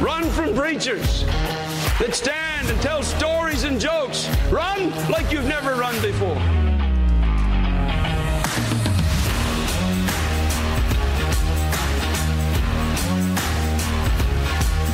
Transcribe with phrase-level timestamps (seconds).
[0.00, 1.24] Run from preachers
[1.98, 4.28] that stand and tell stories and jokes.
[4.48, 6.38] Run like you've never run before.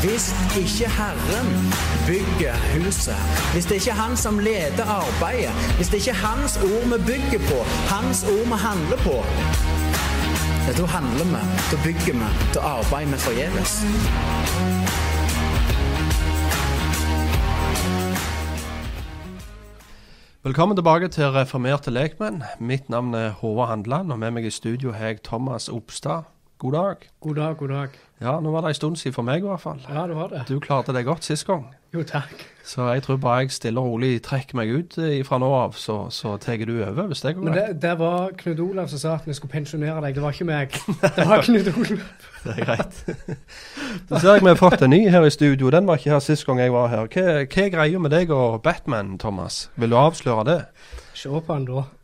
[0.05, 1.73] Hvis ikke Herren
[2.07, 3.17] bygger huset,
[3.53, 7.05] hvis det ikke er Han som leder arbeidet, hvis det ikke er Hans ord vi
[7.07, 9.25] bygger på, Hans ord vi handler på,
[10.67, 13.73] ja, da handler vi, da bygger vi, da arbeider vi forgjeves.
[20.45, 22.43] Velkommen tilbake til Reformerte lekmenn.
[22.61, 26.23] Mitt navn er Håvard Handland, og med meg i studio har jeg Thomas Opstad.
[26.59, 26.97] God dag.
[27.21, 27.89] God dag, god dag.
[28.23, 29.81] Ja, nå var det en stund siden for meg i hvert fall.
[29.91, 30.45] Ja, det var det.
[30.49, 32.31] Du klarte deg godt sist gang, Jo, takk.
[32.65, 35.75] så jeg tror bare jeg stille og rolig trekker meg ut eh, fra nå av,
[35.77, 38.99] så, så tar du over, hvis det går Men det, det var Knut Olav som
[39.03, 40.15] sa at vi skulle pensjonere deg.
[40.15, 40.79] Det var ikke meg.
[41.03, 42.07] Det var Knut Olav.
[42.45, 42.97] Det er greit.
[44.09, 45.71] Så ser jeg vi har fått en ny her i studio.
[45.75, 47.07] Den var ikke her sist gang jeg var her.
[47.09, 49.71] Hva, hva er greia med deg og Batman, Thomas?
[49.81, 50.59] Vil du avsløre det?
[51.17, 51.87] Se på han da.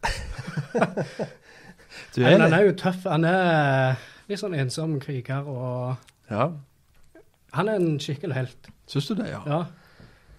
[2.16, 3.04] Han litt- er jo tøff.
[3.06, 5.96] Han er litt sånn ensom kriger, og
[6.30, 6.50] Ja,
[7.52, 8.68] han er en skikkelig helt.
[8.86, 9.40] syns du det, ja?
[9.46, 9.64] Ja.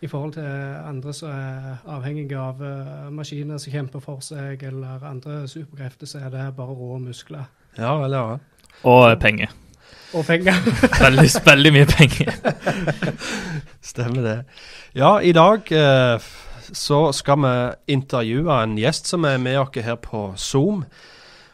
[0.02, 0.46] I forhold til
[0.88, 6.24] andre som er avhengige av eh, maskiner som kjemper for seg, eller andre superkrefter, så
[6.26, 7.44] er det bare rå muskler.
[7.78, 8.38] Ja vel, ja.
[8.84, 9.52] Og penger.
[10.14, 10.58] Og penger.
[11.04, 12.34] Veldig, veldig mye penger.
[13.92, 14.38] Stemmer det.
[14.98, 16.32] Ja, i dag eh,
[16.74, 17.54] så skal vi
[17.94, 20.84] intervjue en gjest som er med oss her på Zoom.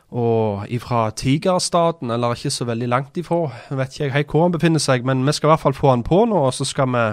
[0.07, 3.50] Og ifra Tigerstaten, eller ikke så veldig langt ifra.
[3.69, 5.90] Jeg vet ikke helt hvor han befinner seg, men vi skal i hvert fall få
[5.91, 7.03] han på nå, og så skal vi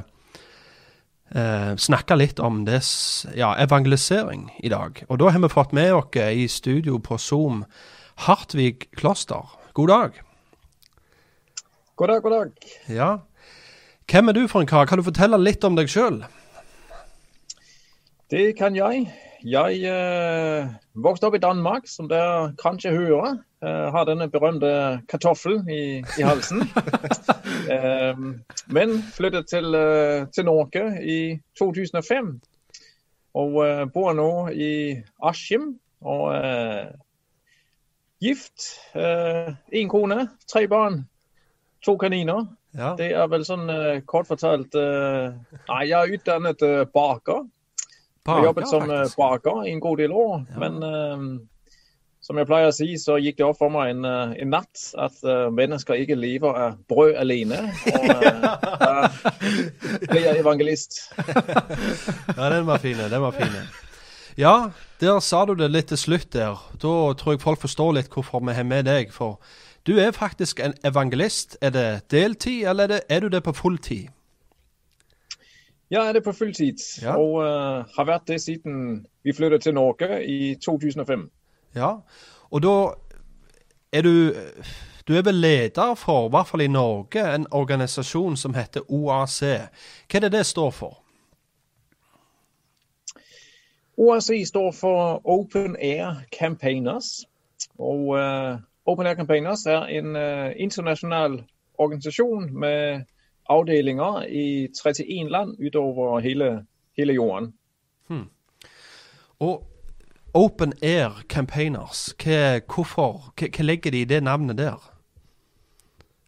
[1.34, 2.82] eh, snakke litt om det,
[3.34, 5.02] ja, evangelisering i dag.
[5.08, 7.64] Og da har vi fått med oss i studio på Zoom
[8.28, 9.58] Hartvig Kloster.
[9.74, 10.22] God dag.
[11.96, 12.70] God dag, god dag.
[12.88, 13.10] Ja.
[14.10, 14.86] Hvem er du for en kar?
[14.86, 16.22] Kan du fortelle litt om deg sjøl?
[18.30, 19.12] Det kan jeg.
[19.44, 23.36] Jeg øh, vokste opp i Danmark, som dere kanskje hører.
[23.64, 26.62] Øh, har denne berømte kartoffelen i, i halsen.
[27.74, 32.40] Ehm, men flyttet til, øh, til Norge i 2005.
[33.34, 35.80] Og øh, bor nå i Askim.
[36.00, 36.86] Og øh,
[38.20, 38.60] gift.
[39.74, 41.08] Én kone, tre barn,
[41.84, 42.46] to kaniner.
[42.74, 42.94] Ja.
[42.98, 43.68] Det er vel sånn
[44.06, 46.86] kort fortalt Nei, jeg er utdannet øh,
[48.24, 48.40] baker.
[48.40, 49.16] Jeg jobbet som eh, faktisk.
[49.16, 50.58] baker i en god del år, Ja.
[50.68, 51.40] men uh,
[52.24, 54.84] som jeg pleier å si, så gikk det opp for meg en, eh, en natt
[54.96, 57.58] at uh, mennesker ikke lever av brød alene.
[57.92, 58.06] Og
[58.88, 59.18] uh,
[60.08, 61.02] ble jeg evangelist.
[62.38, 62.96] Ja, den var fin.
[62.96, 63.52] Den var fin.
[64.40, 64.70] Ja,
[65.00, 66.56] der sa du det litt til slutt der.
[66.80, 69.12] Da tror jeg folk forstår litt hvorfor vi har med deg.
[69.12, 69.36] For
[69.86, 71.58] du er faktisk en evangelist.
[71.60, 74.08] Er det deltid, eller er, det, er du det på fulltid?
[75.90, 77.16] Jeg er det på fulltid, Ja.
[77.16, 81.30] og uh, har vært det siden vi flyttet til Norge i 2005.
[81.76, 81.90] Ja.
[82.50, 82.74] Og da
[83.92, 84.32] er du
[85.08, 89.40] Du er vel leder for, i hvert fall i Norge, en organisasjon som heter OAC.
[90.08, 91.00] Hva er det det står for?
[93.96, 97.26] OAC står for Open Air Campaigners.
[97.78, 98.56] Og uh,
[98.86, 101.44] Open Air Campaigners er en uh, internasjonal
[101.78, 103.04] organisasjon med
[103.50, 106.64] avdelinger i 31 land utover hele,
[106.96, 107.52] hele jorden.
[109.44, 109.66] Og
[110.34, 114.78] Open Air Campaigners, hva, hvorfor, hva, hva legger de i det navnet der?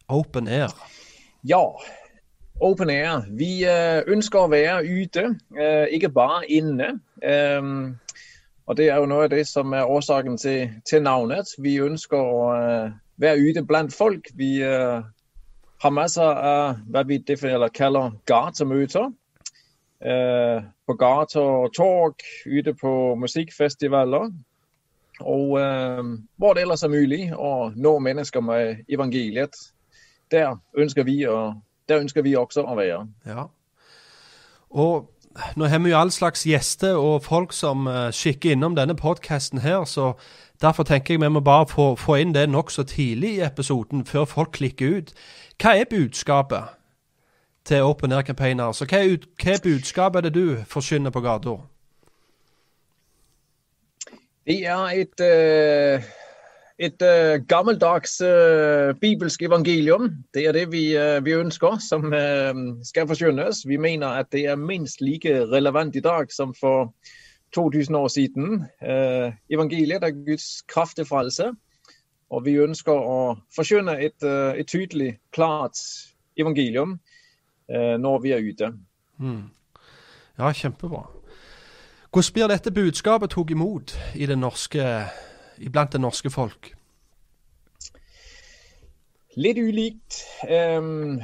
[0.07, 0.75] Open Air.
[1.43, 1.63] Ja,
[2.59, 3.25] Open Air.
[3.39, 5.25] Vi eh, ønsker å være ute,
[5.57, 6.93] eh, ikke bare inne.
[7.23, 7.97] Ehm,
[8.67, 11.51] og det er jo noe av det som er årsaken til, til navnet.
[11.59, 14.31] Vi ønsker å eh, være ute blant folk.
[14.39, 14.59] Vi,
[15.83, 16.43] har masser
[16.89, 19.11] hva vi definerer, kaller gatemøter.
[19.97, 24.29] Eh, på gater og torg, ute på musikkfestivaler.
[25.19, 26.03] Og eh,
[26.37, 29.57] hvor det ellers er mulig å nå mennesker med evangeliet.
[30.31, 31.55] Der ønsker vi, å,
[31.89, 33.05] der ønsker vi også å være.
[33.25, 33.47] Ja.
[34.69, 35.07] Og
[35.57, 39.61] nå har vi jo all slags gjester og folk som uh, skikker innom denne podkasten
[39.61, 40.15] her, så
[40.61, 44.25] derfor tenker jeg vi må bare få, få inn det nokså tidlig i episoden, før
[44.25, 45.13] folk klikker ut.
[45.61, 46.63] Hva er budskapet
[47.65, 48.71] til Open Air Campaigner?
[48.71, 51.57] Så hva er, hva er budskapet det du forsyner på gata?
[54.47, 56.07] Det er et uh
[56.77, 60.11] et uh, gammeldags uh, bibelsk evangelium.
[60.33, 60.93] Det er det vi,
[61.23, 62.13] vi ønsker som
[62.83, 63.63] skal forsynes.
[63.67, 66.93] Vi mener at det er minst like relevant i dag som for
[67.55, 68.65] 2000 år siden.
[69.49, 71.51] evangeliet er Guds kraft til frelse.
[72.29, 75.79] Og vi ønsker å forkynne et, et tydelig, klart
[76.37, 76.99] evangelium
[77.67, 78.71] når vi er ute.
[79.17, 79.47] Mm.
[80.39, 81.07] Ja, kjempebra.
[82.11, 84.83] Hvordan blir dette budskapet tatt imot i det norske
[85.59, 86.71] iblant det norske folk?
[89.37, 90.21] Litt ulikt.
[90.49, 91.19] Um,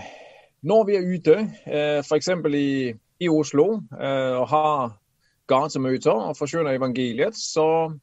[0.61, 2.29] når vi er ute, uh, f.eks.
[2.29, 4.93] I, i Oslo, og har
[5.53, 7.93] gatemøter og forsyner evangeliet, så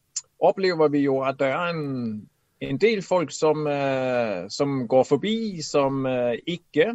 [0.41, 2.29] opplever vi jo at det er en,
[2.61, 6.95] en del folk som, uh, som, går forbi, som uh, ikke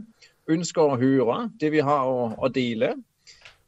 [0.50, 2.96] ønsker å høre det vi har å, å, dele.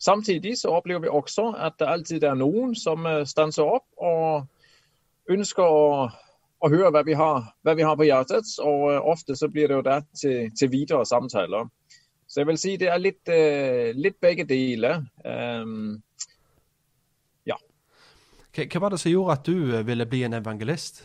[0.01, 5.33] Samtidig så opplever vi også at det alltid er noen som uh, stanser opp og
[5.33, 8.49] ønsker å, å høre hva vi, har, hva vi, har, på hjertet.
[8.63, 11.69] Og ofte så blir det jo det til, til, videre samtaler.
[12.27, 13.29] Så jeg vil si det er litt,
[13.95, 15.05] litt begge deler.
[15.23, 15.95] Um.
[18.57, 21.03] Hva var det som gjorde at du ville bli en evangelist?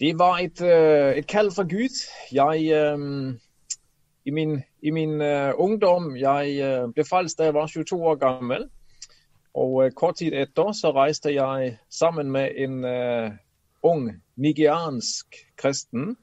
[0.00, 2.00] Det var et, uh, et kall fra Gud.
[2.32, 3.38] Jeg um,
[4.24, 5.20] i min, i min
[5.60, 6.56] ungdom jeg
[6.94, 8.68] ble frelst da jeg var 22 år gammel.
[9.54, 13.30] Og kort tid etter så reiste jeg sammen med en uh,
[13.86, 16.16] ung nigeriansk kristen.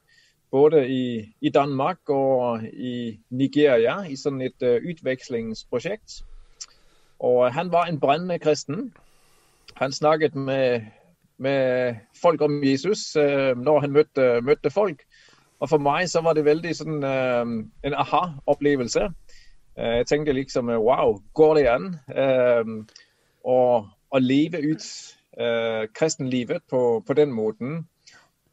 [0.50, 6.20] Både i, i, Danmark og i Nigeria, i sånn et uh, utvekslingsprosjekt.
[7.22, 8.90] Og han var en brennende kristen.
[9.78, 10.88] Han snakket med,
[11.38, 15.04] med folk om Jesus uh, når han møtte, møtte, folk.
[15.62, 19.04] Og for meg så var det veldig sånn en aha-opplevelse.
[19.76, 21.86] jeg tenkte liksom wow, går det an?
[23.44, 23.58] å,
[24.10, 24.84] å leve ut
[25.38, 27.86] eh, kristenlivet på, på, den måten.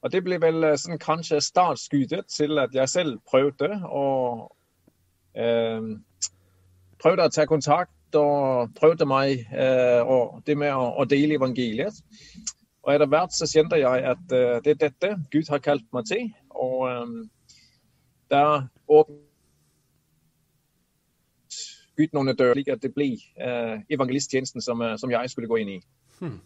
[0.02, 4.06] Og Det ble vel sånn, kanskje startskuddet til at jeg selv prøvde å
[5.36, 5.90] eh,
[7.00, 12.02] prøvde å ta kontakt og prøvde meg eh, og det med å, dele evangeliet.
[12.84, 16.08] Og etter hvert så kjente jeg at uh, det er dette Gud har kalt meg
[16.10, 16.30] til.
[16.50, 17.18] Og um,
[18.32, 19.26] der åpnet
[22.00, 23.10] Gud noen dører, slik at det ble
[23.92, 25.80] evangelisttjenesten som, som, jeg skulle gå inn i.
[26.22, 26.38] Hmm.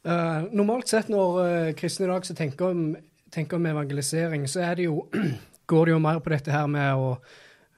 [0.00, 2.84] Uh, normalt sett når uh, kristne i dag så tenker om,
[3.32, 5.10] tenker om evangelisering, så det jo,
[5.70, 7.10] går det jo mer på dette her med å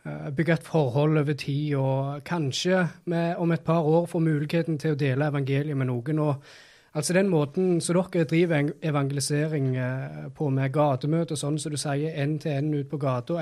[0.05, 4.97] bygge et forhold over tid, og kanskje med, om et par år få muligheten til
[4.97, 6.19] å dele evangeliet med noen.
[6.19, 6.53] og
[6.93, 9.71] Altså Den måten som dere driver evangelisering
[10.37, 13.39] på med gatemøter sånn som du sier, én til én ut på gata,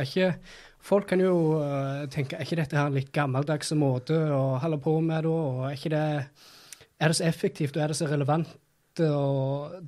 [0.80, 4.80] Folk kan jo uh, tenke er ikke dette her en litt gammeldags måte å holde
[4.80, 5.32] på med da?
[5.32, 6.04] og Er, ikke det,
[6.96, 9.26] er det så effektivt og er det så relevant å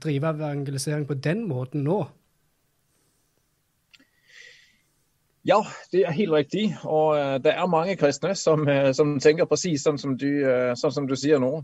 [0.01, 2.03] drive evangelisering på den måten nå?
[5.45, 5.59] Ja,
[5.93, 6.67] det er helt riktig.
[6.85, 11.17] Og uh, det er mange kristne som, uh, som tenker presis sånn, sånn som du
[11.17, 11.55] sier nå.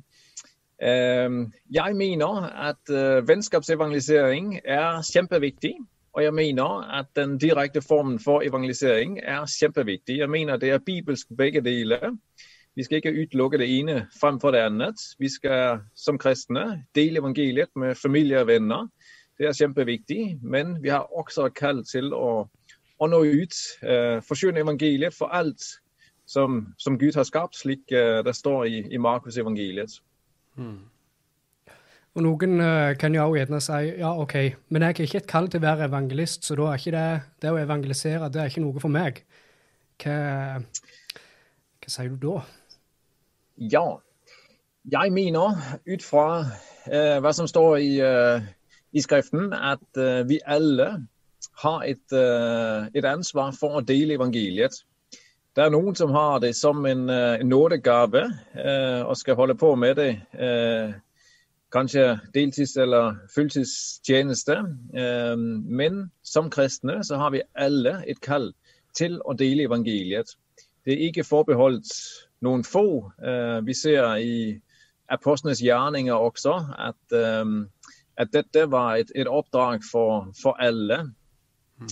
[0.79, 2.91] jeg mener at
[3.27, 5.73] vennskapsevangelisering er kjempeviktig.
[6.19, 10.19] Og jeg mener at den direkte formen for evangelisering er kjempeviktig.
[10.19, 12.11] Jeg mener det er bibelsk begge deler.
[12.75, 15.01] Vi skal ikke utelukke det ene fremfor det annet.
[15.19, 18.89] Vi skal som kristne dele evangeliet med familie og venner.
[19.39, 20.39] Det er kjempeviktig.
[20.43, 22.49] Men vi har også kall til å,
[22.99, 25.63] å nå ut, Eh, forsyne evangeliet for alt
[26.29, 30.01] som, som, Gud har skapt, slik eh, det står i, i Markus evangeliet.
[30.59, 30.89] Hmm.
[32.17, 34.35] Og noen eh, kan jo også gjerne si ja, OK,
[34.69, 37.07] men jeg er ikke et kall til å være evangelist, så da er ikke det,
[37.43, 39.23] det å evangelisere det er ikke noe for meg.
[40.03, 40.19] Hva,
[41.79, 42.43] hva sier du da?
[43.59, 43.87] Ja,
[44.91, 45.57] jeg mener
[45.89, 48.45] ut fra uh, hva som står i, uh,
[48.95, 49.99] i Skriften, at
[50.31, 50.93] vi alle
[51.59, 54.79] har et, et, ansvar for å dele evangeliet.
[55.57, 58.23] Det er noen som har det som en, en nådegave
[59.03, 60.13] og skal holde på med det
[61.75, 64.57] kanskje deltids- eller fulltidstjeneste.
[65.67, 68.53] Men som kristne så har vi alle et kall
[68.97, 70.37] til å dele evangeliet.
[70.85, 71.93] Det er ikke forbeholdt
[72.41, 73.11] noen få.
[73.65, 74.61] Vi ser i
[75.09, 77.19] apostlenes gjerninger også at,
[78.17, 81.11] at dette var et, et oppdrag for, for alle.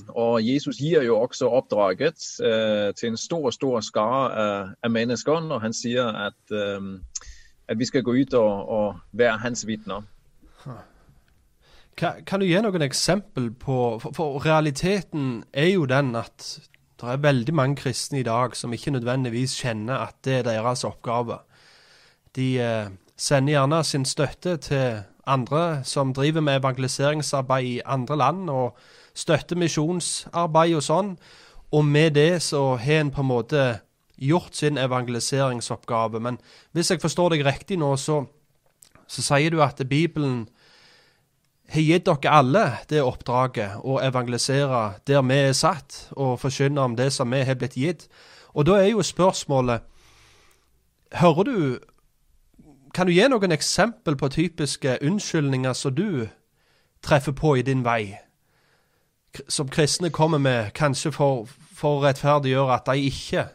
[0.09, 5.41] Og Jesus gir jo også oppdraget eh, til en stor stor skare av, av mennesker
[5.47, 6.89] når han sier at, eh,
[7.69, 10.03] at vi skal gå ut og, og være hans vitner.
[11.97, 16.49] Kan, kan du gi noen eksempel på for, for realiteten er jo den at
[17.01, 20.85] det er veldig mange kristne i dag som ikke nødvendigvis kjenner at det er deres
[20.85, 21.39] oppgave.
[22.37, 28.51] De eh, sender gjerne sin støtte til andre som driver med evangeliseringsarbeid i andre land,
[28.51, 28.79] og
[29.17, 31.17] støtter misjonsarbeid og sånn.
[31.75, 33.65] Og med det så har en på en måte
[34.17, 36.21] gjort sin evangeliseringsoppgave.
[36.21, 36.39] Men
[36.73, 38.23] hvis jeg forstår deg riktig nå, så,
[39.09, 40.47] så sier du at Bibelen
[41.73, 46.97] har gitt dere alle det oppdraget å evangelisere der vi er satt, og forkynne om
[46.97, 48.07] det som vi har blitt gitt.
[48.55, 49.93] Og da er jo spørsmålet
[51.13, 51.79] Hører du
[52.95, 56.29] Kan du gi noen eksempel på typiske unnskyldninger som du
[57.03, 58.26] treffer på i din vei?
[59.49, 63.47] Som kristne kommer med, kanskje for, for å rettferdiggjøre at de ikke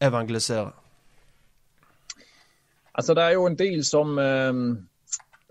[0.00, 0.74] evangeliserer.
[2.94, 4.54] Altså, det er jo en del som, eh,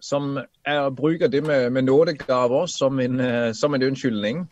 [0.04, 4.48] som er, bruker det med, med nådegaver som en, eh, som en unnskyldning.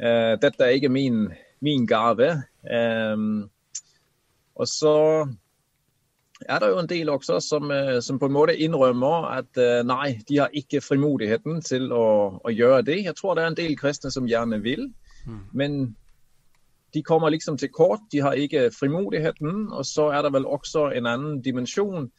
[0.00, 1.28] Eh, dette er ikke min,
[1.60, 2.30] min gave.
[2.70, 3.16] Eh,
[4.54, 4.94] og så
[6.48, 9.82] er det jo en del også som, eh, som på en måte innrømmer at eh,
[9.86, 13.02] nei, de har ikke frimodigheten til å, å gjøre det.
[13.04, 14.88] Jeg tror det er en del kristne som gjerne vil,
[15.52, 15.96] men
[16.94, 18.00] de kommer liksom til kort.
[18.12, 19.68] De har ikke frimodigheten.
[19.72, 22.10] Og så er det vel også en annen dimensjon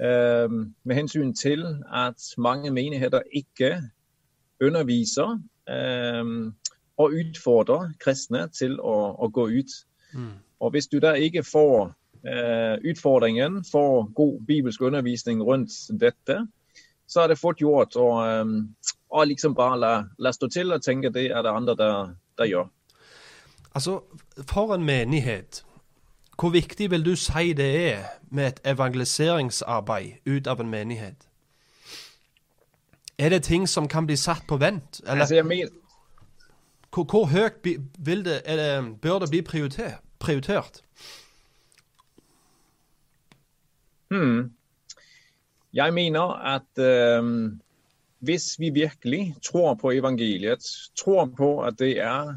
[0.00, 0.48] eh,
[0.84, 3.82] med hensyn til at mange menigheter ikke
[4.62, 6.24] underviser eh,
[6.96, 9.72] og utfordrer kristne til å, å gå ut.
[10.60, 11.90] Og hvis du da ikke får
[12.90, 16.40] utfordringen, for god bibelsk undervisning rundt dette,
[17.06, 20.82] så er det fort gjort å, eh, å liksom bare la, la stå til og
[20.82, 22.68] tenke det er det andre der, der gjør.
[23.74, 24.00] Altså,
[24.48, 25.62] for en menighet,
[26.40, 31.28] hvor viktig vil du si det er med et evangeliseringsarbeid ut av en menighet?
[33.18, 35.00] Er det ting som kan bli satt på vent?
[35.06, 35.68] Eller Altså, jeg mener,
[36.92, 40.82] hvor, hvor høyt det, det, bør det bli prioriter, prioritert?
[44.10, 44.52] Hmm.
[45.74, 47.22] Jeg mener at eh,
[48.18, 50.64] hvis vi virkelig tror på evangeliet,
[50.96, 52.36] tror på at det er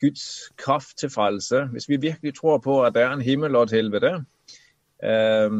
[0.00, 3.62] Guds kraft til frelse, hvis vi virkelig tror på at det er en himmel og
[3.62, 4.24] et helvete,
[5.04, 5.50] eh,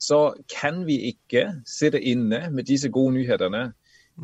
[0.00, 0.20] så
[0.60, 3.72] kan vi ikke sitte inne med disse gode nyhetene.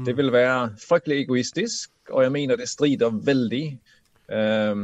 [0.07, 3.79] Det vil være fryktelig egoistisk, og jeg mener det strider veldig
[4.33, 4.77] eh,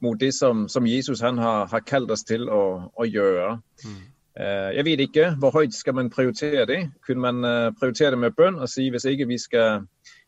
[0.00, 3.60] mot det som, som Jesus han har, har kalt oss til å, å gjøre.
[3.84, 4.00] Eh,
[4.36, 6.80] Jeg vet ikke hvor høyt skal man prioritere det.
[7.06, 9.84] Kunne man eh, prioritere det med bønn og si hvis ikke vi skal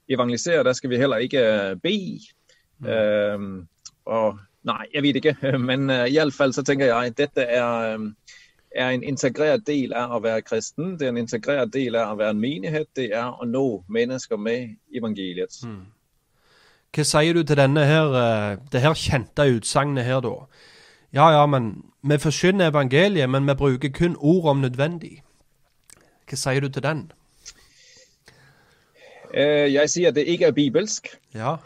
[0.08, 1.96] evangelisere, da skal vi heller ikke eh, be?
[2.76, 3.40] Eh,
[4.04, 5.36] og Nei, jeg vet ikke.
[5.70, 8.38] Men uh, iallfall så tenker jeg at dette er, eh,
[8.74, 10.96] er en integrert del av å være kristen.
[10.98, 12.88] Det er en integrert del av å være en menighet.
[12.96, 15.60] Det er å nå mennesker med evangeliet.
[16.96, 20.34] Hva sier du til denne her, eh, det her kjente utsagnet her, da?
[21.12, 25.22] Ja, ja, men vi forsyner evangeliet, men vi bruker kun ord om nødvendig.
[26.28, 27.12] Hva sier du til den?
[29.34, 31.08] Eh, Jeg sier at det ikke er bibelsk.
[31.34, 31.56] Ja,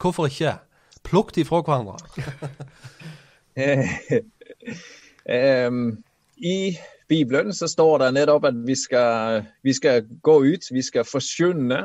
[0.00, 0.54] hvorfor ikke?
[1.04, 1.96] Plukk de fra hverandre.
[3.56, 3.88] Eh,
[5.26, 5.70] eh,
[6.36, 6.76] I
[7.08, 11.80] Bibelen så står det nettopp at vi skal, vi skal gå ut, vi skal forsyne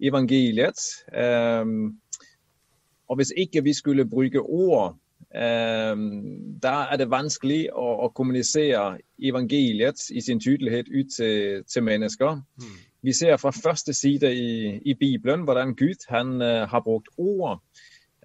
[0.00, 0.78] evangeliet.
[1.12, 1.98] Em,
[3.08, 4.96] og hvis ikke vi skulle bruke ord,
[5.32, 12.42] da er det vanskelig å, å kommunisere evangeliet i sin tydelighet ut til, til mennesker.
[13.02, 17.58] Vi ser fra første side i, i Bibelen hvordan Gud han, eh, har brukt ord.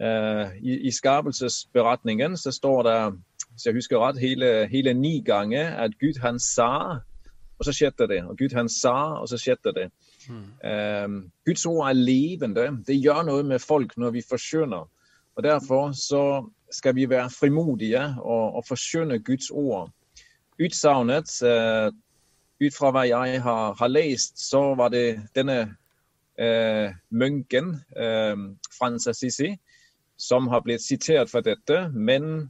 [0.01, 2.99] Eh, I, I skapelsesberetningen så står det,
[3.51, 6.99] hvis jeg husker rett, hele, hele ni ganger at Gud han sa,
[7.57, 8.21] og så skjedde det.
[8.29, 9.87] Og Gud han sa, og så skjedde det.
[10.63, 11.07] Eh,
[11.45, 12.67] Guds ord er levende.
[12.87, 14.85] Det gjør noe med folk når vi forskjønner.
[15.37, 16.21] Og Derfor så
[16.71, 19.91] skal vi være frimodige og, og forskjønne Guds ord.
[20.63, 21.93] Utsagnet, uh,
[22.57, 25.59] ut fra hva jeg har, har lest, så var det denne
[26.41, 28.35] uh, munken, uh,
[28.79, 29.53] Frans Assisi,
[30.17, 31.87] som har blitt sitert for dette.
[31.93, 32.49] Men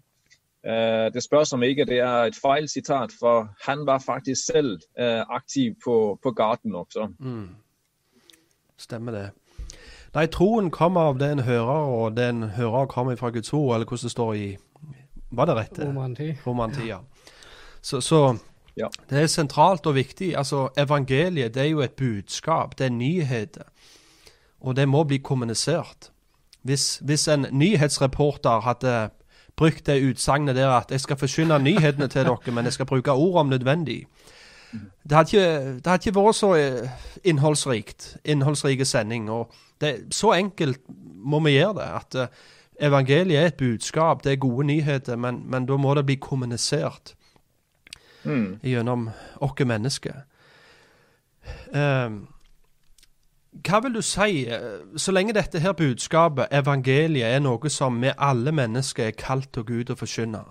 [0.68, 4.80] Eh, det spørs om ikke det er et feil sitat, for han var faktisk selv
[5.00, 7.08] eh, aktiv på, på gaten også.
[8.78, 9.30] Stemmer det.
[10.18, 13.76] Nei, troen kommer av det en hører, og det en hører kommer fra Guds ord,
[13.76, 14.48] eller hvordan det står i
[15.30, 15.80] Var det rett?
[15.84, 16.26] Romantia.
[16.26, 16.42] Ja.
[16.48, 16.98] Romantia.
[17.82, 18.38] Så, så
[18.78, 18.88] Ja.
[19.10, 20.38] det er sentralt og viktig.
[20.38, 23.64] Altså, evangeliet det er jo et budskap, det er nyheter.
[24.62, 26.10] Og det må bli kommunisert.
[26.64, 29.10] Hvis, hvis en nyhetsreporter hadde
[29.56, 33.12] brukt det utsagnet der at jeg skal forsyne nyhetene til dere, men jeg skal bruke
[33.12, 34.06] ord om nødvendig.
[35.10, 36.90] Det hadde ikke, det hadde ikke vært så eh,
[37.24, 39.30] innholdsrikt, innholdsrike sending.
[39.30, 40.80] og det, Så enkelt
[41.16, 41.90] må vi gjøre det.
[41.96, 42.28] at eh,
[42.80, 47.14] Evangeliet er et budskap, det er gode nyheter, men, men da må det bli kommunisert
[48.26, 48.60] Mm.
[48.64, 49.10] gjennom
[49.42, 50.14] oss mennesker.
[51.74, 52.10] Eh,
[53.68, 58.12] hva vil du si, eh, så lenge dette her budskapet, evangeliet, er noe som vi
[58.18, 60.44] alle mennesker er kalt til Gud å forkynne?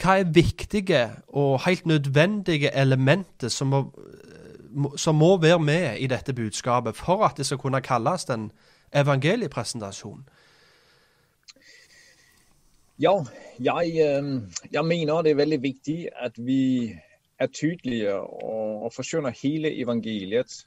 [0.00, 3.92] Hva er viktige og helt nødvendige elementer som må-
[4.96, 8.50] som må være med i dette budskapet for at det skal kunne kalles en
[8.94, 10.24] evangeliepresentasjon?
[12.98, 13.24] Ja,
[13.58, 16.94] jeg, øh, jeg mener det er veldig viktig at vi
[17.38, 20.66] er tydelige og, og forkynner hele evangeliet.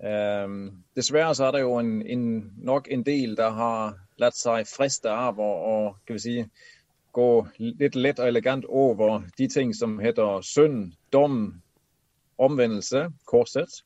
[0.00, 4.64] Um, dessverre så er det jo en, en, nok en del der har latt seg
[4.66, 6.40] friste av å, si,
[7.12, 7.28] gå
[7.58, 11.60] litt lett og elegant over de ting som heter synd, dom,
[12.40, 13.82] omvendelse, korset.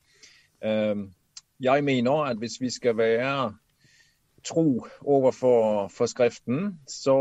[1.61, 3.55] Jeg mener at hvis vi skal være
[4.45, 7.19] tro overfor for Skriften, så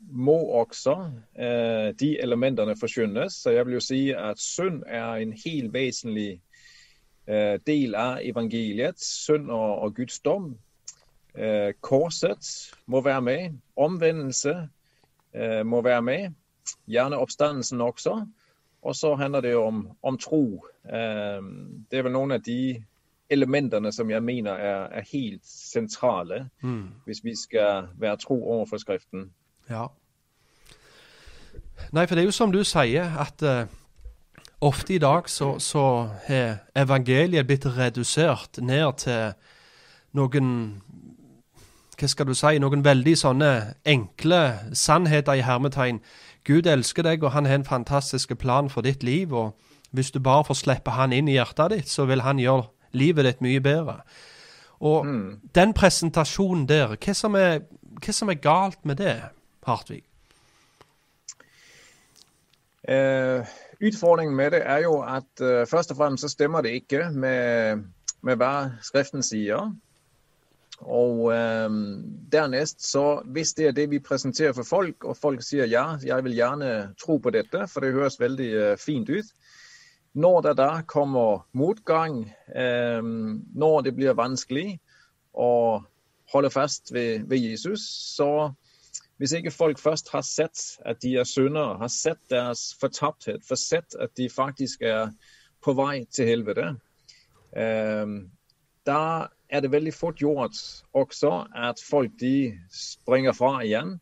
[0.00, 3.32] må også eh, de elementene forkynnes.
[3.32, 6.40] Så jeg vil jo si at synd er en helt vesentlig
[7.26, 9.00] eh, del av evangeliet.
[9.00, 10.58] Synd og, og Guds dom.
[11.34, 13.60] Eh, korset må være med.
[13.76, 14.68] Omvendelse
[15.64, 16.34] må være med.
[16.86, 18.20] Gjerne oppstandelsen også.
[18.84, 20.44] Og så handler det om, om tro.
[20.84, 22.76] Det er vel noen av de
[23.32, 26.44] elementene som jeg mener er, er helt sentrale
[27.06, 29.30] hvis vi skal være tro overfor Skriften.
[29.70, 29.86] Ja.
[31.92, 33.66] Nei, for det er jo som du sier, at eh,
[34.60, 39.32] ofte i dag så, så har evangeliet blitt redusert ned til
[40.14, 40.50] noen
[41.94, 42.58] Hva skal du si?
[42.58, 43.50] Noen veldig sånne
[43.86, 44.40] enkle
[44.74, 46.00] sannheter i hermetegn.
[46.44, 49.32] Gud elsker deg, og han har en fantastisk plan for ditt liv.
[49.32, 49.56] og
[49.90, 53.24] Hvis du bare får slippe han inn i hjertet ditt, så vil han gjøre livet
[53.24, 54.00] ditt mye bedre.
[54.84, 55.06] Og
[55.54, 57.62] den presentasjonen der, hva som, er,
[58.00, 59.16] hva som er galt med det,
[59.64, 60.02] Hartvig?
[62.84, 63.40] Uh,
[63.80, 67.86] utfordringen med det er jo at uh, først og fremst så stemmer det ikke med,
[68.20, 69.70] med hva Skriften sier.
[70.82, 71.70] Og eh,
[72.32, 76.26] dernest, så hvis det er det vi presenterer for folk, og folk sier ja, jeg
[76.26, 79.30] vil gjerne tro på dette, for det høres veldig eh, fint ut.
[80.14, 84.78] Når det da kommer motgang, eh, når det blir vanskelig
[85.34, 85.82] å
[86.34, 88.50] holde fast ved, ved Jesus, så
[89.22, 93.58] hvis ikke folk først har sett at de er syndere, har sett deres fortapthet, for
[93.58, 95.12] sett at de faktisk er
[95.62, 96.72] på vei til helvete,
[97.54, 98.18] eh,
[98.84, 99.02] da
[99.54, 100.58] er det veldig fort gjort
[100.92, 103.96] også at folk de springer fra igjen.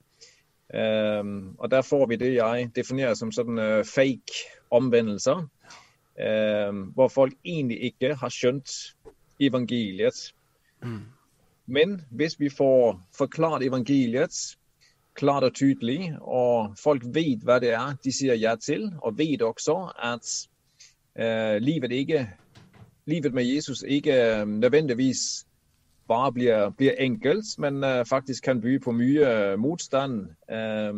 [0.72, 5.44] Um, og der får vi det jeg definerer som sånne fake omvendelser,
[6.12, 8.68] Um, hvor folk egentlig ikke har skjønt
[9.40, 10.34] evangeliet.
[11.66, 14.36] Men hvis vi får forklart evangeliet
[15.16, 19.42] klart og tydelig, og folk vet hva det er de sier ja til, og vet
[19.42, 20.28] også at
[21.16, 22.26] uh, livet, ikke,
[23.06, 25.46] livet med Jesus ikke eh, nødvendigvis
[26.08, 30.28] bare blir, blir enkelt, men eh, faktisk kan by på mye motstand.
[30.48, 30.92] Eh,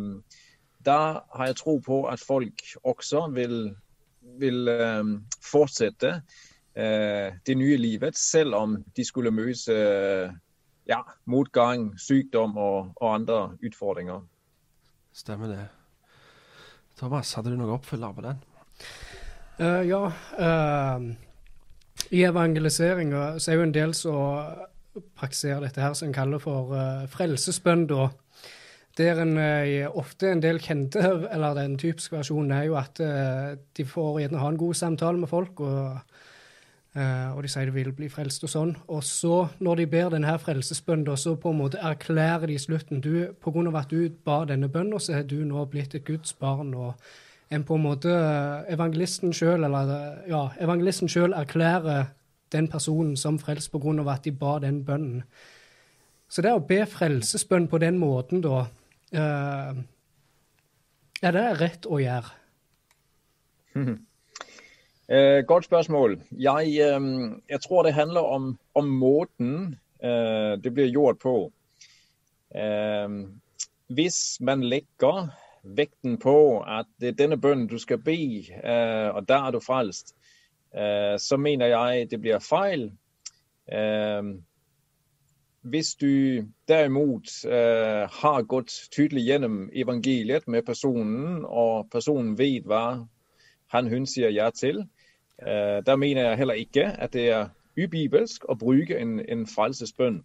[0.85, 0.99] da
[1.33, 3.75] har jeg tro på at folk også vil,
[4.39, 4.69] vil
[5.41, 6.21] fortsette
[6.75, 9.73] eh, det nye livet, selv om de skulle møte
[10.85, 14.21] ja, motgang, sykdom og, og andre utfordringer.
[15.13, 15.63] Stemmer det.
[16.99, 18.43] Thomas, hadde du noe oppfølger på den?
[19.59, 20.01] Uh, ja.
[20.37, 21.09] eh,
[22.13, 24.51] I evangeliseringa er jo en del som
[25.17, 27.87] praktiserer dette her som en kaller for uh, frelsesbønn.
[27.89, 28.09] da.
[28.95, 33.57] Der en eh, ofte en del kjente, eller den typiske versjonen, er jo at eh,
[33.75, 35.97] de får gjerne ha en god samtale med folk, og,
[36.95, 38.71] og de sier de vil bli frelst og sånn.
[38.87, 43.03] Og så, når de ber denne frelsesbønnen, så på en måte erklærer de i slutten
[43.03, 46.07] du, På grunn av at du ba denne bønnen, så er du nå blitt et
[46.07, 46.71] Guds barn.
[46.73, 46.95] og
[47.53, 50.47] en på en måte eh, evangelisten sjøl, eh, ja,
[51.07, 52.09] sjøl erklærer
[52.53, 55.23] den personen som frelst av at de ba den bønnen.
[56.29, 58.65] Så det å be frelsesbønn på den måten, da,
[59.13, 59.75] uh,
[61.21, 62.31] Er det rett å gjøre?
[63.75, 66.19] Uh, godt spørsmål.
[66.31, 71.35] Jeg, uh, jeg, tror det handler om, om måten eh, det blir gjort på.
[72.55, 73.09] Eh,
[73.87, 75.29] hvis man legger
[75.65, 79.59] vekten på at det er denne bønnen du skal be, eh, og der er du
[79.59, 80.15] frelst,
[80.75, 82.91] eh, så mener jeg det blir feil.
[85.65, 87.29] hvis du derimot
[88.21, 93.07] har gått tydelig gjennom evangeliet med personen, og personen vet hva
[93.73, 94.83] han hun sier ja til,
[95.41, 100.21] der mener jeg heller ikke at det er ubibelsk å bruke en, en frelsesbønn.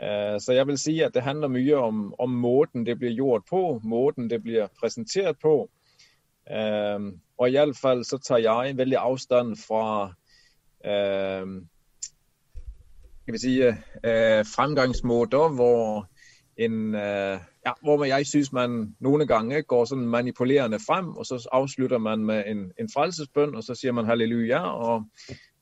[0.00, 3.44] Uh, så jeg vil si at det handler mye om, om, måten det blir gjort
[3.50, 5.68] på, måten det blir presentert på.
[6.50, 10.14] Uh, og iallfall så tar jeg veldig avstand fra
[13.22, 13.52] skal vi si,
[14.50, 16.08] fremgangsmåter hvor
[16.58, 16.94] en
[17.66, 22.24] ja, hvor jeg synes man noen ganger går sånn manipulerende frem, og så avslutter man
[22.26, 25.06] med en, en frelsesbønn, og så sier man halleluja, og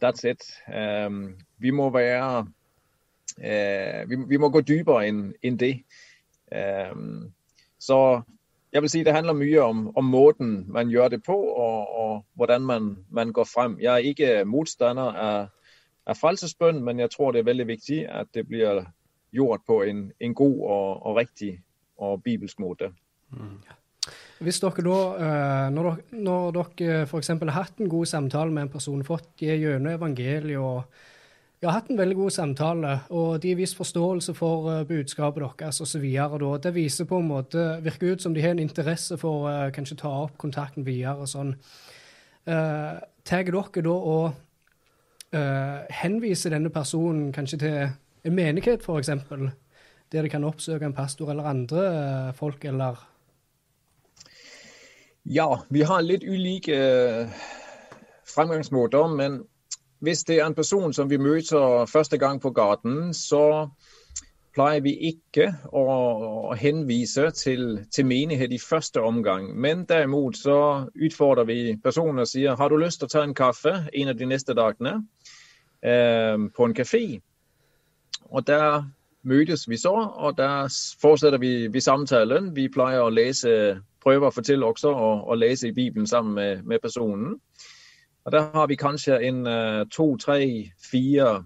[0.00, 0.46] that's it.
[0.72, 2.46] Um, vi må være
[3.40, 5.74] vi, vi, må gå dypere enn en det.
[6.50, 7.30] Um,
[7.80, 8.20] så
[8.72, 12.24] jeg vil si det handler mye om, om måten man gjør det på, og, og
[12.34, 13.78] hvordan man, man, går frem.
[13.80, 15.48] Jeg er ikke motstander av,
[16.06, 18.84] av frelsesbønn, men jeg tror det er veldig viktig at det blir
[19.34, 21.60] gjort på en, en god og, og riktig
[21.98, 22.92] og bibelsk måte.
[23.30, 23.58] Mm.
[24.40, 27.28] Hvis dere da, eh, når dere, når dere f.eks.
[27.28, 30.86] har hatt en god samtale med en person, fått gjennom evangeliet og
[31.60, 35.80] ja, hatt en veldig god samtale, og de har vist forståelse for uh, budskapet deres
[35.84, 36.06] osv.
[36.62, 40.00] Det viser på en måte, virker ut som de har en interesse for uh, kanskje
[40.00, 41.28] ta opp kontakten videre.
[41.28, 41.56] sånn.
[42.48, 44.32] Uh, Tar dere da og
[45.36, 47.76] uh, henviser denne personen kanskje til
[48.24, 49.10] en menighet, f.eks.?
[50.10, 52.98] der de kan oppsøke en pastor eller andre uh, folk, eller?
[55.22, 57.40] Ja, vi har litt ulike eh,
[58.26, 59.06] fremgangsmåter.
[59.14, 59.42] Men
[60.00, 63.68] hvis det er en person som vi møter første gang på gaten, så
[64.54, 69.50] pleier vi ikke å, henvise til, til, menighet i første omgang.
[69.54, 73.36] Men derimot så utfordrer vi personen og sier har du lyst til å ta en
[73.36, 74.96] kaffe en av de neste dagene
[75.82, 77.04] eh, på en kafé.
[78.30, 78.82] Og der
[79.22, 80.68] møtes vi så, og der
[81.00, 82.54] fortsetter vi, vi samtalen.
[82.56, 86.80] Vi pleier å lese, prøver å fortelle også å, lese i Bibelen sammen med, med,
[86.82, 87.36] personen.
[88.30, 91.44] Og Der har vi kanskje en uh, to, tre, fire,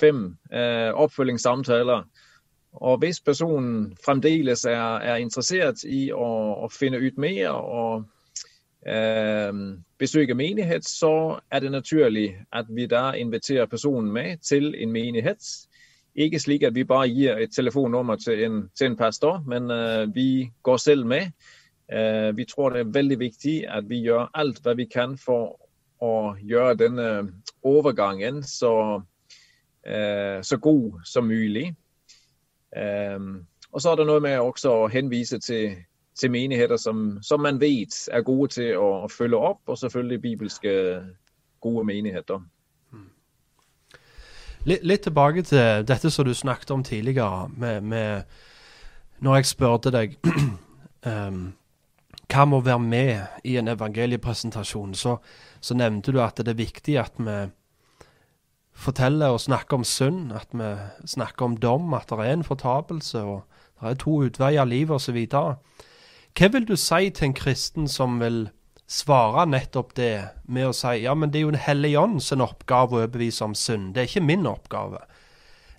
[0.00, 2.02] fem uh, oppfølgingssamtaler.
[2.72, 6.26] Og hvis personen fremdeles er, er interessert i å,
[6.64, 8.02] å, finne ut mer og
[8.88, 9.62] uh,
[9.98, 15.38] besøke menighet, så er det naturlig at vi da inviterer personen med til en menighet
[16.14, 19.70] ikke slik at vi bare gir et telefonnummer til en, til en pastor, men
[20.14, 21.30] vi går selv med.
[22.36, 25.61] Vi tror det er veldig viktig at vi gjør alt hva vi kan for
[26.02, 27.08] å gjøre denne
[27.62, 28.74] overgangen så,
[29.86, 31.72] uh, så god som mulig.
[33.72, 35.74] og så er det noe med også å henvise til,
[36.16, 40.20] til menigheter som, som, man vet er gode til å, å følge opp, og selvfølgelig
[40.20, 40.72] bibelske
[41.60, 42.40] gode menigheter.
[44.64, 48.22] Litt, litt, tilbake til dette som du snakket om tidligere, med, med
[49.18, 50.16] Når jeg spurte deg
[51.06, 51.52] um,
[52.32, 55.16] hva må være med i en evangeliepresentasjon, så,
[55.62, 57.36] så, nevnte du at det er viktig at vi
[58.72, 60.72] forteller og snakker om synd, at vi
[61.06, 63.44] snakker om dom, at det er en fortapelse, og
[63.80, 65.20] det er to utveier av livet osv.
[66.32, 68.46] Hva vil du si til en kristen som vil
[68.92, 72.44] svare nettopp det med å si ja, men det er jo Den hellige ånd sin
[72.44, 73.94] oppgave å overbevise om synd.
[73.94, 75.00] Det er ikke min oppgave.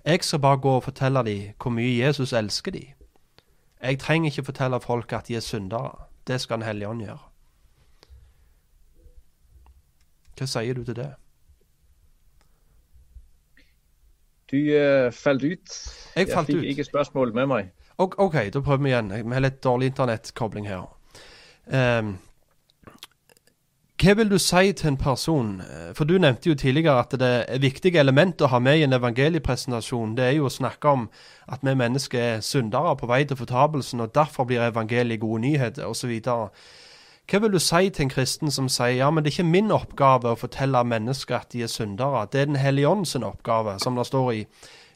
[0.05, 2.95] Jeg skal bare gå og fortelle dem hvor mye Jesus elsker dem.
[3.83, 6.07] Jeg trenger ikke fortelle folk at de er syndere.
[6.27, 7.32] Det skal Den hellige ånd gjøre.
[10.39, 11.11] Hva sier du til det?
[14.53, 15.77] Du uh, falt ut.
[16.15, 17.71] Jeg, falt jeg fikk ikke spørsmål med meg.
[17.97, 19.09] OK, da prøver vi igjen.
[19.13, 20.85] Vi har litt dårlig internettkobling her.
[21.69, 22.15] Um,
[24.03, 27.29] hva vil du si til en person, eh, for du nevnte jo tidligere at det
[27.47, 31.05] er viktige element å ha med i en evangeliepresentasjon, det er jo å snakke om
[31.47, 35.87] at vi mennesker er syndere på vei til fortapelsen, og derfor blir evangeliet gode nyheter,
[35.87, 36.19] osv.
[37.29, 39.71] Hva vil du si til en kristen som sier ja, men det er ikke min
[39.71, 43.77] oppgave å fortelle mennesker at de er syndere, det er Den hellige ånd sin oppgave,
[43.79, 44.41] som det står i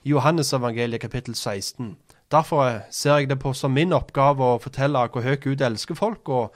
[0.04, 1.96] Johannes evangeliet kapittel 16.
[2.32, 6.30] Derfor ser jeg det på som min oppgave å fortelle hvor høyt Gud elsker folk,
[6.30, 6.56] og,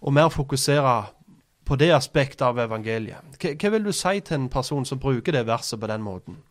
[0.00, 0.94] og mer fokusere
[1.64, 3.24] på det aspektet av evangeliet.
[3.40, 6.42] Hva, hva, vil du si til en person som bruker det verset på den måten?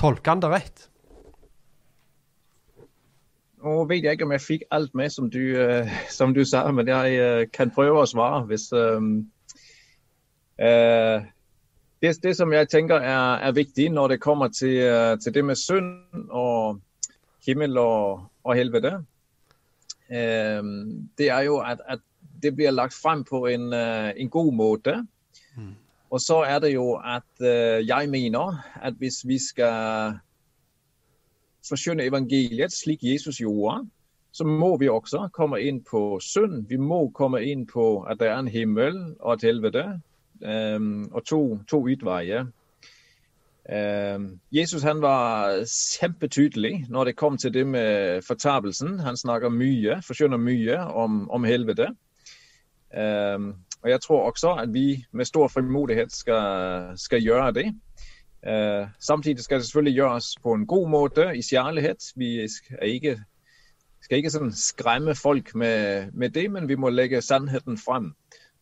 [0.00, 0.88] Tolker han det rett?
[3.64, 6.64] Nå vet jeg ikke om jeg fikk alt med som du, eh, som du sa,
[6.72, 8.42] men jeg eh, kan prøve å svare.
[8.50, 9.24] Hvis, um,
[10.60, 11.24] uh,
[12.02, 15.60] det, det som jeg tenker er, er viktig når det kommer til, til det med
[15.60, 16.80] synd og
[17.46, 18.98] himmel og, og helvete,
[20.12, 20.72] uh,
[21.18, 22.04] det er jo at, at
[22.44, 24.98] det blir lagt frem på en, en god måte.
[26.12, 27.40] Og så er det jo at
[27.88, 30.18] jeg mener at hvis vi skal
[31.68, 33.84] forkynne evangeliet slik Jesus gjorde,
[34.34, 36.66] så må vi også komme inn på synd.
[36.68, 39.84] Vi må komme inn på at det er en himmel og et helvete,
[40.42, 42.48] um, og to, to utveier.
[43.64, 48.98] Um, Jesus han var kjempetydelig når det kom til det med fortapelsen.
[49.00, 51.94] Han snakker mye, forkynner mye om, om helvete.
[52.90, 57.66] Um, og jeg tror også at vi med stor frimodighet skal, skal gjøre det.
[58.44, 62.12] Uh, samtidig skal det selvfølgelig gjøres på en god måte, i kjærlighet.
[62.16, 63.16] Vi skal ikke,
[64.04, 68.12] skal ikke sånn skremme folk med, med, det, men vi må legge sannheten frem.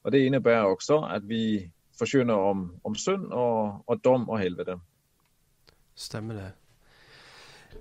[0.05, 4.79] Og Det innebærer også at vi forkynner om, om synd og, og dom og helvete.
[5.95, 6.51] Stemmer det.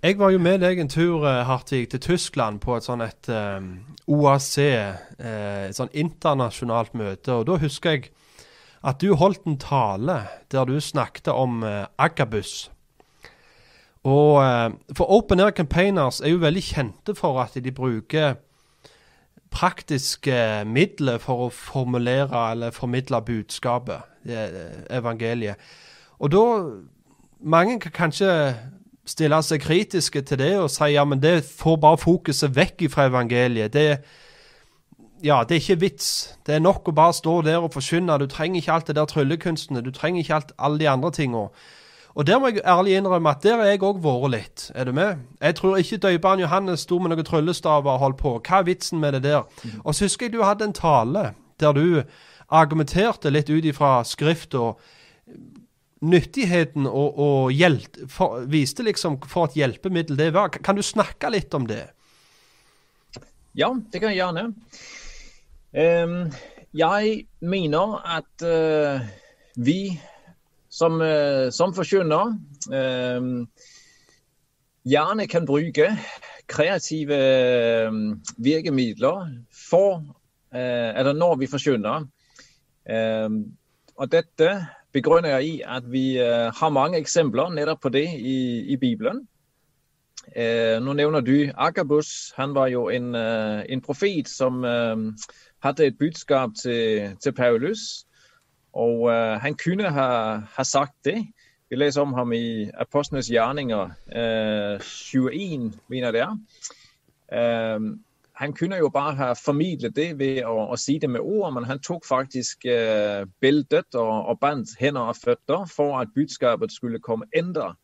[0.03, 3.29] Jeg var jo med deg en tur eh, Hartig, til Tyskland på et sånn et
[3.29, 3.67] um,
[4.09, 7.35] OAC, eh, et sånn internasjonalt møte.
[7.35, 8.09] og Da husker jeg
[8.83, 12.71] at du holdt en tale der du snakket om eh, Agabus.
[14.03, 18.39] Og eh, For Open Air Campaigners er jo veldig kjente for at de bruker
[19.51, 23.99] praktiske midler for å formulere eller formidle budskapet,
[24.89, 25.59] evangeliet.
[26.19, 26.45] Og da
[27.41, 28.31] Mange kan kanskje
[29.09, 33.07] stille seg kritiske til det og si ja, men det får bare fokuset vekk fra
[33.09, 33.73] evangeliet.
[33.73, 33.97] Det,
[35.23, 36.07] ja, det er ikke vits.
[36.45, 38.17] Det er nok å bare stå der og forkynne.
[38.21, 39.83] Du trenger ikke alt det der tryllekunstene.
[39.85, 41.45] Du trenger ikke alt, alle de andre tinga.
[42.11, 44.65] Og der må jeg ærlig innrømme at der har jeg òg vært litt.
[44.75, 45.21] Er du med?
[45.39, 48.33] Jeg tror ikke døperen Johannes sto med noen tryllestaver og holdt på.
[48.43, 49.47] Hva er vitsen med det der?
[49.85, 51.31] Og så husker jeg du hadde en tale
[51.61, 52.01] der du
[52.51, 54.81] argumenterte litt ut ifra skrift og
[56.01, 60.51] nyttigheten og, og hjelt, for, viste liksom for et hjelpemiddel det var.
[60.51, 61.85] Kan du snakke litt om det?
[63.55, 64.49] Ja, det kan jeg gjerne.
[65.73, 69.01] Jeg mener at uh,
[69.55, 69.99] vi
[70.69, 72.35] som, uh, som forkynner
[74.83, 75.87] gjerne kan bruke
[76.51, 77.19] kreative
[78.37, 79.31] virkemidler
[79.69, 80.03] for,
[80.51, 82.07] uh, eller når vi forkynner.
[83.95, 88.75] og dette begrunner jeg i at vi har mange eksempler nettopp på det i, i
[88.75, 89.27] Bibelen.
[90.27, 92.31] Uh, nå nevner du Agabus.
[92.37, 94.63] Han var jo en, uh, en profet som
[95.63, 98.05] hadde et budskap til, til Paulus.
[98.73, 99.11] Og
[99.43, 100.07] han kunne ha,
[100.47, 101.25] ha, sagt det.
[101.69, 103.91] Vi leser om ham i Apostlenes gjerninger
[104.79, 107.91] 21, mener det er
[108.41, 111.67] han kunne jo bare ha formidlet det ved å, å, si det med ord, men
[111.69, 117.01] han tok faktisk eh, bildet og, og, bandt hender og føtter for at budskapet skulle
[117.05, 117.75] komme enda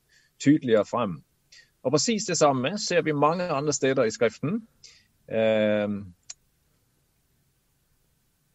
[0.42, 1.20] tydeligere frem.
[1.88, 4.58] Og Presis det samme ser vi mange andre steder i Skriften.
[5.32, 5.88] Eh,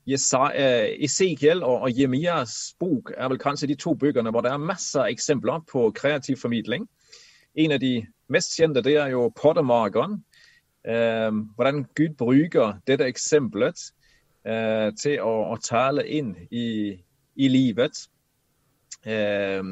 [0.04, 5.00] Esekiel og, og Jemias bok er vel kanskje de to bøkene hvor det er masse
[5.08, 6.84] eksempler på kreativ formidling.
[7.56, 10.18] En av de mest kjente det er jo Pottermakeren
[10.84, 13.88] eh, hvordan Gud bruker dette eksempelet
[14.44, 16.98] eh, til å, å, tale inn i,
[17.36, 18.04] i livet.
[19.08, 19.64] Eh,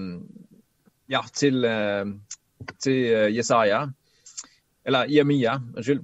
[1.13, 2.07] ja, til, eh,
[2.83, 3.87] til Jesaja.
[4.85, 6.01] Eller Jeremia, unnskyld.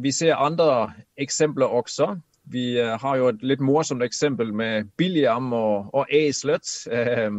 [0.00, 2.16] vi ser andre eksempler også.
[2.52, 6.66] Vi eh, har jo et litt morsomt eksempel med Biliam og, og eselet.
[6.90, 7.30] Eh,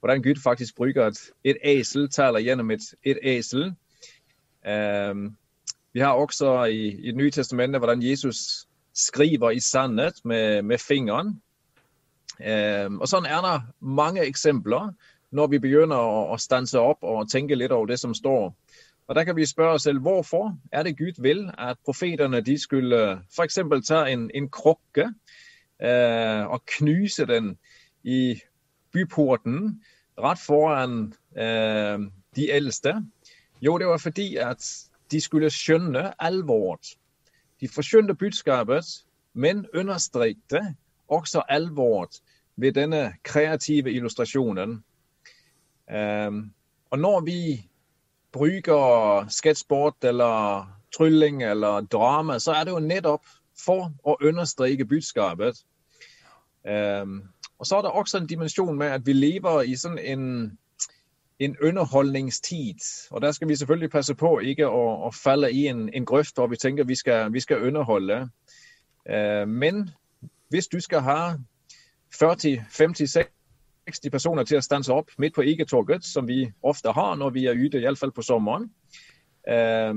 [0.00, 3.70] hvordan Gud faktisk bruker et, et esel, taler gjennom et, et esel.
[4.66, 5.14] Eh,
[5.94, 10.78] vi har også i, i Det nye testamentet hvordan Jesus skriver i sannhet med, med
[10.78, 11.40] fingeren.
[12.40, 14.92] Eh, og Sånn er det mange eksempler
[15.34, 18.52] når vi begynner å, stanse opp og tenke litt over det som står.
[19.08, 22.56] Og Der kan vi spørre oss selv hvorfor er det Gud vil at profetene de
[22.58, 23.58] skulle f.eks.
[23.88, 25.10] ta en, en krukke
[25.80, 27.56] eh, og knuse den
[28.04, 28.40] i
[28.94, 29.82] byporten
[30.16, 31.98] rett foran eh,
[32.36, 32.94] de eldste?
[33.60, 34.64] Jo, det var fordi at
[35.10, 36.94] de skulle skjønne alvoret.
[37.60, 38.84] De forskjønte budskapet,
[39.34, 40.74] men understrekte
[41.08, 42.22] også alvoret
[42.56, 44.84] ved denne kreative illustrasjonen.
[45.88, 47.38] Og når vi
[48.32, 50.66] bruker sketchboard eller
[50.96, 53.26] trylling eller drama, så er det jo nettopp
[53.58, 55.60] for å understreke budskapet.
[56.64, 60.24] Og så er det også en dimensjon med at vi lever i sånn en
[61.38, 63.08] en underholdningstid.
[63.10, 66.38] Og der skal vi selvfølgelig passe på ikke å, å falle i en, en grøft
[66.38, 68.28] hvor vi tenker vi skal, vi skal underholde.
[69.06, 69.90] Eh, men
[70.48, 71.34] hvis du skal ha
[72.14, 73.06] 40, 50,
[73.84, 77.46] 60 personer til å stanse opp midt på Egetorget, som vi ofte har når vi
[77.50, 78.70] er ute, iallfall på sommeren,
[79.48, 79.92] eh,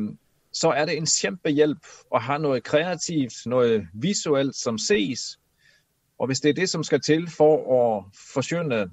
[0.52, 5.38] så er det en kjempehjelp å ha noe kreativt, noe visuelt som ses.
[6.18, 7.82] Og hvis det er det som skal til for å
[8.18, 8.88] forkynne,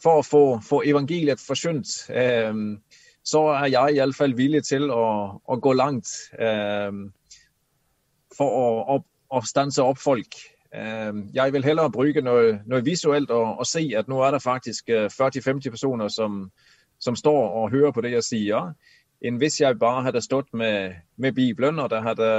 [0.00, 2.54] for å få, få evangeliet forkynt, eh,
[3.24, 5.04] så er jeg iallfall villig til å,
[5.40, 6.92] å gå langt eh,
[8.34, 8.98] for å, å,
[9.32, 10.36] å stanse opp folk.
[10.74, 14.88] Jeg vil heller bruke noe, noe visuelt og, og, se at nå er det faktisk
[14.90, 16.48] 40-50 personer som,
[16.98, 18.72] som, står og hører på det jeg sier,
[19.22, 22.30] enn hvis jeg bare hadde stått med, med Bibelen og det hadde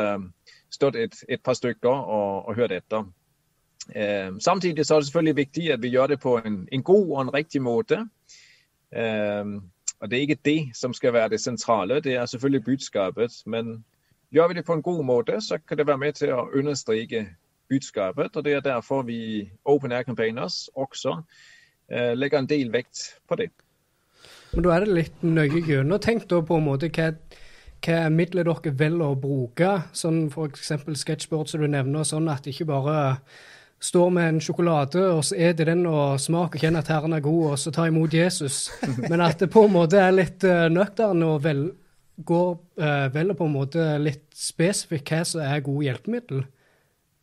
[0.67, 3.07] stått et, et par stykker og, og hørt etter.
[4.39, 7.21] Samtidig så er det selvfølgelig viktig at vi gjør det på en, en god og
[7.21, 8.03] en riktig måte.
[10.01, 13.31] Og Det er ikke det som skal være det sentrale, det er selvfølgelig budskapet.
[13.45, 13.85] Men
[14.31, 17.25] gjør vi det på en god måte, så kan det være med til å understreke
[17.69, 18.35] budskapet.
[18.35, 21.21] Og Det er derfor vi Open Air Campaigners også
[21.91, 23.49] eh, legger en del vekt på det.
[24.53, 27.11] Men da er det litt nøye gjennomtenkt på en måte hva,
[27.85, 30.71] hva midler dere velger å bruke, sånn f.eks.
[31.01, 32.95] sketsjbord som du nevner, sånn at det ikke bare
[33.83, 37.13] står med en sjokolade, og så er det den og smaker og kjenner at Herren
[37.17, 38.69] er god, og så tar imot Jesus.
[39.09, 41.67] Men at det på en måte er litt uh, nøktern og vel,
[42.15, 46.45] går, uh, velger på en måte litt spesifikt hva som er gode hjelpemiddel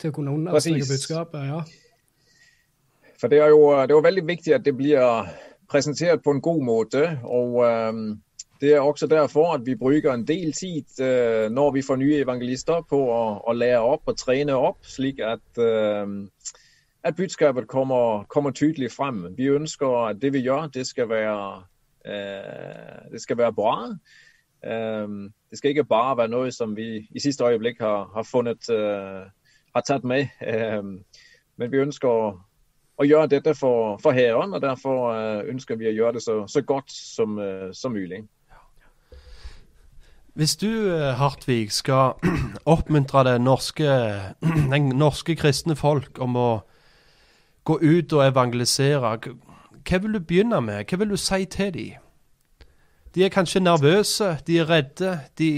[0.03, 1.49] til å kunne understreke budskapet.
[1.49, 1.63] ja.
[3.23, 4.99] For det er, jo, det er veldig viktig at det blir
[5.71, 7.03] presentert på en god måte.
[7.25, 8.23] Og um,
[8.61, 12.23] det er også derfor at vi bruker en del tid uh, når vi får nye
[12.25, 16.11] evangelister på å, å lære opp og trene opp, slik at, uh,
[17.07, 19.29] at budskapet kommer, kommer, tydelig frem.
[19.39, 21.39] Vi ønsker at det vi gjør, det skal være,
[23.13, 23.75] det skal være bra.
[24.63, 28.67] det skal ikke bare være noe som vi i siste øyeblikk har, har funnet
[29.75, 30.29] har tatt med.
[31.57, 32.35] men vi ønsker
[33.03, 36.43] å gjøre dette for, for Hæren, og derfor uh, ønsker vi å gjøre det så,
[36.49, 38.23] så godt som, uh, som, mulig.
[40.39, 42.19] Hvis du, uh, Hartvig, skal
[42.75, 43.89] oppmuntre det norske,
[44.75, 46.51] den norske kristne folk om å
[47.65, 49.17] gå ut og evangelisere,
[49.83, 50.85] hva vil du begynne med?
[50.87, 51.99] Hva vil du si til dem?
[53.13, 55.19] De er kanskje nervøse, de er redde.
[55.39, 55.49] De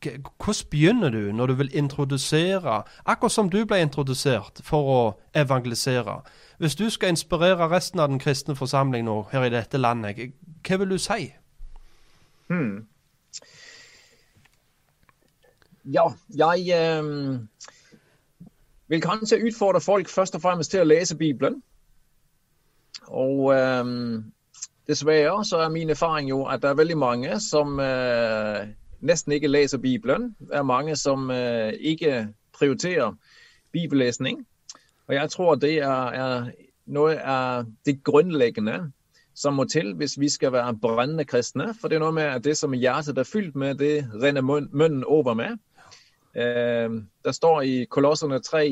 [0.00, 5.00] hvordan begynner du når du vil introdusere, akkurat som du ble introdusert for å
[5.34, 6.20] evangelisere?
[6.58, 10.32] Hvis du skal inspirere resten av den kristne forsamling nå her i dette landet,
[10.68, 11.32] hva vil du si?
[12.48, 12.86] Hmm.
[15.84, 17.48] Ja, jeg um,
[18.88, 21.62] vil kanskje utfordre folk først og fremst til å lese Bibelen.
[23.08, 24.32] Og um,
[24.88, 28.68] dessverre så er min erfaring jo at det er veldig mange som uh,
[29.00, 30.34] nesten ikke leser Bibelen.
[30.38, 33.14] Det er mange som uh, ikke prioriterer
[33.72, 34.46] bibellesning.
[35.08, 36.50] Og jeg tror det er, er
[36.86, 38.90] noe av det grunnleggende
[39.34, 41.72] som må til hvis vi skal være brennende kristne.
[41.80, 45.04] For det er noe med at det som hjertet er fylt med, det renner munnen
[45.04, 45.58] over med.
[46.34, 46.90] Eh,
[47.24, 48.64] det står i Kolossene 3,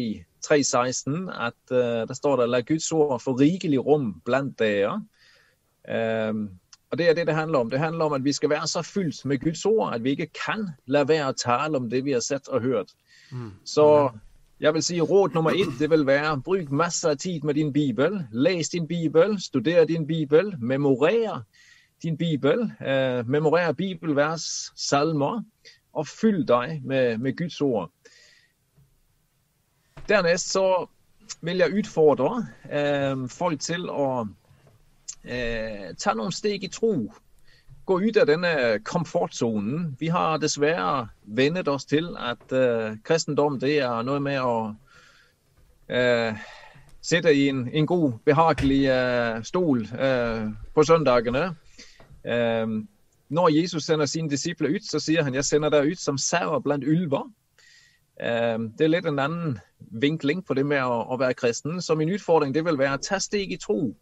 [0.47, 5.01] 3,16 at eh, det står det, la Guds ord få rikelig rom blant dere.
[5.89, 6.35] Eh,
[6.91, 7.71] og Det er det det handler om.
[7.71, 10.31] Det handler om at vi skal være så fylt med Guds ord at vi ikke
[10.47, 12.95] kan la være å tale om det vi har sett og hørt.
[13.31, 13.53] Mm.
[13.65, 14.11] Så
[14.61, 17.73] jeg vil si Råd nummer ett det vil være bruk masse av tid med din
[17.73, 18.25] bibel.
[18.33, 21.45] Les din bibel, studer din bibel, memorer
[22.03, 22.73] din bibel.
[22.81, 25.43] Eh, memorer bibelvers, salmer,
[25.93, 27.91] og fyll deg med, med Guds ord.
[30.09, 30.89] Dernest så
[31.41, 34.27] vil jeg utfordre eh, folk til å
[35.29, 36.93] eh, ta noen steg i tro.
[37.89, 39.95] Gå ut av denne komfortsonen.
[40.01, 44.57] Vi har dessverre vennet oss til at eh, kristendom det er noe med å
[45.89, 46.37] eh,
[47.01, 49.87] sitte i en, en god, behagelig eh, stol
[50.75, 51.47] på søndagene.
[53.29, 56.61] Når Jesus sender sine disipler ut, så sier han jeg sender deg ut som sauer
[56.61, 57.25] blant ulver.
[58.19, 59.57] Det er litt en annen
[60.03, 61.81] vinkling på det med å, være kristen.
[61.81, 63.95] Så min utfordring det vil være ta steg i tro.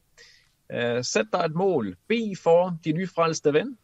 [0.68, 1.94] Eh, sett deg et mål.
[2.08, 3.76] Be for din ufrelste venn.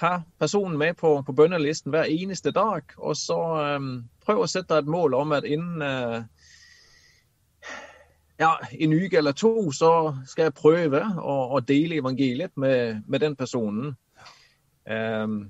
[0.00, 2.82] Ha personen med på, på bønnelisten hver eneste dag.
[2.96, 3.38] Og så
[3.76, 6.22] um, prøv å sette deg et mål om at innen uh,
[8.38, 9.92] ja, en uke eller to så
[10.30, 13.96] skal jeg prøve å, å dele evangeliet med, med den personen.
[14.86, 15.40] Um,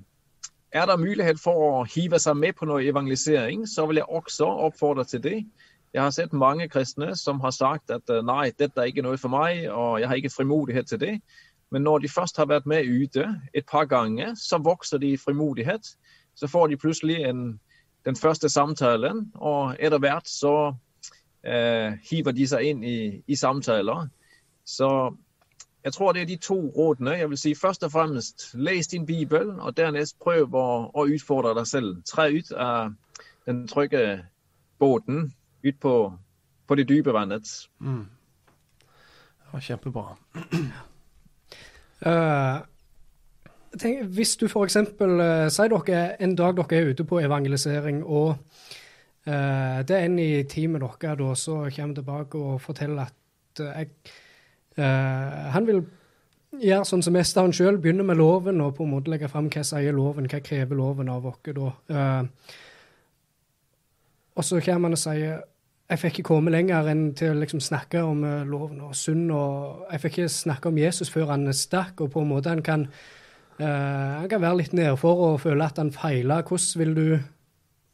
[0.73, 4.49] er det mulighet for å hive seg med på noe evangelisering, så vil jeg også
[4.67, 5.37] oppfordre til det.
[5.93, 9.17] Jeg har sett mange kristne som har sagt at eh, nei, dette er ikke noe
[9.17, 11.15] for meg, og jeg har ikke frimodighet til det.
[11.71, 15.17] Men når de først har vært med ute et par ganger, så vokser de i
[15.17, 15.85] frimodighet.
[16.35, 17.59] Så får de plutselig en,
[18.05, 20.73] den første samtalen, og etter hvert så
[21.43, 24.07] eh, hiver de seg inn i, i samtaler.
[24.65, 25.15] Så
[25.83, 27.17] jeg tror det er de to rådene.
[27.17, 31.55] Jeg vil si Først og fremst les din bibel, og dernest prøv å, å utfordre
[31.57, 32.01] deg selv.
[32.05, 32.93] Tre ut av
[33.45, 34.25] den trygge
[34.79, 35.31] båten
[35.63, 35.93] ut på,
[36.67, 37.51] på det dype vannet.
[39.49, 40.15] Ja, kjempebra.
[42.05, 42.59] Uh,
[43.81, 44.77] tenk, hvis du f.eks.
[45.01, 48.35] Uh, sier dere en dag dere er ute på evangelisering, og
[49.27, 53.71] uh, det er en i teamet dere da, så kommer tilbake og forteller at uh,
[53.73, 53.91] jeg,
[54.79, 55.83] eh, han vil
[56.59, 59.49] gjøre sånn som mest han sjøl, begynne med loven og på en måte legge fram
[59.53, 61.71] hva sier loven, hva krever loven av oss da.
[61.93, 62.55] Eh,
[64.39, 65.39] og så kommer han og sier
[65.89, 69.31] jeg fikk ikke komme lenger enn til å liksom snakke om eh, loven og synd.
[69.33, 72.61] og Jeg fikk ikke snakke om Jesus før han stakk, og på en måte han
[72.65, 72.85] kan,
[73.57, 76.43] uh, han kan være litt nedfor og føle at han feila.
[76.45, 77.07] Hvordan vil du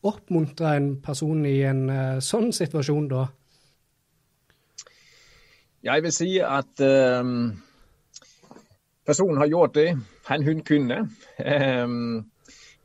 [0.05, 3.23] oppmuntre en person i en uh, sånn situasjon da?
[5.85, 7.53] Jeg vil si at um,
[9.07, 9.89] personen har gjort det
[10.27, 11.05] han hun kunne.
[11.39, 12.25] Ehm,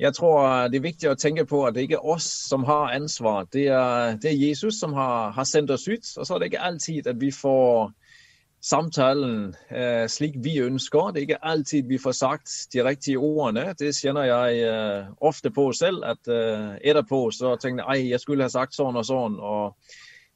[0.00, 2.94] jeg tror det er viktig å tenke på at det ikke er oss som har
[2.96, 3.44] ansvar.
[3.52, 6.06] Det er, det er Jesus som har, har sendt oss ut.
[6.16, 7.90] Og så er det ikke alltid at vi får
[8.64, 11.12] samtalen eh, slik vi ønsker.
[11.12, 13.74] Det er ikke alltid vi får sagt de riktige ordene.
[13.78, 16.04] Det kjenner jeg eh, ofte på selv.
[16.04, 19.36] At eh, etterpå så tenker jeg at jeg skulle ha sagt sånn og sånn.
[19.36, 19.76] og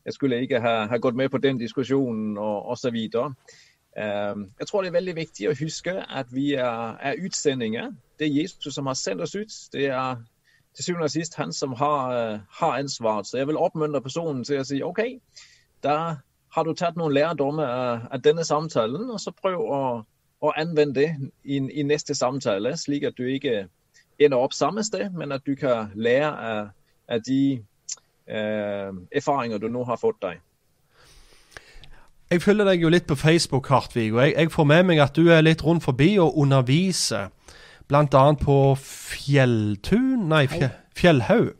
[0.05, 2.97] jeg skulle ikke ha, ha gått med på den diskusjonen og osv.
[3.97, 7.95] Jeg tror det er veldig viktig å huske at vi er, er utsendinger.
[8.19, 9.53] Det er Jesus som har sendt oss ut.
[9.73, 10.23] Det er
[10.75, 13.27] til syvende og sist han som har, uh, har ansvaret.
[13.27, 15.01] Så jeg vil oppmuntre personen til å si OK,
[15.85, 15.99] da
[16.55, 19.83] har du tatt noen lærdommer av, av denne samtalen, og så prøv å,
[20.41, 21.09] å anvende det
[21.45, 23.67] i, i, neste samtale, slik at du ikke
[24.19, 26.69] ender opp samme sted, men at du kan lære av,
[27.11, 27.41] av de
[28.27, 30.43] eh, erfaringer du nå har fått deg.
[32.31, 35.17] Jeg følger deg jo litt på Facebook, Hartvig, og jeg, jeg, får med meg at
[35.17, 37.29] du er litt rundt forbi og underviser.
[37.93, 40.47] Annet på Fjelltun Nei,
[40.97, 41.53] Fjellhaug.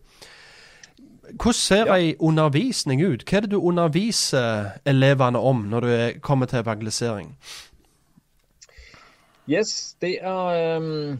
[1.35, 1.95] Hvordan ser Ja.
[1.97, 3.25] ei undervisning ut?
[3.25, 7.37] Hva er det du underviser elevene om når du er- kommer til evangelisering?
[9.49, 11.18] Yes, det er um,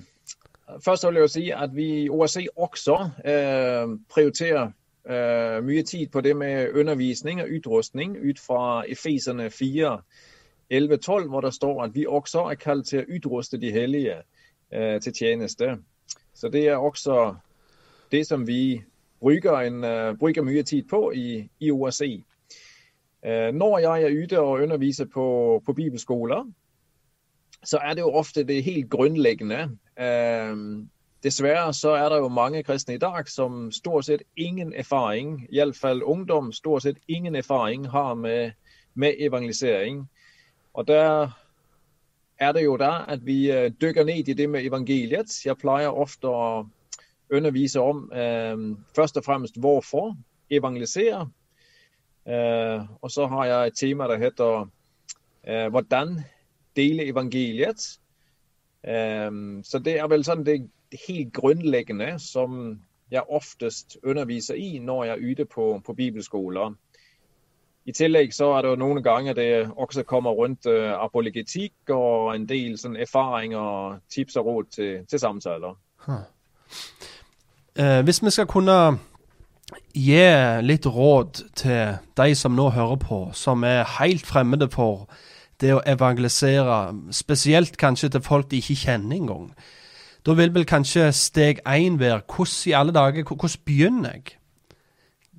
[0.85, 4.71] Først vil jeg si at vi i OSC også uh, prioriterer
[5.11, 10.01] uh, mye tid på det med undervisning og utrustning ut fra Efeserne 4,
[10.73, 14.15] 11-12, hvor der står at vi også er kalt til å utruste de hellige
[14.73, 15.79] uh, til tjeneste.
[16.35, 17.35] Så det er også
[18.13, 18.83] det som vi
[19.21, 22.03] bruker, en, uh, bruker mye tid på i, i OSC.
[23.27, 26.45] Uh, når jeg er ute og underviser på, på bibelskoler,
[27.65, 29.79] så er det jo ofte det helt grunnleggende.
[29.97, 30.57] Eh,
[31.25, 36.03] dessverre så er det jo mange kristne i dag som stort sett ingen erfaring, iallfall
[36.03, 38.53] ungdom, stort sett ingen erfaring har med,
[38.95, 40.09] med evangelisering.
[40.75, 41.31] Og der
[42.45, 45.33] er det jo da at vi eh, dykker ned i det med evangeliet.
[45.47, 46.45] Jeg pleier ofte å
[47.35, 48.55] undervise om eh,
[48.97, 50.15] først og fremst hvorfor
[50.53, 51.25] evangelisere.
[52.25, 54.71] Eh, og så har jeg et tema der heter
[55.45, 56.23] hvordan
[56.73, 57.83] dele evangeliet.
[58.81, 60.55] Så det er vel sånn det
[61.03, 62.79] helt grunnleggende som
[63.13, 66.73] jeg oftest underviser i når jeg er ute på, på bibelskoler.
[67.85, 72.31] I tillegg så er det jo noen ganger det også kommer rundt uh, apologetikk og
[72.33, 75.77] en del sånn erfaringer, tips og råd til, til samtaler.
[77.77, 78.79] Eh, hvis vi skal kunne
[79.95, 80.25] gi
[80.63, 85.09] litt råd til de som nå hører på, som er helt fremmede for
[85.61, 89.51] det å evangelisere, spesielt kanskje til folk de ikke kjenner engang.
[90.27, 94.39] Da vil vel kanskje steg én være hvordan i alle dager, hvordan begynner jeg?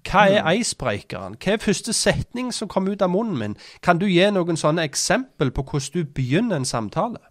[0.06, 1.38] Hva er icebreakeren?
[1.42, 3.56] Hva er første setning som kommer ut av munnen min?
[3.82, 7.22] Kan du gi noen sånne eksempel på hvordan du begynner en samtale?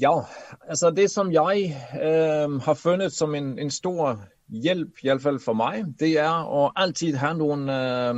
[0.00, 0.24] Ja,
[0.68, 4.16] altså det som jeg eh, har funnet som en, en stor
[4.48, 8.14] hjelp, iallfall for meg, det er å alltid ha noen eh,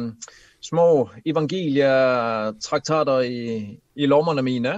[0.64, 4.74] små evangelietraktater i, i lommene mine.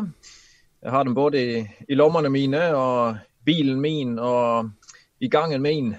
[0.83, 3.17] Jeg har dem både i, i lommene mine og
[3.47, 4.71] bilen min og
[5.21, 5.95] i gangen min.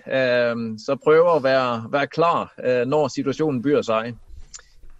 [0.80, 4.14] Så prøve å være, være klar eh, når situasjonen byr seg.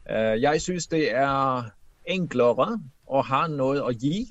[0.10, 1.70] Eh, jeg syns det er
[2.10, 2.74] enklere
[3.08, 4.28] å ha noe å gi.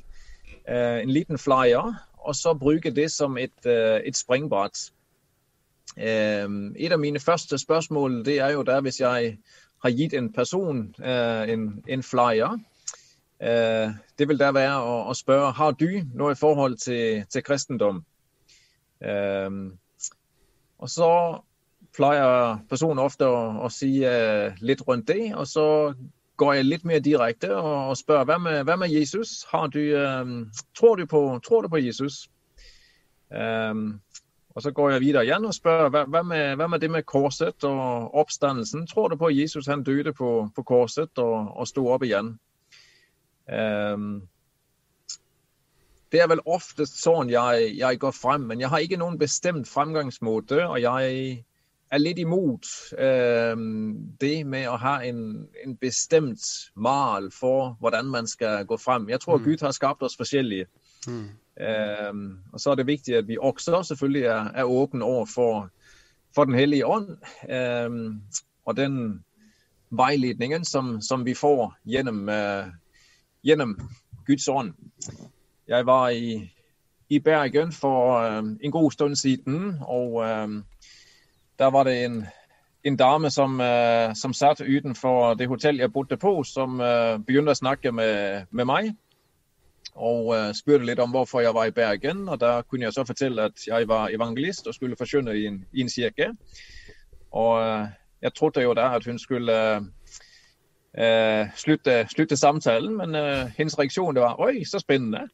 [0.69, 4.91] en liten flyer, og så bruke det som et, eh, et springbrett.
[5.97, 9.39] Et av mine første spørsmål det er jo der hvis jeg
[9.83, 12.59] har gitt en person en, en flyer,
[14.19, 18.05] det vil da være å, å spørre har du noe i forhold til, til kristendom.
[19.03, 19.51] Eh,
[20.79, 21.11] og så
[21.97, 23.91] pleier personen ofte å, å si
[24.63, 25.67] litt rundt det, og så
[26.39, 29.43] går jeg litt mer direkte og, spør hva med, hva med Jesus?
[29.75, 30.31] Du, eh,
[30.79, 32.29] tror, du på, tror du på Jesus?
[33.29, 34.01] Um,
[34.57, 37.67] og så går jeg videre igjen og spør hva, hva, med, hva det med korset
[37.69, 38.87] og oppstandelsen?
[38.91, 42.33] Tror du på Jesus han døde på, på korset og, og sto opp igjen?
[43.49, 44.29] Um,
[46.13, 49.69] det er vel oftest sånn jeg, jeg, går frem, men jeg har ikke noen bestemt
[49.69, 50.63] fremgangsmåte.
[50.65, 51.45] Og jeg
[51.93, 52.69] er litt imot
[53.01, 53.55] eh,
[54.21, 55.23] det med å ha en,
[55.65, 56.45] en, bestemt
[56.75, 59.09] mal for hvordan man skal gå frem.
[59.13, 59.45] Jeg tror mm.
[59.45, 60.69] Gud har skapt oss forskjellige.
[61.09, 61.29] Mm.
[61.61, 62.13] Eh,
[62.53, 65.71] og så er det viktig at vi også selvfølgelig er, er åpne over for,
[66.35, 67.17] for Den hellige ånd.
[67.49, 67.89] Eh,
[68.69, 69.25] og den
[69.91, 72.69] veiledningen som, som vi får gjennom, uh,
[73.43, 73.77] gjennom,
[74.27, 74.75] Guds ånd.
[75.69, 76.51] Jeg var i,
[77.09, 80.25] i Bergen for um, en god stund siden, og
[81.59, 82.27] der var det en,
[82.85, 87.53] en dame som, uh, som satt utenfor det hotellet jeg bodde på, som uh, begynte
[87.53, 88.91] å snakke med, med meg
[89.99, 92.29] og uh, spurte litt om hvorfor jeg var i Bergen.
[92.29, 95.83] og Da kunne jeg så fortelle at jeg var evangelist og skulle forkynne i i
[95.83, 96.31] en kirke.
[97.31, 97.89] Og uh,
[98.23, 103.15] jeg trodde jo da at hun skulle uh, slutte, slutte, samtalen, men
[103.59, 105.29] hennes reaksjon var oi, så spennende.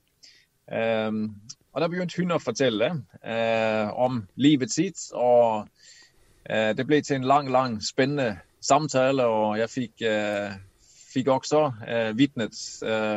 [0.69, 2.91] Og Da begynte hun å fortelle
[4.01, 5.11] om livet sitt.
[5.12, 5.69] og
[6.47, 10.07] Det ble til en lang, lang, spennende samtale, og jeg fikk
[11.15, 11.61] fikk også
[12.19, 12.57] vitnet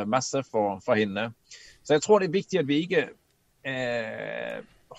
[0.06, 1.30] masse for, for, henne.
[1.82, 3.08] Så jeg tror det er viktig at vi ikke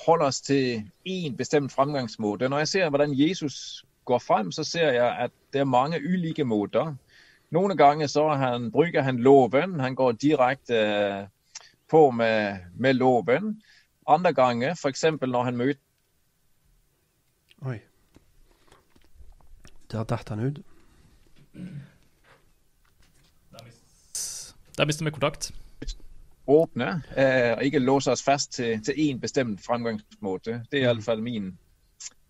[0.06, 2.50] holder oss til én bestemt fremgangsmåte.
[2.50, 6.44] Når jeg ser hvordan Jesus går frem, så ser jeg at det er mange ulike
[6.44, 6.96] måter.
[7.52, 9.80] Noen ganger så han, bruker han loven.
[9.80, 10.80] Han går direkte
[11.90, 13.62] på med, med loven.
[14.08, 15.04] Andre ganger, f.eks.
[15.22, 15.86] når han møter
[17.62, 17.76] Oi.
[19.92, 20.62] Der datt han ut.
[24.78, 25.52] Der mister vi kontakt.
[26.48, 30.64] Åpne, eh, og ikke låse oss fast til, til én bestemt fremgangsmåte.
[30.72, 31.52] Det er iallfall min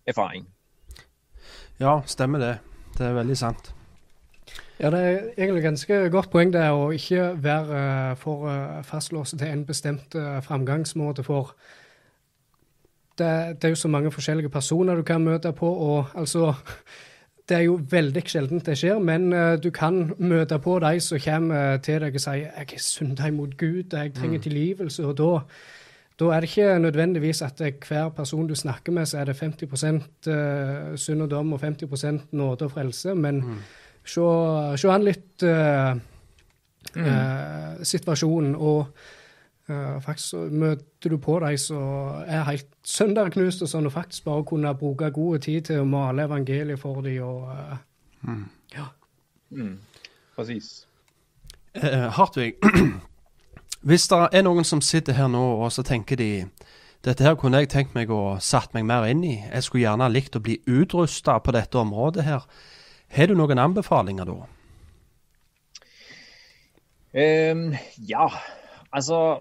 [0.06, 0.48] erfaring.
[1.80, 2.58] Ja, stemmer det.
[2.98, 3.70] Det er veldig sant.
[4.80, 9.50] Ja, det er egentlig ganske godt poeng det å ikke være for uh, fastlåst til
[9.50, 11.24] en bestemt uh, framgangsmåte.
[11.26, 11.52] For
[13.18, 13.28] det,
[13.60, 16.54] det, er jo så mange forskjellige personer du kan møte på, og altså
[17.50, 21.18] Det er jo veldig sjeldent det skjer, men uh, du kan møte på de som
[21.18, 24.42] kommer til deg og sier 'Jeg er synda imot Gud, jeg trenger Mm.
[24.42, 25.40] tilgivelse', og da
[26.20, 30.96] da er det ikke nødvendigvis at hver person du snakker med, så er det 50%
[30.96, 33.56] synd og dom og 50% nåde og frelse, men Mm.
[34.10, 34.30] Se,
[34.82, 35.94] se an litt uh,
[36.96, 37.06] Mm.
[37.06, 38.86] uh, situasjonen, og
[39.68, 44.44] uh, faktisk møter du på de som er helt sønderknust, og sånn, og faktisk bare
[44.44, 47.22] kunne bruke god tid til å male evangeliet for dem.
[47.22, 47.52] Og,
[48.26, 48.32] uh,
[48.74, 48.88] ja.
[49.50, 49.78] Mm.
[50.36, 50.86] Presis.
[51.74, 52.58] Eh, Hartvig,
[53.86, 56.30] hvis det er noen som sitter her nå og så tenker de
[57.04, 59.36] dette her kunne jeg tenkt meg å satt meg mer inn i.
[59.38, 62.42] Jeg skulle gjerne likt å bli utrusta på dette området her.
[63.10, 64.36] Har du noen anbefalinger da?
[67.10, 67.72] Um,
[68.06, 68.28] ja,
[68.94, 69.40] altså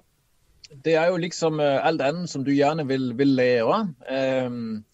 [0.86, 3.78] Det er jo liksom uh, alt annet som du gjerne vil, vil lære.
[4.10, 4.86] Um,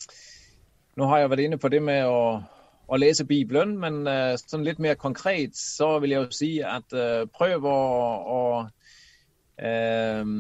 [0.96, 2.20] nå har jeg vært inne på det med å,
[2.88, 6.96] å lese Bibelen, men uh, sånn litt mer konkret så vil jeg jo si at
[6.96, 7.80] uh, prøv å,
[8.36, 8.42] å
[9.60, 10.38] um,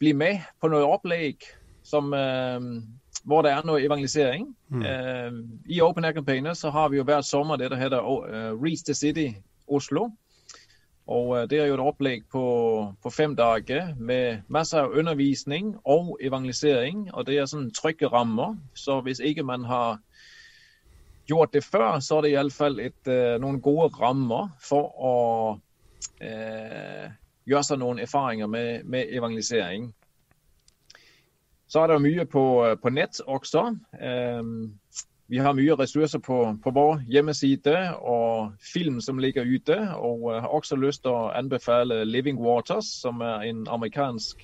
[0.00, 1.44] bli med på noe opplegg
[1.88, 2.12] som,
[3.28, 4.46] hvor det er noe evangelisering.
[4.72, 4.84] Mm.
[5.68, 8.00] I Open Air Campaigner så har vi jo hver sommer det der heter
[8.56, 9.34] Reach the City
[9.68, 10.08] Oslo.
[11.08, 12.44] Og uh, Det er jo et opplegg på,
[13.02, 17.08] på, fem dager med masse undervisning og evangelisering.
[17.14, 18.56] og Det er sånn trygge rammer.
[18.74, 19.98] Så hvis ikke man har
[21.28, 25.16] gjort det før, så er det iallfall uh, noen gode rammer for å
[26.20, 27.06] uh,
[27.48, 29.88] gjøre seg noen erfaringer med, med, evangelisering.
[31.68, 33.76] Så er det mye på, på nett også.
[34.00, 34.72] Um,
[35.28, 39.76] vi har mye ressurser på, på, vår hjemmeside og film som ligger ute.
[40.00, 44.40] Og har også lyst til å anbefale Living Waters, som er en amerikansk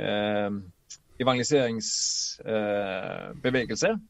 [0.00, 0.48] eh,
[1.20, 3.90] evangeliseringsbevegelse.
[3.92, 4.00] Eh,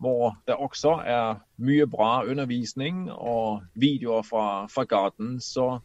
[0.00, 5.36] hvor det også er mye bra undervisning og videoer fra, fra gaten.
[5.40, 5.80] Så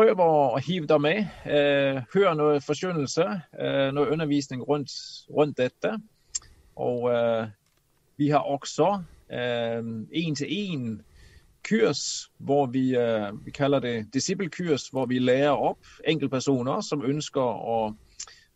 [0.00, 1.18] prøv å hive deg med.
[1.44, 3.26] Eh, hør noe forskjønnelse,
[3.60, 4.92] eh, noe undervisning rundt,
[5.28, 5.98] rundt dette.
[6.80, 7.10] Og
[8.16, 11.02] vi har også én-til-én
[11.68, 17.42] kurs hvor vi, øh, vi kaller det disippelkurs, hvor vi lærer opp enkeltpersoner som ønsker
[17.42, 17.96] å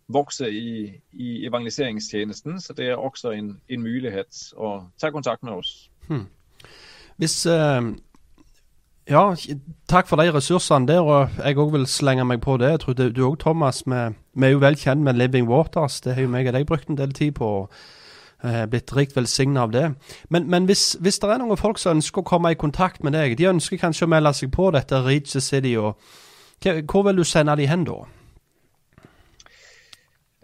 [0.08, 2.60] vokse i, i evangeliseringstjenesten.
[2.60, 5.90] Så det er også en, en mulighet å ta kontakt med oss.
[7.16, 7.92] Hvis eh,
[9.10, 9.34] Ja,
[9.88, 11.00] takk for de ressursene der.
[11.00, 12.70] Og jeg òg vil slenge meg på det.
[12.70, 13.82] Jeg tror du òg, Thomas.
[13.86, 13.98] Vi,
[14.34, 16.00] vi er jo vel kjent med Living Waters.
[16.00, 17.68] Det har jo meg og deg brukt en del tid på.
[18.44, 19.94] eh, blitt rikt velsigna av det.
[20.28, 23.12] Men, men hvis, hvis det er noen folk som ønsker å komme i kontakt med
[23.16, 25.96] deg, de ønsker kanskje å melde seg på dette Reach the City, og
[26.90, 27.96] hvor vil du sende de hen da?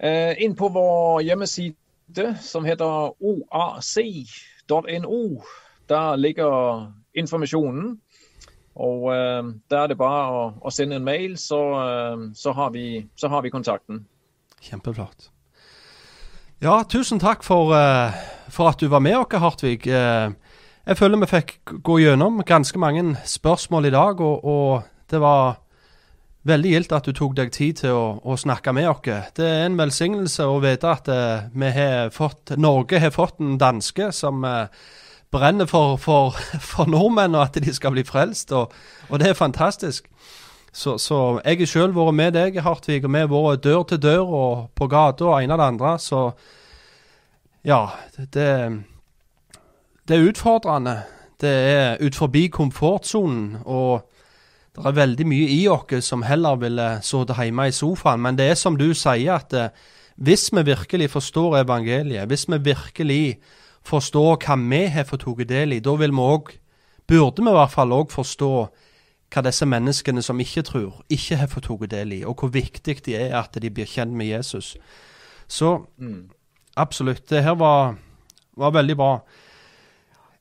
[0.01, 5.21] Eh, inn på vår hjemmeside som heter oac.no.
[5.89, 7.99] Der ligger informasjonen.
[8.81, 12.73] Og eh, der er det bare å, å sende en mail, så, eh, så, har
[12.75, 14.05] vi, så har vi kontakten.
[14.65, 15.31] Kjempeflott.
[16.61, 18.17] Ja, tusen takk for, eh,
[18.53, 19.89] for at du var med oss, Hartvig.
[19.89, 25.61] Jeg føler vi fikk gå gjennom ganske mange spørsmål i dag, og, og det var
[26.49, 29.05] veldig gildt at du tok deg tid til å, å snakke med oss.
[29.37, 31.11] Det er en velsignelse å vite at
[31.53, 34.73] vi har fått, Norge har fått en danske som eh,
[35.31, 36.37] brenner for, for,
[36.73, 38.73] for nordmenn, og at de skal bli frelst, og,
[39.09, 40.09] og det er fantastisk.
[40.73, 44.03] Så, så jeg har sjøl vært med deg, Hartvig, og vi har vært dør til
[44.03, 45.95] dør og på gata og ene og det andre.
[45.99, 46.21] Så
[47.67, 47.81] ja,
[48.17, 48.51] det,
[50.09, 51.01] det er utfordrende.
[51.41, 53.65] Det er ut forbi komfortsonen.
[53.65, 54.07] Og
[54.77, 58.23] det er veldig mye i oss som heller ville sittet hjemme i sofaen.
[58.23, 59.75] Men det er som du sier, at eh,
[60.21, 63.25] hvis vi virkelig forstår evangeliet, hvis vi virkelig
[63.91, 66.55] forstår hva vi har fått tatt del i, da vil vi òg,
[67.11, 68.53] burde vi i hvert fall òg forstå
[69.31, 72.97] hva disse menneskene som ikke tror, ikke har fått tatt del i, og hvor viktig
[73.07, 74.77] det er at de blir kjent med Jesus.
[75.51, 75.81] Så
[76.77, 77.29] absolutt.
[77.31, 77.97] Det her var,
[78.57, 79.13] var veldig bra.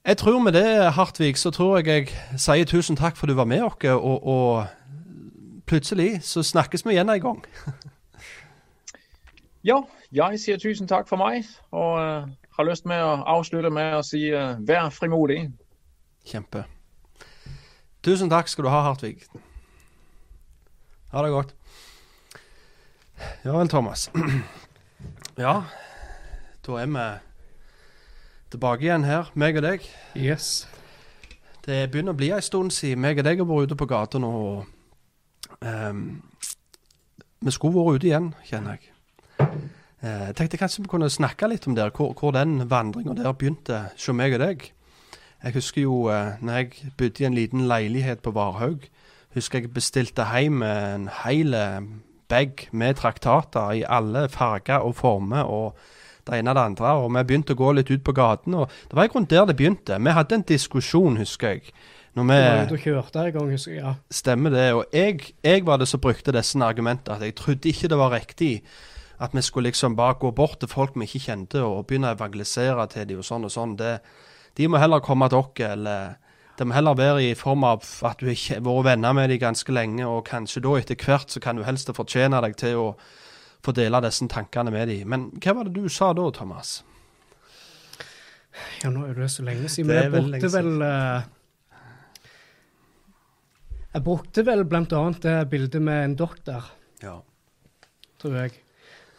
[0.05, 3.49] Jeg tror med det, Hartvig, så tror jeg jeg sier tusen takk for du var
[3.49, 4.65] med oss, og, og
[5.67, 7.45] plutselig så snakkes vi igjen en gang.
[9.59, 9.81] Ja,
[10.15, 11.43] jeg sier tusen takk for meg,
[11.75, 12.27] og eh,
[12.59, 15.45] har lyst med å avslutte med å si uh, vær frimodig.
[16.27, 16.65] Kjempe.
[18.03, 19.23] Tusen takk skal du ha, Hartvig.
[21.13, 21.55] Ha det godt.
[23.45, 24.09] Ja vel, Thomas.
[25.39, 25.63] Ja,
[26.67, 27.03] da er vi
[28.51, 29.85] tilbake igjen her, meg og deg.
[30.19, 30.67] Yes.
[31.63, 34.19] Det begynner å bli en stund siden meg og deg har vært ute på gata
[34.19, 34.33] nå.
[34.35, 36.01] og um,
[37.39, 38.91] Vi skulle vært ute igjen, kjenner jeg.
[40.03, 43.31] Eh, Jeg tenkte kanskje vi kunne snakke litt om der, hvor, hvor den vandringa der
[43.33, 44.71] begynte hos meg og deg.
[45.43, 48.87] Jeg husker jo eh, når jeg bodde i en liten leilighet på Varhaug,
[49.35, 51.79] husker jeg bestilte hjem en hel eh,
[52.29, 55.43] bag med traktater i alle farger og former.
[55.43, 55.75] og
[56.29, 58.53] det ene og det andre, og vi begynte å gå litt ut på gaten.
[58.53, 59.97] og Det var i grunnen der det begynte.
[59.97, 61.71] Vi hadde en diskusjon, husker jeg.
[62.13, 63.81] Når Du vi ute og kjørte en gang, husker jeg.
[63.81, 63.93] Ja.
[64.11, 64.73] Stemmer det.
[64.73, 67.15] Og jeg, jeg var det som brukte disse argumentene.
[67.15, 68.61] At jeg trodde ikke det var riktig
[69.19, 72.15] at vi skulle liksom bare gå bort til folk vi ikke kjente og begynne å
[72.15, 73.75] evangelisere til dem og sånn og sånn.
[73.79, 73.93] Det,
[74.55, 76.15] de må heller komme til oss, eller
[76.59, 79.71] det må heller være i form av at du har vært venner med dem ganske
[79.75, 82.87] lenge, og kanskje da etter hvert så kan du helst fortjene deg til å
[83.63, 85.07] få dele disse tankene med dem.
[85.11, 86.77] Men hva var det du sa da, Thomas?
[88.83, 89.87] Ja, nå er det så lenge siden.
[89.91, 91.27] Men jeg brukte vel eh,
[93.93, 96.65] Jeg brukte vel blant annet det bildet med en doktor,
[97.03, 97.17] Ja.
[98.21, 98.51] tror jeg.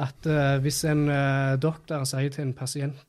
[0.01, 3.07] At uh, hvis en uh, doktor sier til en pasient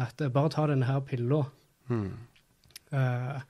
[0.00, 1.42] at eh, bare ta denne pilla,
[1.90, 2.12] Hmm.
[2.92, 3.40] uh,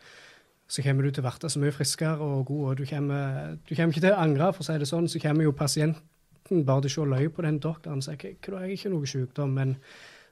[0.66, 3.74] så kommer du til å bli så mye friskere og god, og du kommer, du
[3.76, 5.09] kommer ikke til å angre, for å si det sånn.
[5.09, 8.24] Så kommer jo pasienten bare til å se løye på den doktoren og si at
[8.24, 9.76] jeg har ikke noe sykdom, men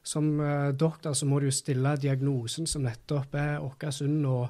[0.02, 0.32] som
[0.80, 4.48] doktor så må du jo stille diagnosen som nettopp er vår synd, og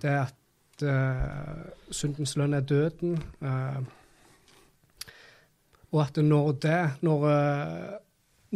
[0.00, 3.18] det er at uh, syndens lønn er døden.
[3.42, 3.82] eh,
[5.92, 7.92] og at når det, når, eh,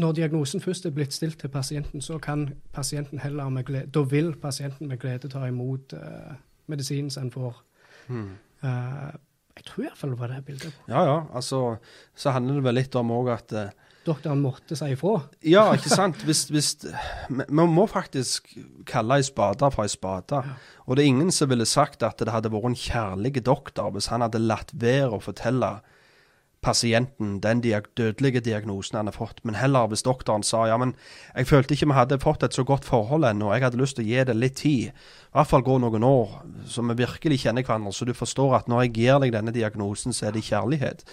[0.00, 4.00] når diagnosen først er blitt stilt til pasienten, så kan pasienten heller med glede, da
[4.08, 7.62] vil pasienten med glede ta imot uh, medisinen som en får.
[8.08, 8.36] Hmm.
[8.64, 9.12] Uh,
[9.56, 10.80] jeg tror iallfall det var det bildet.
[10.88, 11.76] Ja ja, altså
[12.16, 13.68] så handler det vel litt om òg at uh,
[14.06, 15.16] Doktoren måtte si ifra.
[15.42, 16.20] Ja, ikke sant?
[16.22, 16.68] Hvis, hvis,
[17.28, 18.52] man må faktisk
[18.86, 20.44] kalle ei spade for ei spade.
[20.86, 24.06] Og det er ingen som ville sagt at det hadde vært en kjærlig doktor hvis
[24.12, 25.72] han hadde latt være å fortelle
[26.66, 30.96] pasienten den diag dødelige diagnosen han har fått, men heller hvis doktoren sa ja, men
[31.36, 34.06] jeg følte ikke vi hadde fått et så godt forhold ennå, jeg hadde lyst til
[34.06, 37.66] å gi det litt tid, i hvert fall gå noen år, så vi virkelig kjenner
[37.66, 41.06] hverandre, så du forstår at når jeg gir deg denne diagnosen, så er det kjærlighet.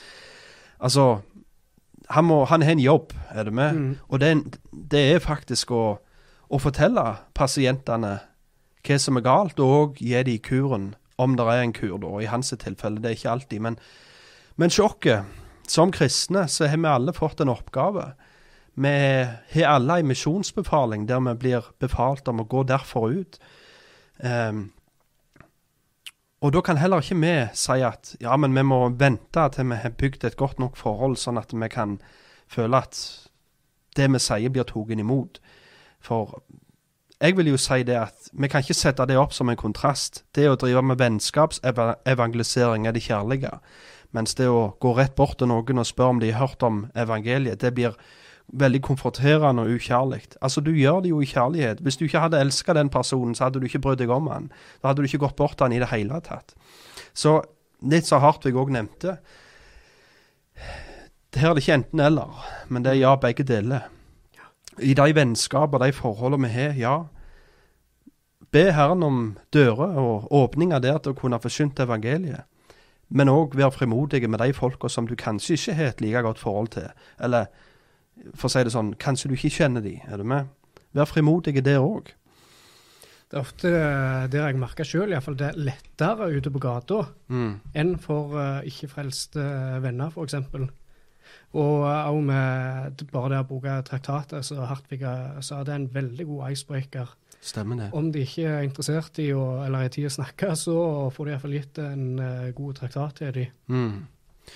[0.84, 1.08] Altså,
[2.10, 3.78] han, må, han har en jobb, er du med?
[3.78, 3.94] Mm.
[4.10, 4.34] Og det,
[4.72, 5.84] det er faktisk å,
[6.50, 7.06] å fortelle
[7.38, 8.18] pasientene
[8.84, 10.92] hva som er galt, og gi dem kuren,
[11.22, 12.18] om det er en kur, da.
[12.20, 13.64] I hans tilfelle, det er ikke alltid.
[13.64, 13.78] Men,
[14.60, 15.30] men sjokket,
[15.68, 18.14] som kristne, så har vi alle fått en oppgave.
[18.74, 18.94] Vi
[19.54, 23.38] har alle en misjonsbefaling der vi blir befalt om å gå derfor ut.
[24.18, 24.72] Um,
[26.44, 29.80] og da kan heller ikke vi si at ja, men vi må vente til vi
[29.80, 32.00] har bygd et godt nok forhold, sånn at vi kan
[32.52, 33.00] føle at
[33.96, 35.40] det vi sier, blir tatt imot.
[36.04, 36.42] For
[37.22, 40.26] jeg vil jo si det at vi kan ikke sette det opp som en kontrast.
[40.36, 43.54] Det å drive med vennskapsevangelisering er det kjærlige.
[44.14, 46.84] Mens det å gå rett bort til noen og spørre om de har hørt om
[46.94, 47.98] evangeliet, det blir
[48.54, 50.22] veldig konfronterende og ukjærlig.
[50.42, 51.82] Altså, du gjør det jo i kjærlighet.
[51.82, 54.52] Hvis du ikke hadde elska den personen, så hadde du ikke brydd deg om han.
[54.82, 56.54] Da hadde du ikke gått bort til han i det hele tatt.
[57.14, 57.40] Så
[57.90, 59.18] litt så Hartvig òg nevnte
[61.34, 63.90] Her er det ikke enten-eller, men det er ja, begge deler.
[64.78, 66.96] I de vennskaper, de forholdene vi har, ja.
[68.54, 69.22] Be Herren om
[69.54, 72.46] dører og åpninger der til å kunne forsynt evangeliet.
[73.14, 76.42] Men òg være frimodige med de folka som du kanskje ikke har et like godt
[76.42, 76.90] forhold til.
[77.22, 77.46] Eller
[78.34, 80.50] for å si det sånn, kanskje du ikke kjenner de, er du med?
[80.94, 82.14] Vær frimodige der òg.
[83.34, 87.00] Det er ofte eh, det jeg merker sjøl, iallfall det er lettere ute på gata
[87.34, 87.54] Mm.
[87.74, 89.42] enn for uh, ikke-frelste
[89.82, 90.36] venner, f.eks.
[91.58, 95.02] Og òg med bare det å bruke traktatet, så Hartvig
[95.42, 97.10] sa det er en veldig god icebreaker.
[97.44, 97.90] Stemmer det.
[97.92, 100.76] Om de ikke er interessert i å, eller har tid å snakke, så
[101.12, 103.50] får de iallfall gitt en uh, god traktat til dem.
[103.68, 104.54] Mm.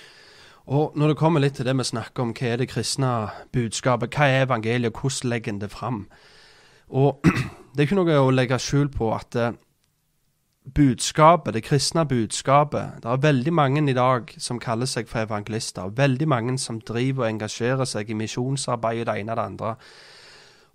[0.68, 3.12] Og når det kommer litt til det vi snakker om, hva er det kristne
[3.56, 6.02] budskapet, hva er evangeliet, hvordan legger en det fram?
[6.88, 7.24] Og
[7.72, 9.56] det er ikke noe å legge skjul på at eh,
[10.74, 15.88] budskapet, det kristne budskapet Det er veldig mange i dag som kaller seg for evangelister.
[15.88, 19.74] Veldig mange som driver og engasjerer seg i misjonsarbeid og det ene og det andre.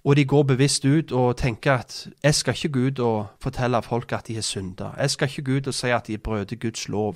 [0.04, 3.82] Og de går bevisst ut og tenker at jeg skal ikke gå ut og fortelle
[3.82, 4.90] folk at de er synda.
[4.98, 7.16] Jeg skal ikke gå ut og si at de brøt Guds lov.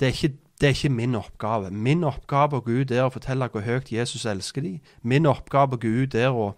[0.00, 1.70] Det er ikke det er ikke min oppgave.
[1.70, 4.80] Min oppgave å gå ut er å fortelle hvor høyt Jesus elsker dem.
[5.02, 6.48] Min oppgave å gå ut er å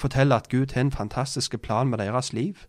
[0.00, 2.66] fortelle at Gud har en fantastisk plan med deres liv.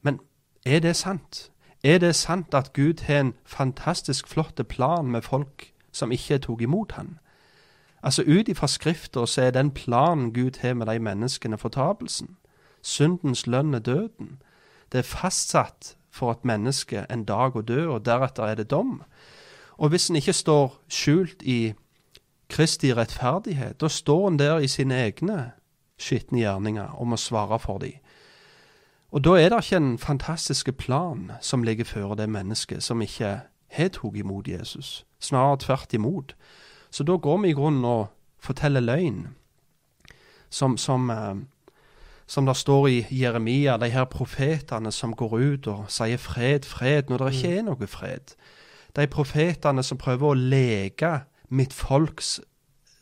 [0.00, 0.20] Men
[0.64, 1.50] er det sant?
[1.84, 6.62] Er det sant at Gud har en fantastisk flott plan med folk som ikke tok
[6.62, 7.18] imot han?
[8.02, 12.36] Altså Ut ifra Skrifta så er den planen Gud har med de menneskene, fortapelsen.
[12.82, 14.42] Syndens lønn er døden.
[14.92, 19.02] Det er fastsatt for et menneske en dag å dø, og deretter er det dom.
[19.78, 21.74] Og hvis en ikke står skjult i
[22.48, 25.52] Kristi rettferdighet, da står en der i sine egne
[25.98, 27.96] skitne gjerninger og må svare for dem.
[29.12, 33.40] Og da er det ikke en fantastisk plan som ligger før det mennesket som ikke
[33.72, 35.04] har tatt imot Jesus.
[35.20, 36.36] Snarere tvert imot.
[36.92, 38.10] Så da går vi i grunnen og
[38.42, 39.30] forteller løgn,
[40.52, 41.36] som, som, eh,
[42.26, 47.08] som det står i Jeremia, de her profetene som går ut og sier fred, fred,
[47.08, 48.36] når det ikke er noe fred
[48.96, 51.12] de profetene som prøver å leke
[51.52, 52.38] mitt folks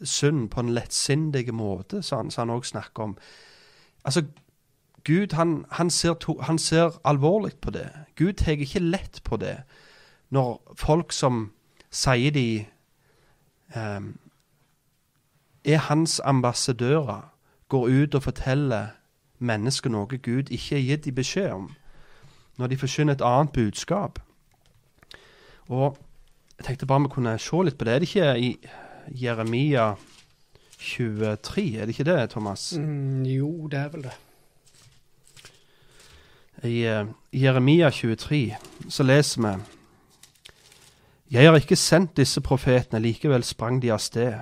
[0.06, 3.16] synd på en lettsindig måte, som han òg snakker om.
[4.04, 4.24] Altså,
[5.04, 7.88] Gud han, han, ser, to, han ser, alvorlig på det.
[8.16, 9.62] Gud tar ikke lett på det
[10.30, 11.50] når folk som
[11.90, 12.66] sier de
[13.74, 17.32] er hans ambassadører,
[17.68, 18.86] går ut og forteller
[19.38, 21.70] mennesker noe Gud ikke har gitt dem beskjed om,
[22.58, 24.18] når de forkynner et annet budskap.
[25.68, 25.98] Og
[26.58, 27.94] jeg tenkte bare vi kunne se litt på det.
[27.94, 28.58] Er det ikke i
[29.22, 29.94] Jeremia
[30.78, 32.74] 23, er det ikke det, Thomas?
[32.78, 34.16] Mm, jo, det er vel det.
[36.64, 38.56] I uh, Jeremia 23
[38.88, 39.79] så leser vi
[41.30, 44.32] Jeg har ikke sendt disse profetene, likevel sprang de av sted.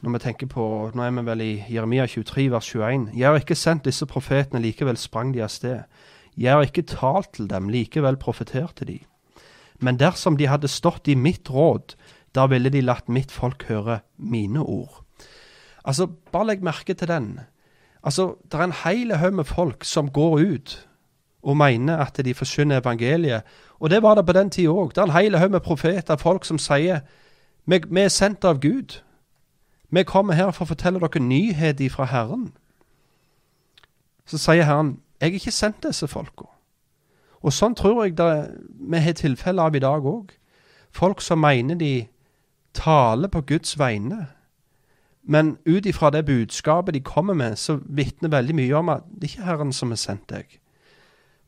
[0.00, 0.64] Når vi tenker på,
[0.96, 3.10] Nå er vi vel i Jeremia 23, vers 21.
[3.12, 5.82] Jeg har ikke sendt disse profetene, likevel sprang de av sted.
[6.32, 9.02] Jeg har ikke talt til dem, likevel profeterte de.
[9.84, 11.92] Men dersom de hadde stått i mitt råd,
[12.32, 15.04] da ville de latt mitt folk høre mine ord.
[15.84, 17.40] Altså, bare legg merke til den.
[18.02, 20.88] Altså, Det er en hel haug med folk som går ut
[21.42, 23.42] og mener at de forsyner evangeliet.
[23.80, 24.88] Og det var det på den tida òg.
[24.94, 27.00] Det er en hel haug med profeter, folk som sier
[27.66, 29.02] vi, vi er sendt av Gud.
[29.90, 32.52] Vi kommer her for å fortelle dere nyhet fra Herren.
[34.26, 36.48] Så sier Herren, jeg har ikke sendt disse folka.
[37.42, 38.28] Og sånn tror jeg det,
[38.90, 40.32] vi har tilfeller av i dag òg.
[40.90, 42.06] Folk som mener de
[42.74, 44.26] taler på Guds vegne.
[45.22, 49.28] Men ut ifra det budskapet de kommer med, så vitner veldig mye om at det
[49.28, 50.58] er ikke Herren som har sendt deg.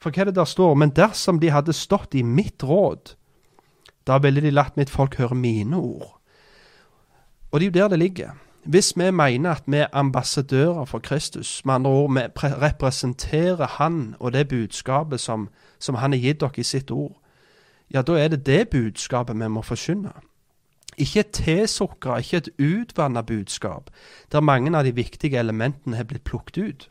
[0.04, 0.74] For hva er det der står?
[0.76, 3.14] Men dersom de hadde stått i mitt råd,
[4.04, 6.18] da ville de latt mitt folk høre mine ord.
[7.48, 8.30] Og det er jo der det ligger.
[8.64, 14.16] hvis vi mener at vi er ambassadører for Kristus, med andre ord vi representerer Han
[14.20, 15.48] og det budskapet som,
[15.78, 17.20] som Han har gitt dere i sitt ord,
[17.94, 20.12] ja, da er det det budskapet vi må forkynne.
[20.96, 23.90] Ikke et tilsukra, ikke et utvanna budskap,
[24.32, 26.90] der mange av de viktige elementene har blitt plukket ut.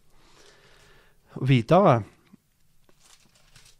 [1.33, 2.03] Og videre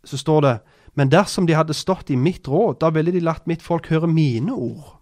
[0.03, 0.57] så står det
[0.93, 4.07] Men dersom de hadde stått i mitt råd, da ville de latt mitt folk høre
[4.07, 4.99] mine ord.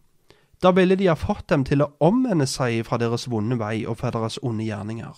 [0.63, 3.97] Da ville de ha fått dem til å omvende seg fra deres vonde vei og
[3.99, 5.17] fra deres onde gjerninger.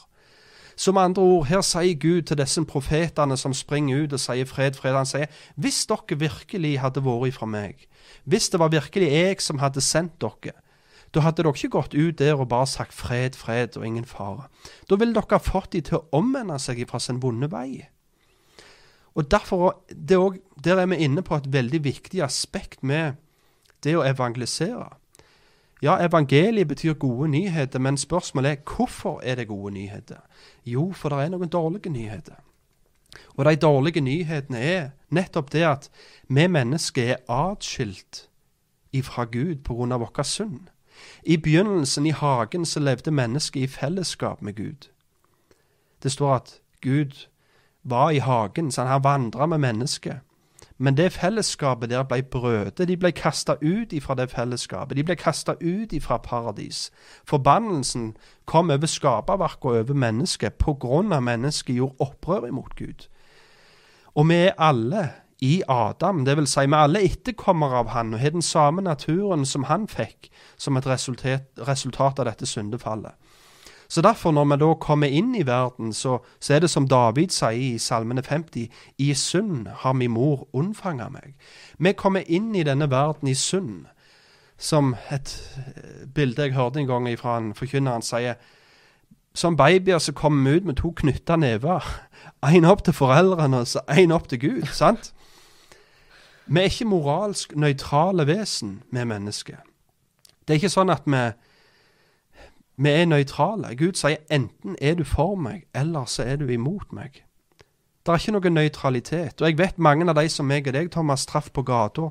[0.88, 4.74] Med andre ord, her sier Gud til disse profetene som springer ut og sier fred,
[4.80, 4.96] fred.
[4.96, 7.88] Han sier, hvis dere virkelig hadde vært ifra meg,
[8.26, 10.56] hvis det var virkelig jeg som hadde sendt dere,
[11.14, 14.48] da hadde dere ikke gått ut der og bare sagt fred, fred og ingen fare.
[14.90, 17.84] Da ville dere fått de til å omvende seg fra sin vonde vei.
[19.16, 23.14] Og derfor, er også, Der er vi inne på et veldig viktig aspekt med
[23.84, 24.90] det å evangelisere.
[25.82, 30.22] Ja, evangeliet betyr gode nyheter, men spørsmålet er hvorfor er det gode nyheter?
[30.66, 32.40] Jo, for det er noen dårlige nyheter.
[33.36, 35.90] Og de dårlige nyhetene er nettopp det at
[36.30, 38.30] vi mennesker er atskilt
[38.94, 39.98] ifra Gud pga.
[39.98, 40.70] vår synd.
[41.24, 44.90] I begynnelsen, i hagen, så levde mennesket i fellesskap med Gud.
[46.04, 47.28] Det står at Gud
[47.84, 50.20] var i hagen, så han vandra med mennesket.
[50.78, 52.88] Men det fellesskapet der ble brødet.
[52.88, 54.98] De ble kasta ut ifra det fellesskapet.
[54.98, 56.92] De ble kasta ut ifra paradis.
[57.30, 58.16] Forbannelsen
[58.46, 63.08] kom over skaperverket og over mennesket på grunn av mennesket gjorde opprør imot Gud.
[64.16, 65.10] Og vi er alle
[65.42, 69.46] i Adam, det vil si vi alle etterkommere av han og har den samme naturen
[69.46, 73.12] som han fikk som et resultat, resultat av dette syndefallet.
[73.88, 77.34] Så derfor, når vi da kommer inn i verden, så, så er det som David
[77.34, 81.36] sier i Salmene 50, i synd har min mor unnfanga meg.
[81.78, 83.86] Vi kommer inn i denne verden i synd,
[84.58, 88.38] som et eh, bilde jeg hørte en gang fra en forkynner, han sier
[89.34, 91.84] som babyer så kommer vi ut med to knytta never.
[92.46, 94.68] Én opp til foreldrene og én opp til Gud.
[94.72, 95.14] sant?
[96.46, 99.58] Vi er ikke moralsk nøytrale vesen, vi mennesker.
[100.48, 101.24] Det er ikke sånn at vi
[102.78, 103.76] vi er nøytrale.
[103.78, 107.22] Gud sier enten er du for meg, eller så er du imot meg.
[108.04, 109.42] Det er ikke noe nøytralitet.
[109.42, 112.10] Og jeg vet mange av de som meg og deg, Thomas, traff på gata,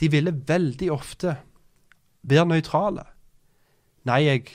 [0.00, 1.36] de ville veldig ofte
[2.22, 3.04] være nøytrale.
[4.08, 4.46] Nei, jeg,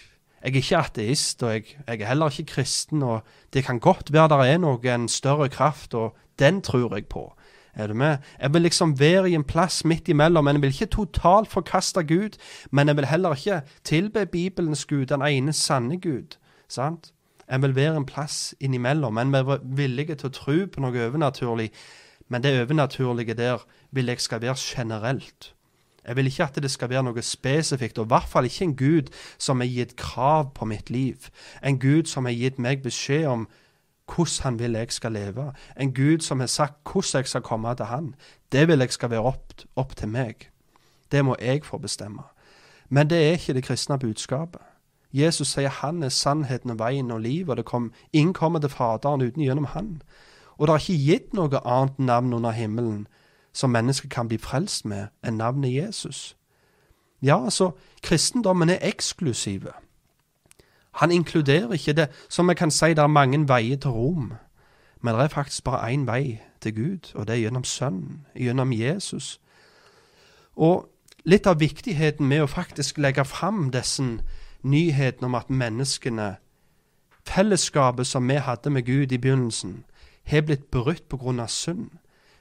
[0.41, 3.21] jeg er ikke ateist, og jeg, jeg, er heller ikke kristen, og
[3.53, 7.27] det kan godt være det er noe, større kraft, og den tror jeg på.
[7.75, 8.17] Er du med?
[8.41, 10.43] Jeg vil liksom være i en plass midt imellom.
[10.43, 12.37] Men jeg vil ikke totalt forkaste Gud,
[12.71, 16.37] men jeg vil heller ikke tilbe Bibelens Gud, den ene sanne Gud.
[16.69, 17.11] Sant?
[17.49, 19.17] Jeg vil være en plass innimellom.
[19.17, 21.69] En er villig til å tro på noe overnaturlig,
[22.29, 25.51] men det overnaturlige der vil jeg skal være generelt.
[26.07, 28.75] Jeg vil ikke at det skal være noe spesifikt, og i hvert fall ikke en
[28.75, 31.29] Gud som har gitt krav på mitt liv.
[31.63, 33.47] En Gud som har gitt meg beskjed om
[34.05, 35.53] hvordan han vil jeg skal leve.
[35.79, 38.15] En Gud som har sagt hvordan jeg skal komme til han.
[38.51, 40.49] Det vil jeg skal være opp, opp til meg.
[41.11, 42.23] Det må jeg få bestemme.
[42.89, 44.61] Men det er ikke det kristne budskapet.
[45.13, 49.21] Jesus sier han er sannheten og veien og livet, og det kom, innkommer til Faderen
[49.21, 50.01] uten gjennom han.
[50.57, 53.07] Og det er ikke gitt noe annet navn under himmelen
[53.55, 56.35] som mennesker kan bli frelst med, enn navnet Jesus.
[57.23, 57.71] Ja, altså,
[58.03, 59.71] kristendommen er eksklusive.
[60.95, 62.07] Han inkluderer ikke det.
[62.29, 64.33] Som vi kan si, det er mange veier til Rom.
[65.01, 68.73] Men det er faktisk bare én vei til Gud, og det er gjennom Sønnen, gjennom
[68.73, 69.39] Jesus.
[70.55, 70.89] Og
[71.25, 74.03] litt av viktigheten med å faktisk legge fram disse
[74.63, 76.35] nyhetene om at menneskene,
[77.25, 79.83] fellesskapet som vi hadde med Gud i begynnelsen,
[80.25, 81.47] har blitt brutt pga.
[81.47, 81.89] synd.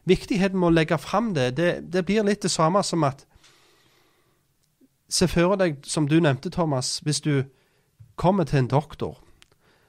[0.05, 3.27] Viktigheten med å legge fram det, det, det blir litt det samme som at
[5.09, 7.45] Se for deg, som du nevnte, Thomas, hvis du
[8.21, 9.21] kommer til en doktor,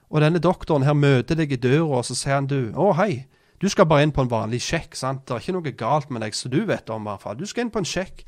[0.10, 3.26] og denne doktoren her møter deg i døra, og så sier han du, å hei,
[3.62, 6.22] du skal bare inn på en vanlig sjekk, sant, det er ikke noe galt med
[6.26, 8.26] deg, så du vet om i hvert fall, du skal inn på en sjekk.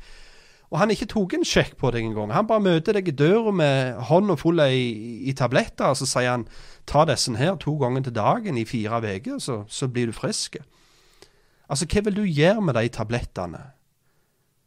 [0.68, 3.52] Og han ikke tok en sjekk på deg engang, han bare møter deg i døra
[3.56, 4.82] med hånda full i,
[5.30, 6.48] i tabletter, og så sier han
[6.88, 10.58] ta disse her to ganger til dagen i fire uker, så, så blir du frisk.
[11.68, 13.62] Altså, hva vil du gjøre med de tablettene?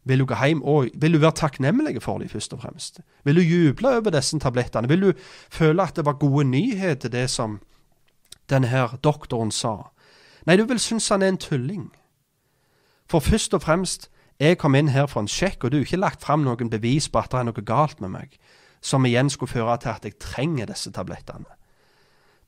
[0.03, 3.01] Vil du gå hjem og vil du være takknemlig for dem, først og fremst?
[3.23, 4.89] Vil du juble over disse tablettene?
[4.89, 5.11] Vil du
[5.49, 7.59] føle at det var gode nyheter, det som
[8.49, 9.91] denne her doktoren sa?
[10.45, 11.91] Nei, du vil synes han er en tulling.
[13.05, 16.01] For først og fremst, jeg kom inn her for en sjekk, og du har ikke
[16.01, 18.37] lagt fram noen bevis på at det er noe galt med meg,
[18.81, 21.45] som igjen skulle føre til at jeg trenger disse tablettene.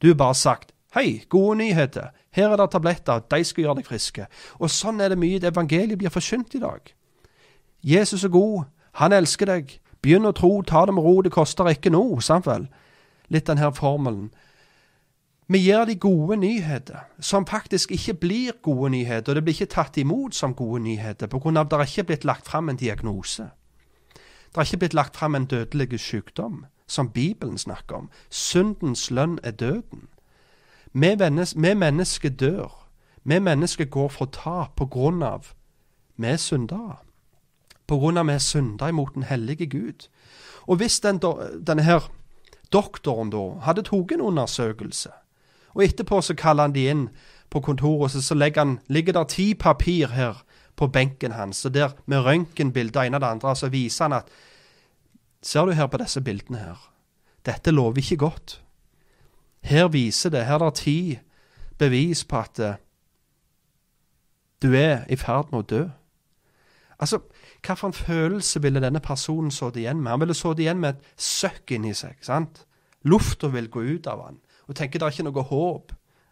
[0.01, 3.87] Du har bare sagt hei, gode nyheter, her er det tabletter, de skal gjøre deg
[3.87, 4.25] friske.
[4.59, 6.93] Og sånn er det mye evangeliet blir forkynt i dag.
[7.83, 8.63] Jesus er god,
[8.93, 12.19] han elsker deg, Begynn å tro, ta det med ro, det koster ikke noe.
[12.21, 12.67] Sant vel?
[13.31, 14.33] Litt den her formelen.
[15.47, 19.31] Vi gir de gode nyheter, som faktisk ikke blir gode nyheter.
[19.31, 22.07] Og det blir ikke tatt imot som gode nyheter på grunn av at det ikke
[22.11, 23.47] blitt lagt fram en diagnose.
[24.13, 28.09] Det er ikke blitt lagt fram en dødelig sykdom, som Bibelen snakker om.
[28.29, 30.09] Syndens lønn er døden.
[30.93, 31.15] Vi,
[31.73, 32.87] mennesker dør.
[33.23, 35.53] Vi mennesker går for tap på grunn av
[36.17, 37.02] vi er syndere.
[37.93, 40.07] Av vi er synder imot den hellige Gud.
[40.67, 42.09] Og hvis den, denne her
[42.73, 45.11] doktoren da hadde tatt en undersøkelse
[45.73, 47.07] og etterpå så kaller han de inn
[47.49, 50.43] på kontoret, så, så han, ligger det ti papir her
[50.75, 54.33] på benken hans, og der med røntgenbilder ene av det andre, så viser han at
[55.43, 56.77] Ser du her på disse bildene her?
[57.43, 58.61] Dette lover ikke godt.
[59.61, 61.19] Her viser det, her er det ti
[61.77, 62.75] bevis på at uh,
[64.63, 65.81] du er i ferd med å dø.
[66.95, 67.19] Altså,
[67.63, 70.11] Hvilken følelse ville denne personen sittet igjen med?
[70.11, 72.17] Han ville sittet igjen med et søkk inni seg.
[72.21, 72.65] sant?
[73.03, 75.91] Lufta vil gå ut av han og tenker det er ikke noe håp.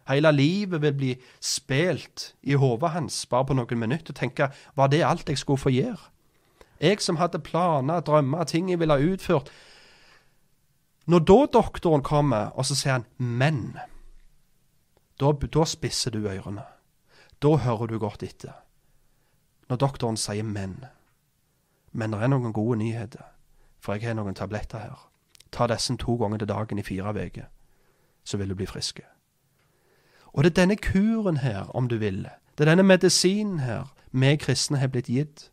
[0.10, 1.10] Hele livet vil bli
[1.44, 4.12] spilt i hodet hans bare på noen minutter.
[4.12, 6.10] og tenker, Var det alt jeg skulle få gjøre?
[6.80, 9.52] Jeg som hadde planer, drømmer, ting jeg ville ha utført.
[11.06, 13.78] Når da doktoren kommer, og så sier han 'men',
[15.20, 16.64] da, da spisser du ørene.
[17.42, 18.54] Da hører du godt etter.
[19.70, 20.86] Når doktoren sier 'men'.
[21.92, 23.24] Men det er noen gode nyheter,
[23.80, 25.10] for jeg har noen tabletter her.
[25.52, 27.50] Ta disse to ganger til dagen i fire uker
[28.24, 29.02] så vil du bli friske.
[30.34, 32.28] Og det er denne kuren her, om du vil,
[32.58, 35.52] det er denne medisinen her vi kristne har blitt gitt.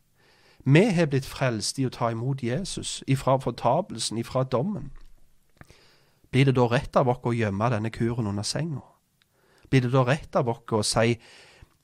[0.64, 4.90] Vi har blitt frelst i å ta imot Jesus, ifra fortapelsen, ifra dommen.
[6.30, 8.82] Blir det da rett av oss å gjemme denne kuren under senga?
[9.70, 11.18] Blir det da rett av oss å si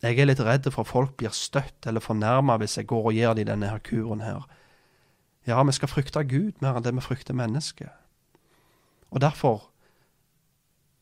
[0.05, 3.17] jeg er litt redd for at folk blir støtt eller fornærma hvis jeg går og
[3.17, 4.45] gir dem denne her kuren her?
[5.47, 7.93] Ja, vi skal frykte Gud mer enn det vi frykter mennesket.
[9.11, 9.71] Og derfor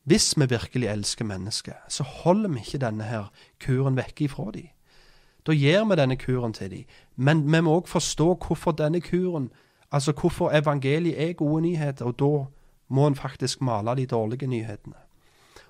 [0.03, 3.31] hvis vi virkelig elsker mennesket, så holder vi ikke denne her
[3.65, 4.67] kuren vekke ifra dem.
[5.47, 6.83] Da gir vi denne kuren til dem.
[7.15, 9.49] Men vi må òg forstå hvorfor denne kuren,
[9.91, 12.45] altså hvorfor evangeliet er gode nyheter, og da
[12.87, 14.99] må en faktisk male de dårlige nyhetene.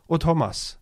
[0.08, 0.80] Og Thomas,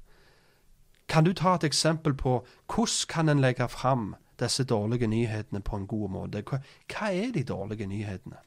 [1.12, 2.38] kan du ta et eksempel på
[2.72, 6.41] hvordan kan en legge fram disse dårlige nyhetene på en god måte?
[6.47, 8.39] Hva, hva er de dårlige nyhetene?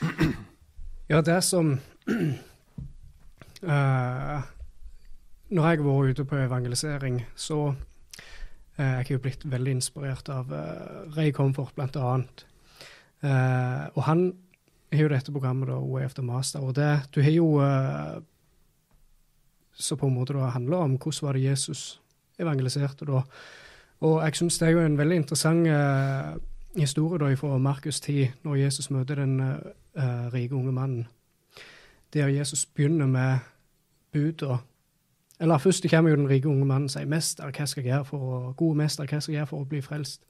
[1.08, 1.78] Ja, det som
[3.64, 4.40] Uh,
[5.54, 7.76] når jeg har vært ute på evangelisering, så uh,
[8.76, 12.44] jeg er jeg blitt veldig inspirert av uh, Ray Comfort, blant annet.
[13.24, 14.24] Uh, og han
[14.92, 17.48] har jo dette programmet, da, Way of the Master, og det Du har jo
[19.74, 22.00] Så på en måte da handler om hvordan var det Jesus
[22.38, 23.22] evangeliserte da.
[24.00, 25.68] Og jeg syns det er jo en veldig interessant
[26.76, 29.40] historie da fra Markus 10, når Jesus møter den
[30.34, 31.06] rike unge mannen.
[32.12, 33.38] Der Jesus begynner med
[34.12, 34.58] buda.
[35.40, 38.04] Eller først kommer jo den rike unge mannen og sier, 'Mester, hva skal jeg gjøre
[38.04, 40.26] for å, gode mester, hva skal jeg gjøre for å bli frelst?'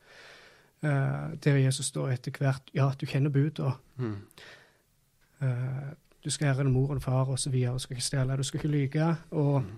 [0.85, 3.73] Uh, der Jesus da etter hvert, 'Ja, du kjenner buda'.
[3.97, 4.17] Mm.
[5.41, 5.93] Uh,
[6.25, 7.53] du skal ære mor og far osv.
[7.53, 9.17] Du skal ikke stjele, du skal ikke lyge.
[9.31, 9.73] Og mm.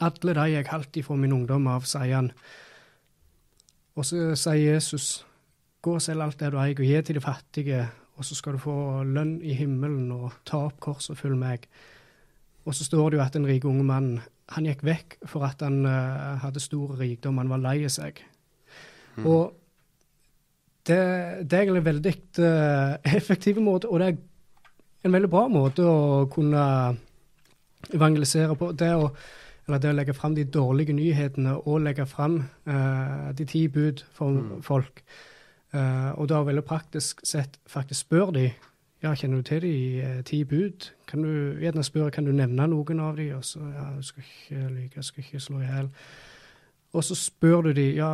[0.00, 2.32] alle de jeg holdt fra min ungdom av, sier han.
[3.96, 5.26] Og så sier Jesus,
[5.82, 7.86] 'Gå og selg alt det du eier, og gi til de fattige',
[8.16, 11.64] og så skal du få lønn i himmelen, og ta opp korset og følg meg'.
[12.64, 14.20] Og så står det jo at den rike unge mannen
[14.50, 18.18] han gikk vekk for at han uh, hadde stor rikdom, han var lei seg.
[19.16, 19.26] Mm.
[19.26, 19.54] Og
[20.86, 20.96] det,
[21.50, 24.18] det, er egentlig en veldig uh, effektiv måte, og det er
[25.02, 26.62] en veldig bra måte å kunne
[27.94, 28.72] evangelisere på.
[28.76, 29.10] Det å,
[29.66, 34.04] eller det å legge fram de dårlige nyhetene og legge fram uh, de ti bud
[34.16, 34.56] for mm.
[34.66, 35.04] folk.
[35.70, 38.48] og da veldig praktisk sett faktisk spør de
[39.02, 40.90] ja, kjenner du til de eh, ti bud?
[41.08, 43.30] Kan du gjerne spørre, kan du nevne noen av de?
[43.36, 45.88] Og så, ja, du skal ikke lyve, jeg skal ikke slå i hjel.
[46.92, 48.10] Og så spør du de, ja,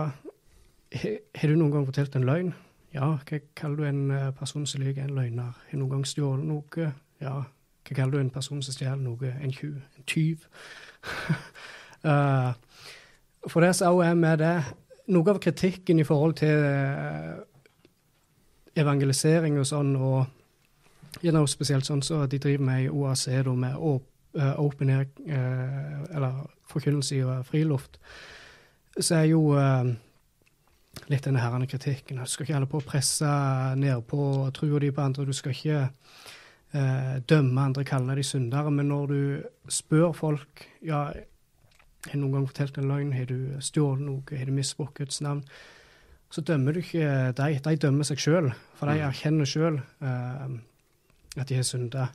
[0.94, 2.54] har du noen gang fortalt en løgn?
[2.96, 5.56] Ja, hva kaller du en eh, person som lyver, en løgner?
[5.68, 6.86] Har noen gang stjålet noe?
[7.20, 7.34] Ja,
[7.84, 9.32] hva kaller du en person som stjeler noe?
[9.36, 9.82] En tjuv?
[9.98, 10.46] En tyv?
[12.06, 12.54] uh,
[13.52, 14.54] for det som òg er med det,
[15.12, 17.36] noe av kritikken i forhold til uh,
[18.80, 20.24] evangelisering og sånn, og
[21.24, 23.76] Gjerne spesielt sånn så de driver med i OAC, da, med
[24.36, 25.06] eh, open air,
[26.12, 27.96] eller forkynnelse i friluft,
[29.00, 29.94] så er jo uh,
[31.08, 32.18] litt denne herrende kritikken.
[32.22, 33.28] Du skal ikke holde på å presse
[33.78, 35.26] nedpå trua di på andre.
[35.28, 35.78] Du skal ikke
[36.72, 38.72] eh, dømme andre, kalle de syndere.
[38.74, 39.20] Men når du
[39.68, 44.46] spør folk ja, har du noen gang fortalt en løgn, har du stjålet noe, har
[44.46, 45.44] du misbrukt Guds navn,
[46.30, 47.58] så dømmer du ikke dem.
[47.62, 49.08] De dømmer seg sjøl, for de Mm.
[49.10, 49.80] erkjenner sjøl
[51.36, 52.08] at de har synda.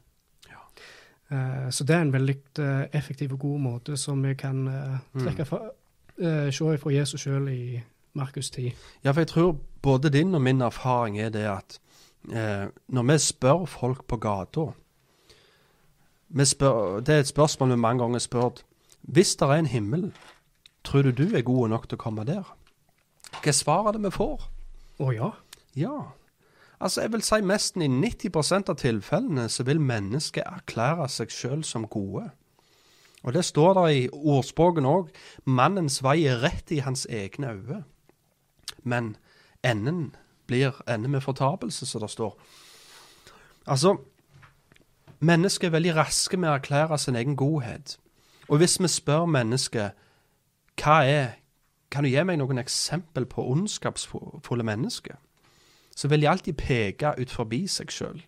[1.32, 4.98] Eh, så det er en veldig eh, effektiv og god måte som vi kan uh,
[5.14, 5.22] Mm.
[5.24, 5.60] trekke fra,
[6.20, 8.74] eh, se fra Jesus sjøl i Markus 10.
[9.04, 11.80] Ja, for jeg tror både din og min erfaring er det at
[12.30, 14.72] eh, når vi spør folk på gata
[16.32, 18.50] Det er et spørsmål vi mange ganger spør.
[19.02, 20.14] Hvis det er en himmel,
[20.84, 22.44] tror du du er god nok til å komme der?
[23.44, 24.48] Hva svar er det vi får?
[25.00, 25.32] Å ja.
[25.76, 26.12] Ja.
[26.80, 31.64] Altså, jeg vil si nesten i 90% av tilfellene så vil mennesket erklære seg sjøl
[31.64, 32.30] som gode.
[33.24, 35.12] Og det står der i ordspråken òg.
[35.46, 37.84] Mannens vei er rett i hans egne øyne.
[38.84, 39.16] Men
[39.64, 40.16] enden
[40.48, 42.42] blir ende med fortapelse, som det står.
[43.68, 43.98] Altså,
[45.20, 47.98] mennesket er veldig raske med å erklære sin egen godhet.
[48.50, 49.98] Og hvis vi spør mennesket
[50.82, 51.38] hva er
[51.92, 55.18] Kan du gi meg noen eksempel på ondskapsfulle mennesker?
[55.96, 58.22] Så vil de alltid peke ut forbi seg sjøl,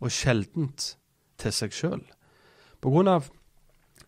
[0.00, 0.94] og sjeldent
[1.36, 2.00] til seg sjøl.
[2.80, 3.28] På grunn av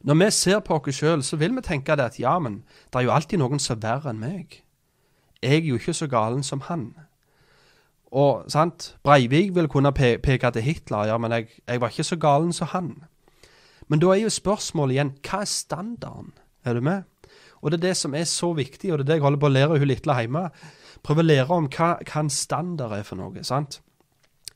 [0.01, 2.63] Når vi ser på oss sjøl, så vil vi tenke det at ja, men
[2.93, 4.63] det er jo alltid noen som er verre enn meg.
[5.43, 6.95] Jeg er jo ikke så galen som han.
[8.11, 12.05] Og sant, Breivik vil kunne pe peke til Hitler, ja, men jeg, jeg var ikke
[12.05, 13.05] så galen som han.
[13.89, 16.33] Men da er jo spørsmålet igjen, hva er standarden?
[16.65, 17.03] Er du med?
[17.61, 19.49] Og det er det som er så viktig, og det er det jeg holder på
[19.49, 20.45] å lære hun lille hjemme.
[21.03, 23.45] Prøve å lære om hva, hva en standard er for noe.
[23.45, 23.81] sant?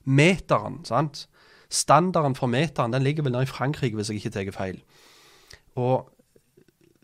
[0.05, 1.27] Meteren, sant?
[1.71, 4.83] Standarden for meteren den ligger vel nede i Frankrike, hvis jeg ikke tar feil.
[5.77, 6.11] Og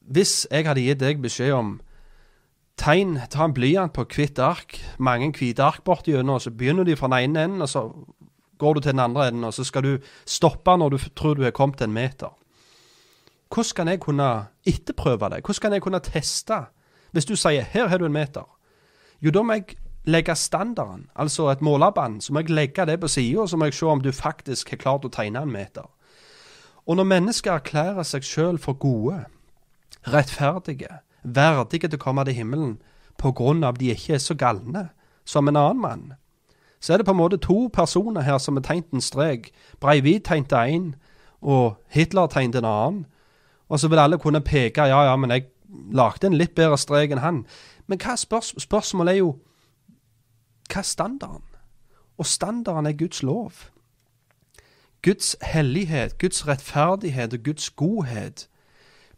[0.08, 1.78] hvis jeg hadde gitt deg beskjed om
[2.78, 6.86] tegn, ta en blyant på hvitt ark, mange hvite ark borti gjennom, og så begynner
[6.86, 7.84] de fra den ene enden, og så
[8.58, 11.44] går du til den andre enden, og så skal du stoppe når du tror du
[11.46, 12.34] er kommet en meter.
[13.48, 14.30] Hvordan kan jeg kunne
[14.66, 15.44] etterprøve det?
[15.44, 16.64] Hvordan kan jeg kunne teste?
[17.12, 18.48] Hvis du sier 'her har du en meter',
[19.20, 23.08] jo da må jeg legge standarden, altså et målerbånd, så må jeg legge det på
[23.08, 25.90] sida, så må jeg se om du faktisk har klart å tegne en meter.
[26.86, 29.24] Og når mennesker erklærer seg sjøl for gode,
[30.08, 32.78] rettferdige, verdige til å komme til himmelen
[33.18, 34.88] på grunn av de ikke er så galne
[35.28, 36.12] som en annen mann,
[36.80, 39.50] så er det på en måte to personer her som har tegnet en strek.
[39.80, 40.94] Breivik tegnte én,
[41.42, 43.06] og Hitler tegnte en annen.
[43.68, 45.48] Og så vil alle kunne peke ja, ja, men jeg
[45.92, 47.42] lagde en litt bedre strek enn han.
[47.86, 49.34] Men hva spørs spørsmålet er jo
[50.68, 51.44] hva er standarden?
[52.18, 53.52] Og standarden er Guds lov.
[55.02, 58.48] Guds hellighet, Guds rettferdighet og Guds godhet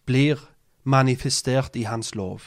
[0.06, 0.49] blir
[0.84, 2.40] manifestert i Hans lov.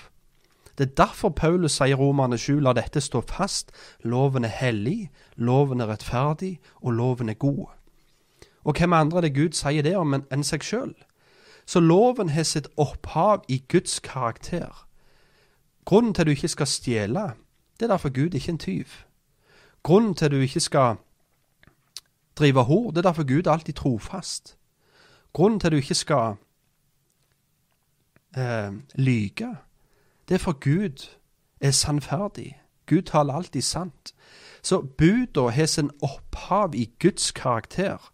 [0.77, 3.71] Det er derfor Paulus sier Romerne 7 la dette stå fast.
[4.03, 7.65] Loven er hellig, loven er rettferdig, og loven er god.
[8.63, 10.95] Og hvem andre er det Gud sier det om enn seg sjøl?
[11.65, 14.87] Så loven har sitt opphav i Guds karakter.
[15.85, 17.33] Grunnen til at du ikke skal stjele,
[17.79, 18.85] det er derfor Gud ikke er en tyv.
[19.83, 20.95] Grunnen til at du ikke skal
[22.35, 24.57] drive hor, det er derfor Gud er alltid trofast.
[25.33, 26.35] Grunnen til at du ikke skal
[28.37, 29.55] eh, lyge,
[30.29, 31.09] det er for Gud
[31.61, 32.57] er sannferdig.
[32.85, 34.13] Gud taler alltid sant.
[34.63, 38.11] Så buda har sin opphav i Guds karakter.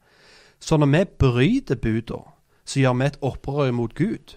[0.59, 2.19] Så når vi bryter buda,
[2.65, 4.35] så gjør vi et opprør mot Gud.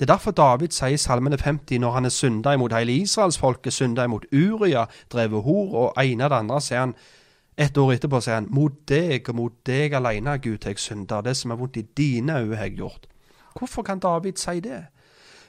[0.00, 3.72] Det er derfor David sier i Salmene 50, når han er synda imot hele israelsfolket,
[3.72, 6.94] synda imot Uria, drevet hor, og ene det andre, sier han
[7.60, 11.20] et år etterpå sier han, mot deg og mot deg alene, Gud, har jeg synda.
[11.20, 13.06] Det som er vondt i dine øyne, har jeg gjort.
[13.58, 14.86] Hvorfor kan David si det?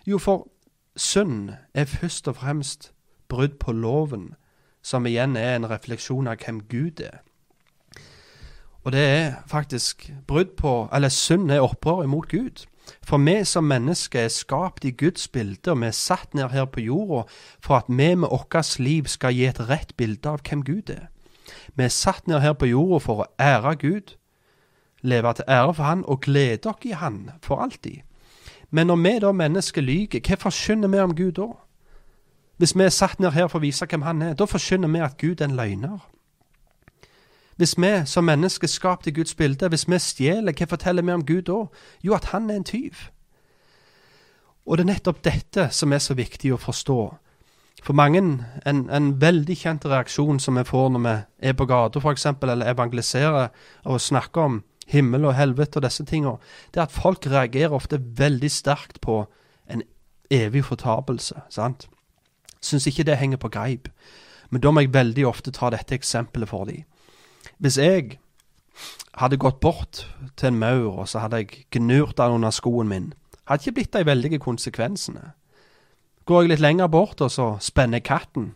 [0.07, 0.47] Jo, for
[0.95, 2.93] synd er først og fremst
[3.29, 4.33] brudd på loven,
[4.81, 7.21] som igjen er en refleksjon av hvem Gud er.
[8.81, 12.65] Og det er faktisk brudd på Eller synd er opprør imot Gud.
[13.05, 16.65] For vi som mennesker er skapt i Guds bilde, og vi er satt ned her
[16.65, 17.23] på jorda
[17.61, 21.07] for at vi med vårt liv skal gi et rett bilde av hvem Gud er.
[21.75, 24.15] Vi er satt ned her på jorda for å ære Gud,
[25.01, 28.01] leve til ære for Han og glede oss i Han for alltid.
[28.71, 31.47] Men når vi da mennesker lyver, hva forkynner vi om Gud da?
[32.57, 34.99] Hvis vi er satt ned her for å vise hvem Han er, da forkynner vi
[35.03, 35.99] at Gud er en løgner.
[37.57, 41.25] Hvis vi som mennesker skapt i Guds bilde, hvis vi stjeler, hva forteller vi om
[41.25, 41.65] Gud da?
[42.03, 43.09] Jo, at han er en tyv.
[44.65, 46.99] Og det er nettopp dette som er så viktig å forstå.
[47.83, 48.21] For mange,
[48.65, 51.15] en, en veldig kjent reaksjon som vi får når vi
[51.49, 53.49] er på gata f.eks., eller evangeliserer
[53.83, 54.59] og snakker om
[54.91, 56.37] himmel og helvete og disse tingene,
[56.73, 59.23] det er at folk reagerer ofte veldig sterkt på
[59.71, 59.83] en
[60.31, 61.41] evig fortapelse.
[61.49, 61.87] sant?
[62.61, 63.89] Syns ikke det henger på greip.
[64.49, 66.83] Men da må jeg veldig ofte ta dette eksempelet for dem.
[67.57, 68.19] Hvis jeg
[69.17, 70.05] hadde gått bort
[70.37, 73.13] til en maur, og så hadde jeg gnurt den under skoen min,
[73.47, 75.31] hadde ikke blitt de veldige konsekvensene.
[76.25, 78.55] Går jeg litt lenger bort, og så spenner jeg katten,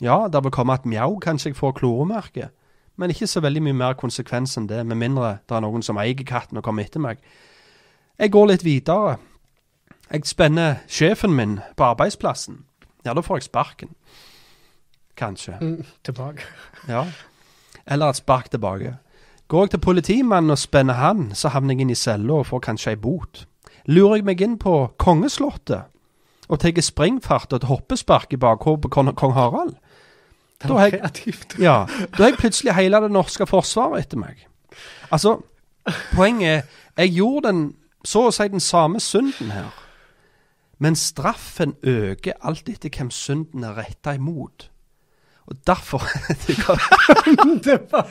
[0.00, 2.48] Ja, det vil komme et mjau, kanskje jeg får kloremerke,
[3.00, 5.98] men ikke så veldig mye mer konsekvens enn det, med mindre det er noen som
[6.00, 7.22] eier katten og kommer etter meg.
[8.20, 9.16] Jeg går litt videre.
[10.10, 12.66] Jeg spenner sjefen min på arbeidsplassen.
[13.06, 13.94] Ja, da får jeg sparken.
[15.16, 15.56] Kanskje.
[15.60, 16.44] Mm, tilbake.
[16.88, 17.06] Ja.
[17.86, 18.98] Eller et spark tilbake.
[19.48, 22.66] Går jeg til politimannen og spenner han, så havner jeg inn i cella og får
[22.68, 23.46] kanskje ei bot.
[23.88, 25.88] Lurer jeg meg inn på kongeslottet
[26.50, 29.74] og tar springfart og et hoppespark i bakhodet på kong, Harald,
[30.68, 31.00] Da har jeg-
[31.58, 34.46] ja, da har jeg plutselig hele det norske forsvaret etter meg.
[35.12, 35.38] Altså,
[36.12, 36.62] poenget er,
[36.98, 37.74] jeg gjorde den,
[38.04, 39.70] så å si den samme synden her.
[40.78, 44.68] Men straffen øker alt etter hvem synden er retta imot.
[45.50, 45.98] Og derfor
[47.64, 48.06] det, var,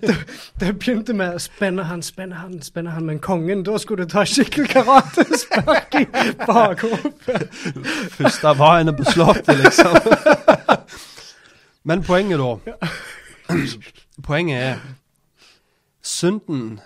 [0.00, 0.16] det,
[0.60, 3.04] det begynte med spenne han, spenne han, spenne han.
[3.06, 6.04] Men kongen, da skulle du ta skikkelig karatespark i
[6.46, 7.48] bakhodet.
[8.14, 9.96] Første var henne slottet, liksom.
[11.82, 12.56] Men poenget da
[14.28, 14.78] Poenget er
[16.02, 16.80] Synden,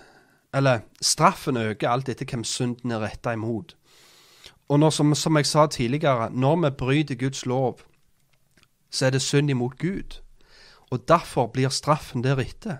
[0.54, 3.76] eller straffen, øker alt etter hvem synden er retta imot.
[4.68, 7.80] Og når, som, som jeg sa tidligere, når vi bryter Guds lov,
[8.90, 10.20] så er det synd imot Gud.
[10.90, 12.76] Og derfor blir straffen deretter.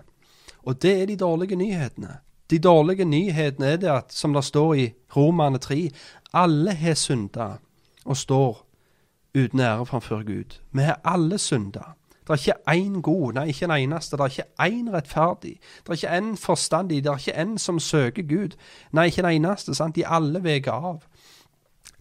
[0.63, 2.17] Og det er de dårlige nyhetene.
[2.49, 5.89] De dårlige nyhetene er det at, som det står i Romane 3,
[6.33, 7.47] alle har synda
[8.05, 8.65] og står
[9.35, 10.59] uten ære framfor Gud.
[10.71, 11.95] Vi har alle synda.
[12.27, 14.17] Det er ikke én god, nei, ikke en eneste.
[14.17, 15.59] Det er ikke én rettferdig.
[15.83, 17.03] Det er ikke én forstandig.
[17.03, 18.55] Det er ikke én som søker Gud.
[18.91, 19.75] Nei, ikke en eneste.
[19.75, 19.95] sant?
[19.95, 21.03] De alle veger av.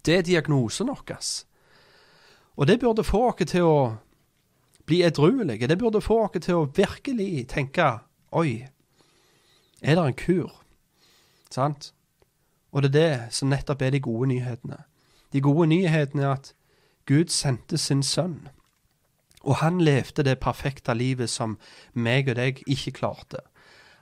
[0.06, 1.44] Det er diagnosen vår.
[2.56, 3.96] Og det burde få oss til å
[4.86, 5.68] bli edruelige.
[5.68, 7.98] Det burde få oss til å virkelig tenke
[8.34, 8.66] Oi,
[9.82, 10.64] er det en kur?
[11.50, 11.92] Sant?
[12.72, 14.80] Og det er det som nettopp er de gode nyhetene.
[15.32, 16.54] De gode nyhetene er at
[17.06, 18.48] Gud sendte sin sønn.
[19.44, 21.58] Og han levde det perfekte livet som
[21.92, 23.42] meg og deg ikke klarte.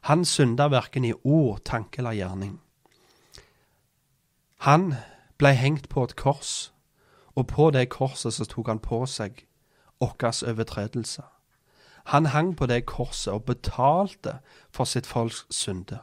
[0.09, 2.60] Han synda verken i ord, tanke eller gjerning.
[4.66, 4.94] Han
[5.39, 6.73] ble hengt på et kors,
[7.35, 9.44] og på det korset så tok han på seg
[10.02, 11.23] vår overtredelse.
[12.05, 14.39] Han hang på det korset og betalte
[14.70, 15.98] for sitt folks synde.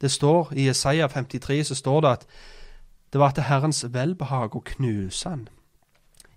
[0.00, 2.26] Det står i Jesaja 53 så står det at
[3.12, 5.48] det var til Herrens velbehag å knuse han.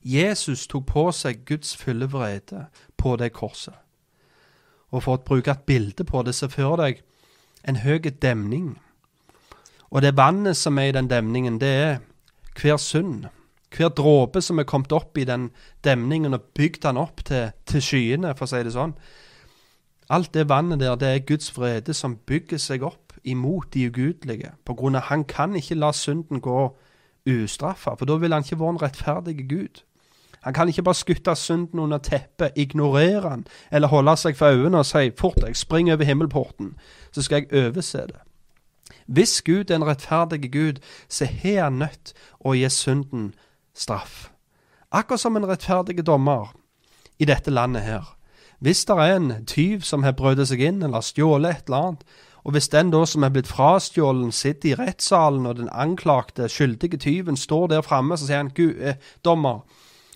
[0.03, 2.67] Jesus tok på seg Guds fulle vrede
[2.97, 3.75] på det korset.
[4.91, 7.03] Og for å bruke et bilde på det, så fører deg
[7.63, 8.75] en høy demning.
[9.89, 11.97] Og det vannet som er i den demningen, det er
[12.59, 13.25] hver synd.
[13.73, 15.49] Hver dråpe som er kommet opp i den
[15.83, 18.93] demningen og bygd den opp til, til skyene, for å si det sånn.
[20.13, 24.51] Alt det vannet der, det er Guds vrede som bygger seg opp imot de ugudelige.
[24.65, 26.67] På grunn av han kan ikke la synden gå
[27.29, 29.81] ustraffa, for da vil han ikke vært en rettferdig Gud.
[30.43, 34.77] Han kan ikke bare skutte synden under teppet, ignorere han, eller holde seg for øynene
[34.77, 36.75] og si 'fort deg, spring over himmelporten',
[37.11, 38.19] så skal jeg overse det.
[39.07, 40.73] Hvis Gud er en rettferdig Gud,
[41.09, 42.13] så har han nødt
[42.45, 43.33] å gi synden
[43.75, 44.29] straff.
[44.91, 46.53] Akkurat som en rettferdig dommer
[47.19, 48.17] i dette landet her.
[48.59, 52.03] Hvis det er en tyv som har brødet seg inn eller stjålet et eller annet,
[52.43, 56.97] og hvis den da som er blitt frastjålen, sitter i rettssalen, og den anklagte, skyldige
[56.97, 58.95] tyven står der framme, så sier han, Gud, eh,
[59.25, 59.63] dommer,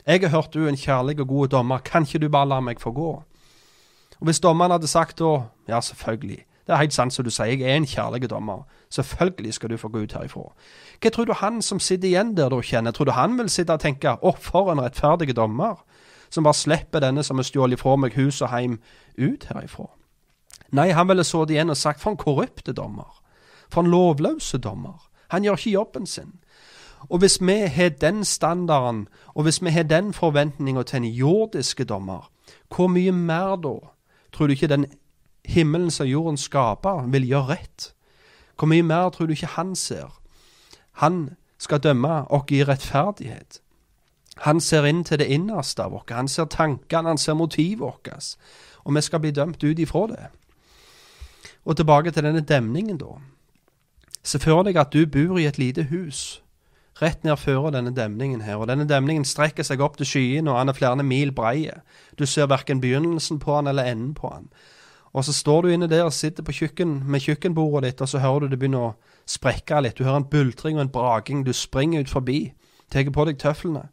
[0.08, 2.60] jeg har hørt du er en kjærlig og god dommer, kan ikke du bare la
[2.64, 3.10] meg få gå?
[4.18, 7.54] Og hvis dommeren hadde sagt da, ja, selvfølgelig, det er helt sant som du sier,
[7.54, 10.50] jeg er en kjærlig dommer, selvfølgelig skal du få gå ut herifra.
[11.02, 12.92] Hva tror du han som sitter igjen der da kjenner?
[12.92, 15.84] Tror du han vil sitte og tenke, å, for en rettferdig dommer,
[16.30, 18.80] som bare slipper denne som har stjålet fra meg hus og heim,
[19.20, 19.88] ut herifra?
[20.76, 23.22] Nei, han ville sittet igjen og sagt, for en korrupte dommer,
[23.72, 25.04] for en lovløse dommer.
[25.32, 26.36] Han gjør ikke jobben sin.
[27.10, 31.84] Og hvis vi har den standarden, og hvis vi har den forventninga til en jordiske
[31.84, 32.32] dommer,
[32.76, 33.78] hvor mye mer da
[34.34, 34.86] tror du ikke den
[35.46, 37.94] himmelen som jorden skaper, vil gjøre rett?
[38.58, 40.20] Hvor mye mer tror du ikke han ser?
[40.92, 43.62] Han skal dømme oss i rettferdighet.
[44.38, 46.12] Han ser inn til det innerste av oss.
[46.12, 48.38] Han ser tankene, han ser motivet vårt.
[48.84, 50.28] Og vi skal bli dømt ut ifra det.
[51.66, 53.18] Og tilbake til denne demningen, da.
[54.24, 56.44] Se for deg at du bor i et lite hus
[57.02, 58.58] rett nedfor denne demningen her.
[58.62, 61.70] Og denne demningen strekker seg opp til skyene, og han er flere mil brei.
[62.20, 64.50] Du ser verken begynnelsen på han eller enden på han.
[65.14, 68.22] Og så står du inne der og sitter på kjøkken, med kjøkkenbordet ditt, og så
[68.22, 68.96] hører du det begynner å
[69.26, 69.98] sprekke litt.
[69.98, 71.46] Du hører en bultring og en braking.
[71.46, 72.54] Du springer ut forbi,
[72.92, 73.88] tar på deg tøflene.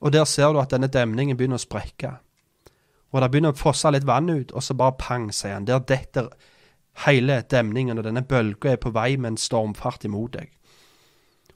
[0.00, 2.16] Og der ser du at denne demningen begynner å sprekke.
[3.12, 5.66] Og det begynner å fosse litt vann ut, og så bare pang, sier han.
[5.68, 6.28] Der detter
[7.06, 10.52] hele demningen, og denne bølga er på vei med en stormfart imot deg.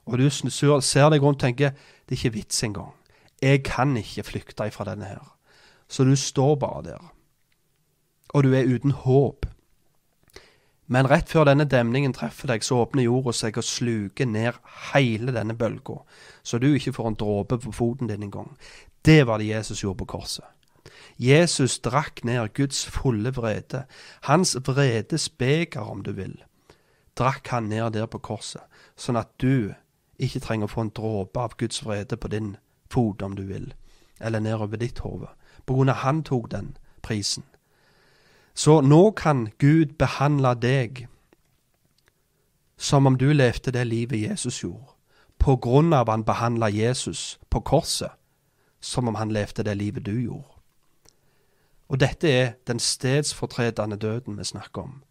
[0.05, 2.91] Og du ser deg rundt og tenker det er ikke vits engang.
[3.41, 5.23] Jeg kan ikke flykte ifra denne her.
[5.87, 7.11] Så du står bare der.
[8.33, 9.45] Og du er uten håp.
[10.87, 14.57] Men rett før denne demningen treffer deg, så åpner jorda seg og sluker ned
[14.91, 16.01] hele denne bølga,
[16.43, 18.51] så du ikke får en dråpe på foten din engang.
[19.05, 20.45] Det var det Jesus gjorde på korset.
[21.17, 23.85] Jesus drakk ned Guds fulle vrede.
[24.27, 26.35] Hans vredes beger, om du vil,
[27.15, 28.63] drakk han ned der på korset,
[28.99, 29.73] sånn at du
[30.19, 32.55] ikke trenger å få en dråpe av Guds vrede på din
[32.91, 33.73] fot, om du vil,
[34.19, 35.27] eller nedover ditt hode.
[35.65, 37.43] På grunn av han tok den prisen.
[38.53, 41.07] Så nå kan Gud behandle deg
[42.77, 44.91] som om du levde det livet Jesus gjorde,
[45.39, 48.11] på grunn av han behandla Jesus på korset
[48.83, 50.49] som om han levde det livet du gjorde.
[51.87, 55.03] Og dette er den stedsfortredende døden vi snakker om.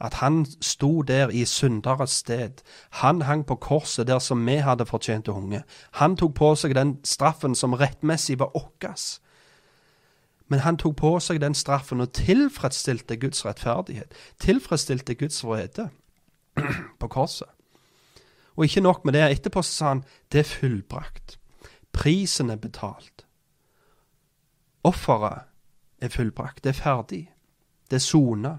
[0.00, 2.62] At han sto der i synderes sted.
[2.90, 5.62] Han hang på korset der som vi hadde fortjent å hunge.
[6.00, 9.20] Han tok på seg den straffen som rettmessig var vår.
[10.48, 14.12] Men han tok på seg den straffen og tilfredsstilte Guds rettferdighet.
[14.40, 15.88] Tilfredsstilte Guds vrede
[17.00, 17.48] på korset.
[18.56, 19.24] Og ikke nok med det.
[19.30, 21.38] Etterpå sa han det er fullbrakt.
[21.92, 23.26] Prisen er betalt.
[24.84, 25.48] Offeret
[26.00, 26.64] er fullbrakt.
[26.64, 27.30] Det er ferdig.
[27.90, 28.58] Det er sona.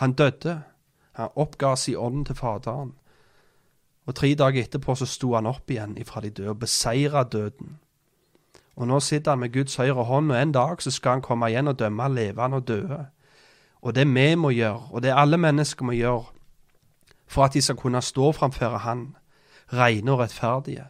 [0.00, 0.62] Han døde.
[1.12, 2.94] Han oppga sin ånd til Faderen.
[4.06, 7.78] Og tre dager etterpå så sto han opp igjen ifra de døde og beseira døden.
[8.76, 11.50] Og nå sitter han med Guds høyre hånd, og en dag så skal han komme
[11.50, 13.06] igjen og dømme levende og døde.
[13.82, 16.24] Og det vi må gjøre, og det alle mennesker må gjøre
[17.30, 19.16] for at de skal kunne stå framfor Han,
[19.72, 20.84] rene og rettferdige,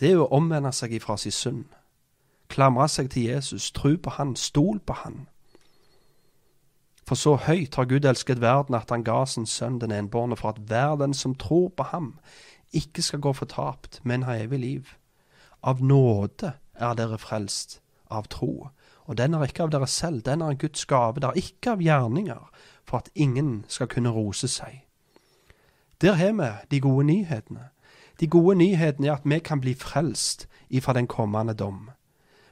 [0.00, 1.64] det er å omvende seg ifra sin synd.
[2.48, 5.26] Klamre seg til Jesus, tro på Han, stol på Han.
[7.06, 10.50] For så høyt har Gud elsket verden at han ga sin sønn den enbårne, for
[10.50, 12.16] at hver den som tror på ham,
[12.74, 14.88] ikke skal gå fortapt, men ha evig liv.
[15.62, 17.80] Av nåde er dere frelst,
[18.10, 18.68] av tro.
[19.06, 21.82] Og den er ikke av dere selv, den er Guds gave, det er ikke av
[21.82, 22.42] gjerninger,
[22.84, 24.82] for at ingen skal kunne rose seg.
[26.02, 27.70] Der har vi de gode nyhetene.
[28.20, 31.90] De gode nyhetene er at vi kan bli frelst ifra den kommende dom.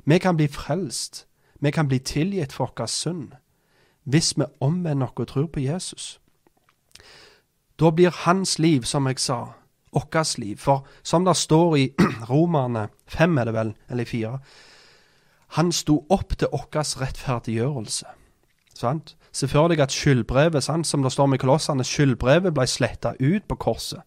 [0.05, 1.27] Vi kan bli frelst,
[1.61, 3.33] vi kan bli tilgitt for vår synd,
[4.05, 6.21] hvis vi omvender oss og tror på Jesus.
[7.81, 9.55] Da blir hans liv, som jeg sa,
[9.93, 10.57] vårt liv.
[10.57, 11.89] For som det står i
[12.31, 14.39] Romerne fem, er det vel, eller fire,
[15.55, 18.07] han sto opp til vår rettferdiggjørelse.
[18.75, 19.17] Sant?
[19.33, 23.47] Se for deg at skyldbrevet, sant, som det står med kolossene, skyldbrevet ble sletta ut
[23.49, 24.03] på korset.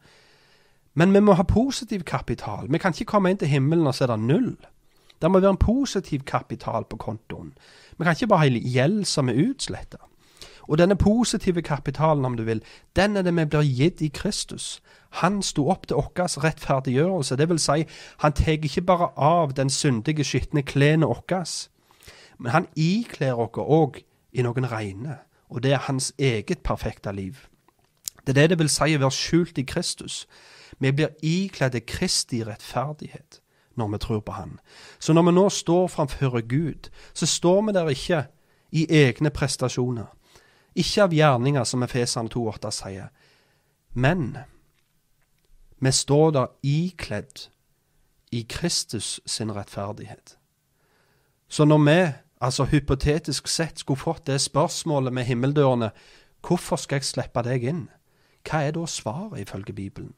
[0.94, 2.68] Men vi må ha positiv kapital.
[2.72, 4.56] Vi kan ikke komme inn til himmelen og så er det null.
[5.22, 7.54] Det må være en positiv kapital på kontoen.
[7.98, 9.98] Vi kan ikke bare ha gjeld som er utsletta.
[10.68, 12.64] Og denne positive kapitalen, om du vil,
[12.96, 14.82] den er det vi blir gitt i Kristus.
[15.10, 17.36] Han sto opp til vår rettferdiggjørelse.
[17.36, 17.86] Det vil si,
[18.18, 21.46] han tar ikke bare av den syndige, skitne klærne våre,
[22.38, 24.04] men han ikler oss òg
[24.34, 25.18] i noen reine,
[25.50, 27.48] og det er hans eget perfekte liv.
[28.28, 30.28] Det er det det vil si å være skjult i Kristus.
[30.80, 33.42] Vi blir ikledd Kristi rettferdighet
[33.78, 34.60] når vi tror på Han.
[35.00, 38.24] Så når vi nå står framfor Gud, så står vi der ikke
[38.72, 40.06] i egne prestasjoner,
[40.76, 43.08] ikke av gjerninger, som Efesene 2,8 sier,
[43.94, 44.38] men
[45.80, 47.48] vi står der ikledd
[48.32, 50.38] i Kristus sin rettferdighet.
[51.48, 55.92] Så når vi altså hypotetisk sett, skulle fått det spørsmålet med himmeldørene
[56.48, 57.88] hvorfor skal jeg slippe deg inn,
[58.48, 60.14] hva er da svaret ifølge Bibelen?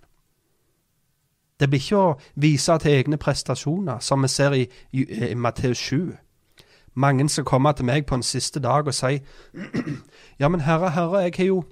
[1.60, 5.78] Det blir ikke å vise til egne prestasjoner, som vi ser i, i, i Matteus
[5.78, 6.16] 7.
[6.96, 9.20] Mange skal komme til meg på en siste dag og si
[10.42, 11.64] Ja, men Herre, Herre, jeg har jo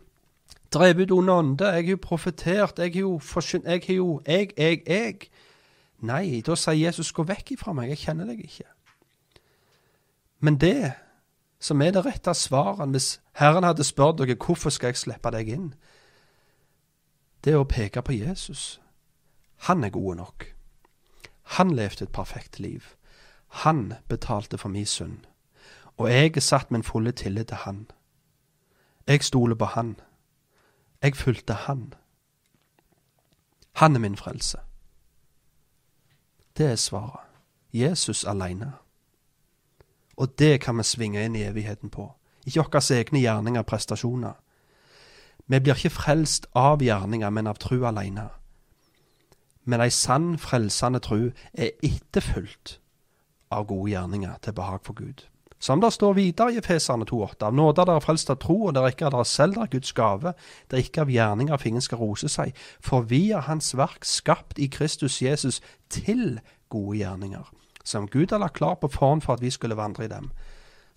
[0.74, 4.22] drevet ut onde ånder, jeg har jo profetert, jeg har jo forsynt Jeg har jo
[4.28, 5.30] Jeg, jeg, jeg.
[6.00, 8.68] Nei, da sier Jesus, gå vekk ifra meg, jeg kjenner deg ikke.
[10.40, 10.94] Men det
[11.60, 15.50] som er det rette svaret hvis Herren hadde spurt dere hvorfor skal jeg slippe deg
[15.50, 15.72] inn,
[17.44, 18.78] det er å peke på Jesus.
[19.58, 20.46] Han er gode nok.
[21.42, 22.82] Han levde et perfekt liv.
[23.48, 25.18] Han betalte for min synd.
[25.98, 27.88] Og jeg er satt min fulle tillit til han.
[29.08, 30.00] Jeg stoler på han.
[31.02, 31.94] Jeg fulgte han.
[33.72, 34.58] Han er min frelse.
[36.58, 37.28] Det er svaret.
[37.74, 38.74] Jesus aleine.
[40.18, 42.14] Og det kan vi svinge inn i evigheten på.
[42.46, 44.34] Ikke våre egne gjerninger og prestasjoner.
[45.48, 48.30] Vi blir ikke frelst av gjerninger, men av tru alene.
[49.68, 52.78] Men ei sann frelsende tro er etterfulgt
[53.52, 55.26] av gode gjerninger til behag for Gud.
[55.60, 57.48] Som det står videre i Efeserne 2,8.
[57.48, 59.94] Av nåde er dere frelst av tro, og dere ikke av dere selv, dere Guds
[59.98, 60.34] gave.
[60.70, 62.54] Det er ikke av gjerninger at ingen skal rose seg.
[62.84, 66.38] For vi er Hans verk, skapt i Kristus Jesus til
[66.70, 67.50] gode gjerninger,
[67.84, 70.30] som Gud har lagt klar på forhånd for at vi skulle vandre i dem.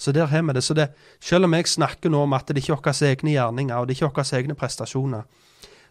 [0.00, 0.64] Så der har vi det.
[0.64, 0.90] Så det,
[1.20, 3.96] selv om jeg snakker nå om at det ikke er våre egne gjerninger, og det
[3.96, 5.22] er ikke våre egne prestasjoner,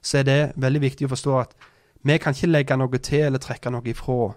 [0.02, 1.54] så er det veldig viktig å forstå at
[2.04, 4.34] vi kan ikke legge noe til eller trekke noe ifra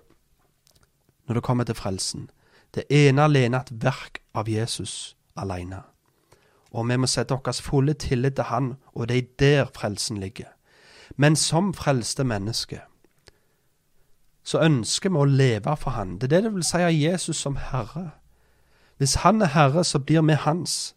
[1.27, 2.31] når det kommer til frelsen.
[2.75, 5.83] Det ene alene er et verk av Jesus alene.
[6.73, 10.49] Og vi må sette vår fulle tillit til Han, og det er der frelsen ligger.
[11.17, 12.89] Men som frelste mennesker
[14.43, 16.17] så ønsker vi å leve for Han.
[16.19, 18.11] Det er det det vil si av Jesus som Herre.
[18.99, 20.95] Hvis Han er Herre, så blir vi Hans.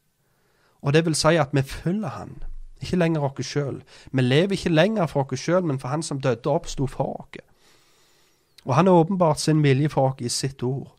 [0.82, 2.44] Og det vil si at vi følger Han,
[2.86, 3.82] ikke lenger oss sjøl.
[4.12, 7.22] Vi lever ikke lenger for oss sjøl, men for Han som døde og oppsto for
[7.22, 7.42] oss.
[8.66, 10.96] Og Han har åpenbart sin vilje for oss i sitt ord.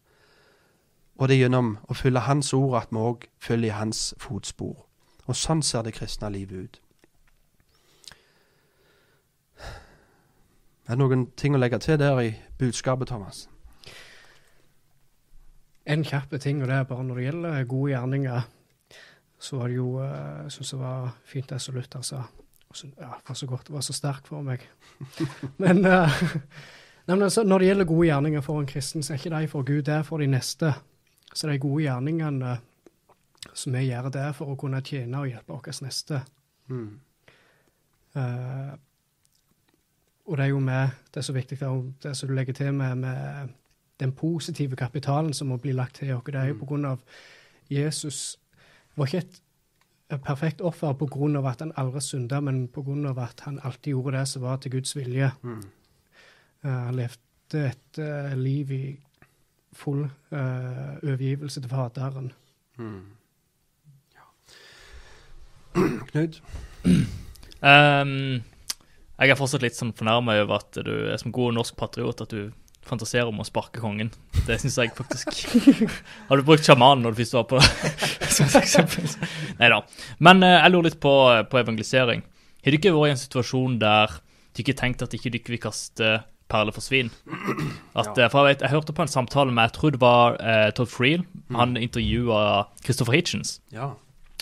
[1.16, 4.82] Og det er gjennom å følge Hans ord at vi òg følger Hans fotspor.
[5.26, 6.80] Og sånn ser det kristne livet ut.
[10.86, 13.48] Er det noen ting å legge til der i budskapet, Thomas?
[15.86, 18.46] En kjapp ting, og det er bare når det gjelder gode gjerninger,
[19.38, 22.22] så var det jo eh, Jeg syns det var fint det som Luther sa.
[22.72, 24.60] Så- Ja, det var så godt, det var så sterkt for meg.
[25.58, 26.22] Men, uh,
[27.06, 29.48] nei, men altså, når det gjelder gode gjerninger for en kristen, så er ikke de
[29.48, 30.72] for Gud, det er for de neste.
[31.34, 32.58] Så de gode gjerningene
[33.54, 36.20] som vi gjør, det er for å kunne tjene og hjelpe vår neste.
[36.68, 37.00] Mm.
[38.16, 38.74] Uh,
[40.26, 42.52] og det er jo med, det er så viktig, det er det som du legger
[42.52, 43.54] til med, med
[44.00, 46.24] den positive kapitalen som må bli lagt til oss.
[46.26, 46.98] Det er jo på grunn av
[47.70, 48.38] Jesus
[48.96, 53.06] var ikke et perfekt offer på grunn av at han aldri synda, men på grunn
[53.10, 55.32] av at han alltid gjorde det som var til Guds vilje.
[55.42, 55.62] Mm.
[56.62, 58.84] Eh, han levde et eh, liv i
[59.76, 62.32] full eh, overgivelse til Faderen.
[62.78, 63.04] Mm.
[64.16, 64.26] Ja.
[66.12, 66.42] Knut?
[67.66, 68.44] Um,
[69.16, 72.34] jeg er fortsatt litt sånn fornærma over at du er som god norsk patriot at
[72.36, 72.52] du
[72.88, 74.12] fantaserer om å sparke kongen.
[74.46, 75.32] Det syns jeg faktisk
[76.28, 77.60] Har du brukt sjamanen når du først var på?
[79.60, 79.82] Nei da.
[80.22, 81.16] Men eh, jeg lurer litt på,
[81.50, 82.24] på evangelisering.
[82.64, 84.16] Har du ikke vært i en situasjon der
[84.56, 86.16] du ikke tenkte at ikke du ikke vil kaste
[86.50, 87.12] perler for svin?
[87.94, 88.30] At, ja.
[88.30, 90.90] for jeg, vet, jeg hørte på en samtale med jeg tror det var eh, Todd
[90.90, 91.26] Freel.
[91.58, 93.60] Han intervjua Christopher Hitchens.
[93.74, 93.94] Ja.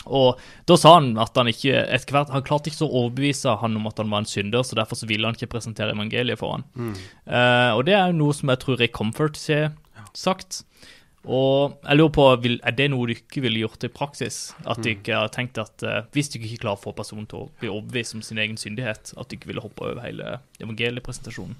[0.05, 3.55] Og da sa han at han ikke etter hvert, han klarte ikke så å overbevise
[3.61, 6.41] han om at han var en synder, så derfor så ville han ikke presentere evangeliet
[6.41, 6.67] for han.
[7.25, 9.73] Eh, og det er jo noe som jeg tror Rick Comfort har
[10.15, 10.63] sagt.
[11.25, 14.53] Og jeg lurer på, vil, er det noe du ikke ville gjort i praksis?
[14.69, 17.45] At du ikke har tenkt at uh, hvis du ikke klarer å få personen til
[17.45, 21.57] å bli overbevist om sin egen syndighet, at du ikke ville hoppe over hele evangeliepresentasjonen?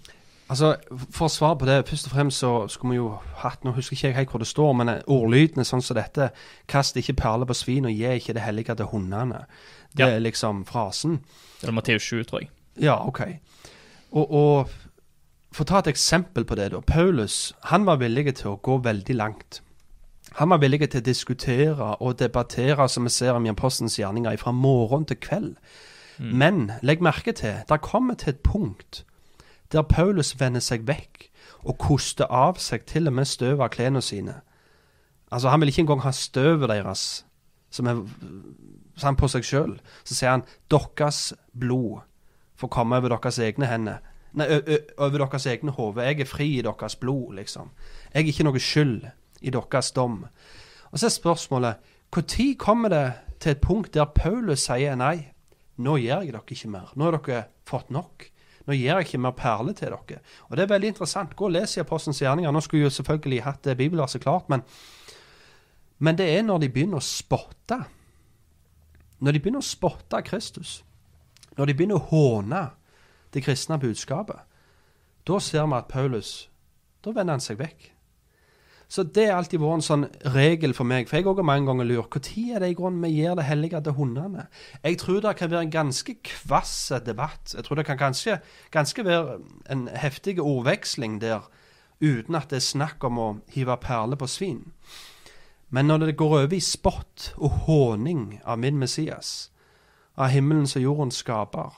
[0.49, 0.75] Altså,
[1.11, 3.07] For å svare på det, først og fremst så skulle vi jo
[3.41, 6.27] hatt Nå husker ikke jeg helt hvor det står, men ordlyden er sånn som dette.
[6.69, 9.45] Kast ikke perler på svin, og gi ikke det hellige til hundene.
[9.95, 10.07] Det Ja.
[10.15, 11.21] er liksom frasen.
[11.61, 12.49] Det er Matteus 7, tror jeg.
[12.77, 13.21] Ja, OK.
[14.11, 14.69] Og, og
[15.55, 16.81] For å ta et eksempel på det, da.
[16.81, 19.61] Paulus han var villig til å gå veldig langt.
[20.35, 24.35] Han var villig til å diskutere og debattere, som vi ser om i apostelens gjerninger,
[24.37, 25.55] fra morgen til kveld.
[26.19, 29.05] Men legg merke til, det kommer til et punkt
[29.71, 31.29] der Paulus vender seg vekk
[31.65, 34.41] og koster av seg til og med støv av klærne sine.
[35.31, 37.25] Altså, Han vil ikke engang ha støvet deres
[37.75, 38.03] som er
[38.99, 39.77] sånn på seg sjøl.
[40.07, 42.03] Så sier han deres blod
[42.55, 44.03] får komme over deres egne hender.
[44.35, 44.47] Nei,
[44.97, 46.07] over deres egne hoder.
[46.07, 47.71] Jeg er fri i deres blod, liksom.
[48.13, 49.09] Jeg er ikke noe skyld
[49.41, 50.25] i deres dom.
[50.91, 55.31] Og så er spørsmålet når kommer det til et punkt der Paulus sier nei,
[55.77, 56.93] nå gjør jeg dere ikke mer.
[56.95, 58.29] Nå har dere fått nok.
[58.65, 60.21] Nå gir jeg ikke mer perler til dere.
[60.49, 61.35] Og det er veldig interessant.
[61.37, 62.51] Gå og les i Apostelens gjerninger.
[62.51, 64.63] Nå skulle jo selvfølgelig hatt det bibelverset klart, men,
[65.99, 67.77] men det er når de begynner å spotte.
[69.21, 70.79] Når de begynner å spotte Kristus.
[71.57, 72.63] Når de begynner å håne
[73.33, 74.41] det kristne budskapet.
[75.25, 76.49] Da ser vi at Paulus
[77.05, 77.94] Da vender han seg vekk.
[78.87, 80.05] Så det har alltid vært en sånn
[80.35, 81.09] regel for meg.
[81.09, 83.47] For jeg òg har mange ganger lurt når er det i grunnen vi gir det
[83.47, 84.45] hellige til hundene?
[84.83, 87.55] Jeg tror det kan være en ganske kvass debatt.
[87.55, 88.39] Jeg tror det kan ganske,
[88.71, 89.39] ganske være
[89.73, 91.49] en heftig ordveksling der
[92.01, 94.63] uten at det er snakk om å hive perler på svin.
[95.69, 99.51] Men når det går over i spott og håning av min Messias,
[100.15, 101.73] av himmelen som jorden skaper,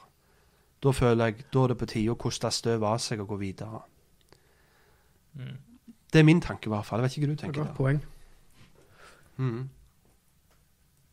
[0.84, 3.40] da føler jeg da er det på tide å koste støv av seg og gå
[3.42, 3.82] videre.
[6.18, 7.04] Det er min tanke, i hvert fall.
[7.04, 7.66] Jeg vet ikke hva du Det er et tenker.
[7.68, 8.00] godt poeng.
[9.38, 9.68] Mm.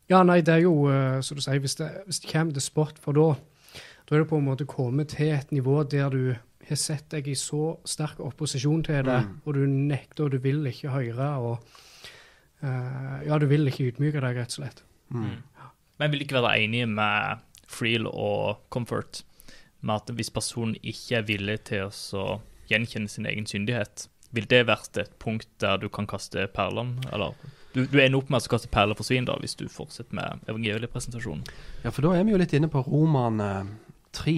[0.09, 2.61] Ja, nei, det er jo, eh, som du sier, hvis det, hvis det kommer til
[2.65, 3.27] sport, for da,
[4.05, 6.19] da er det på en måte kommet til et nivå der du
[6.67, 9.41] har sett deg i så sterk opposisjon til det, Mm.
[9.45, 11.59] og du nekter, og du vil ikke høre, og
[12.63, 14.83] uh, ja, du vil ikke ydmyke deg, rett og slett.
[15.09, 15.41] Mm.
[15.97, 19.23] Men jeg vil ikke være enig med Freel og Comfort
[19.81, 22.25] med at hvis personen ikke er villig til å så
[22.69, 26.99] gjenkjenne sin egen syndighet, vil det vært et punkt der du kan kaste perlene?
[27.15, 27.33] Eller
[27.75, 30.45] du, du ender opp med å kaste perler for svin da, hvis du fortsetter med
[30.51, 31.43] evangeliepresentasjonen.
[31.83, 33.41] Ja, for da er vi jo litt inne på Roman
[34.15, 34.37] 3,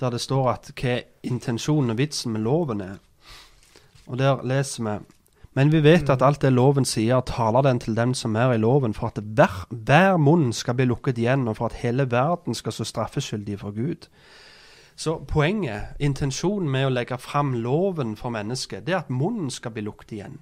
[0.00, 2.96] der det står at hva intensjonen og vitsen med loven er.
[4.06, 4.96] Og der leser vi
[5.54, 8.58] Men vi vet at alt det loven sier, taler den til dem som er i
[8.58, 12.58] loven, for at hver, hver munn skal bli lukket igjen, og for at hele verden
[12.58, 14.08] skal stå straffeskyldig for Gud.
[14.96, 19.74] Så poenget, intensjonen med å legge fram loven for mennesket, det er at munnen skal
[19.74, 20.38] bli lukket igjen.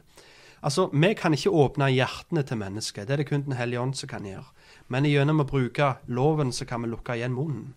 [0.63, 3.95] Altså, Vi kan ikke åpne hjertene til mennesket, det er det kun Den hellige ånd
[3.95, 4.45] som kan gjøre.
[4.89, 7.75] Men gjennom å bruke loven så kan vi lukke igjen munnen.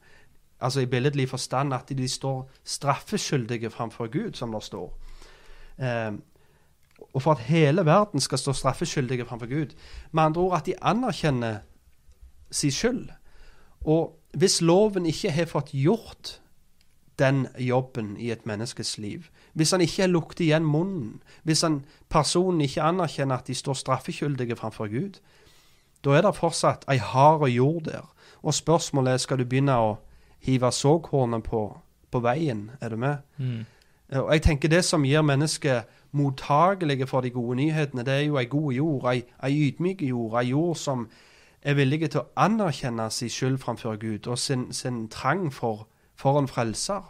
[0.62, 4.94] Altså i billedlig forstand at de står straffeskyldige framfor Gud, som det står.
[5.80, 6.12] Eh,
[7.14, 9.76] og for at hele verden skal stå straffeskyldige framfor Gud.
[10.12, 11.58] Med andre ord at de anerkjenner
[12.52, 13.10] sin skyld.
[13.82, 16.42] Og hvis loven ikke har fått gjort
[17.20, 19.24] den jobben i et menneskes liv,
[19.54, 24.56] hvis han ikke lukter igjen munnen, hvis han, personen ikke anerkjenner at de står straffekyldige
[24.56, 25.22] framfor Gud,
[26.06, 28.12] da er det fortsatt ei hard jord der.
[28.44, 29.96] Og spørsmålet er skal du begynne å
[30.46, 31.78] hive såkornet på,
[32.12, 32.70] på veien.
[32.82, 33.24] Er du med?
[33.38, 33.66] Mm.
[34.22, 38.38] Og jeg tenker Det som gir mennesket mottagelige for de gode nyhetene, det er jo
[38.38, 41.08] ei god jord, ei, ei ydmyk jord, ei jord som
[41.62, 46.40] er villige til å anerkjenne sin skyld framfor Gud og sin, sin trang for, for
[46.40, 47.04] en frelser.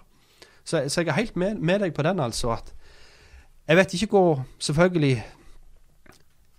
[0.66, 2.52] Så, så, jeg er helt med, med, deg på den, altså.
[2.52, 2.74] at
[3.68, 5.24] Jeg vet ikke hvor Selvfølgelig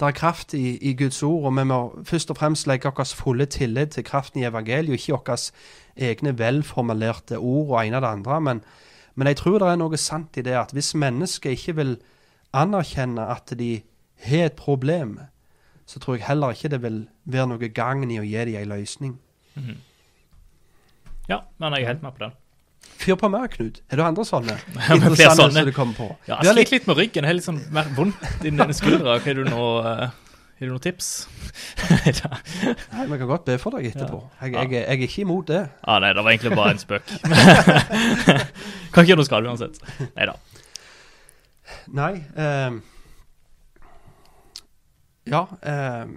[0.00, 3.04] det er kraft i, i, Guds ord, og vi må først og fremst legge vår
[3.16, 5.52] fulle tillit til kraften i evangeliet, ikke våre
[5.96, 8.40] egne velformulerte ord og ene og det andre.
[8.40, 8.60] Men,
[9.14, 11.96] men jeg tror det er noe sant i det at hvis mennesker ikke vil
[12.52, 13.80] anerkjenne at de
[14.28, 15.18] har et problem,
[15.86, 18.68] så tror jeg heller ikke det vil være noe gagn i å gi dem en
[18.68, 19.18] løsning.
[19.54, 19.76] Mm -hmm.
[21.30, 22.34] Ja, men jeg er helt med på den.
[22.96, 23.80] Fyr på mer, Knut.
[23.90, 24.54] Er det andre sånne?
[24.86, 25.64] Flere sånne.
[25.66, 26.06] du kommer på?
[26.28, 27.24] Ja, jeg sliter litt med ryggen.
[27.24, 29.18] Jeg har litt sånn mer vondt i denne skuldra.
[29.22, 31.10] Har du noe, uh, har du noe tips?
[32.06, 34.22] nei, vi kan godt be for deg etterpå.
[34.40, 35.62] Jeg, jeg, jeg, er ikke imot det.
[35.82, 37.10] Ah, nei, det var egentlig bare en spøk.
[38.94, 39.82] kan ikke gjøre noe skade uansett.
[40.14, 40.38] Nei da.
[41.96, 42.80] Nei um,
[45.26, 45.42] Ja.
[45.60, 46.16] Um,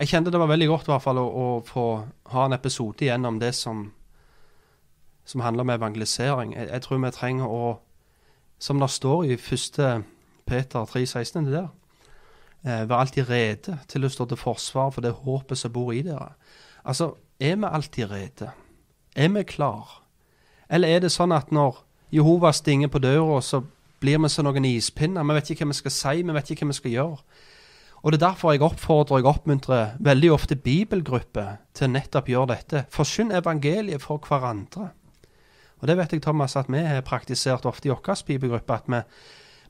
[0.00, 1.86] jeg kjente det var veldig godt i hvert fall å, å få
[2.32, 3.82] ha en episode igjennom det som,
[5.24, 6.54] som handler om evangelisering.
[6.54, 7.74] Jeg, jeg, tror vi trenger å,
[8.58, 10.04] som det står i 1.
[10.46, 11.68] Peter 3,16, det der,
[12.64, 16.02] eh, være alltid rede til å stå til forsvar for det håpet som bor i
[16.02, 16.32] dere.
[16.84, 18.50] Altså, er vi alltid rede?
[19.16, 20.02] Er vi klar?
[20.70, 21.82] Eller er det sånn at når
[22.14, 23.62] Jehova stinger på døra, så
[24.00, 25.24] blir vi som noen ispinner?
[25.26, 27.18] Vi vet ikke hva vi skal si, vi vet ikke hva vi skal gjøre.
[28.00, 32.84] Og Det er derfor jeg oppfordrer og oppmuntrer veldig ofte bibelgrupper til nettopp gjøre dette.
[32.88, 34.88] Forsyn evangeliet for hverandre.
[35.80, 38.74] Og Det vet jeg, Thomas, at vi har praktisert ofte i vår bibelgruppe.
[38.74, 39.00] At vi,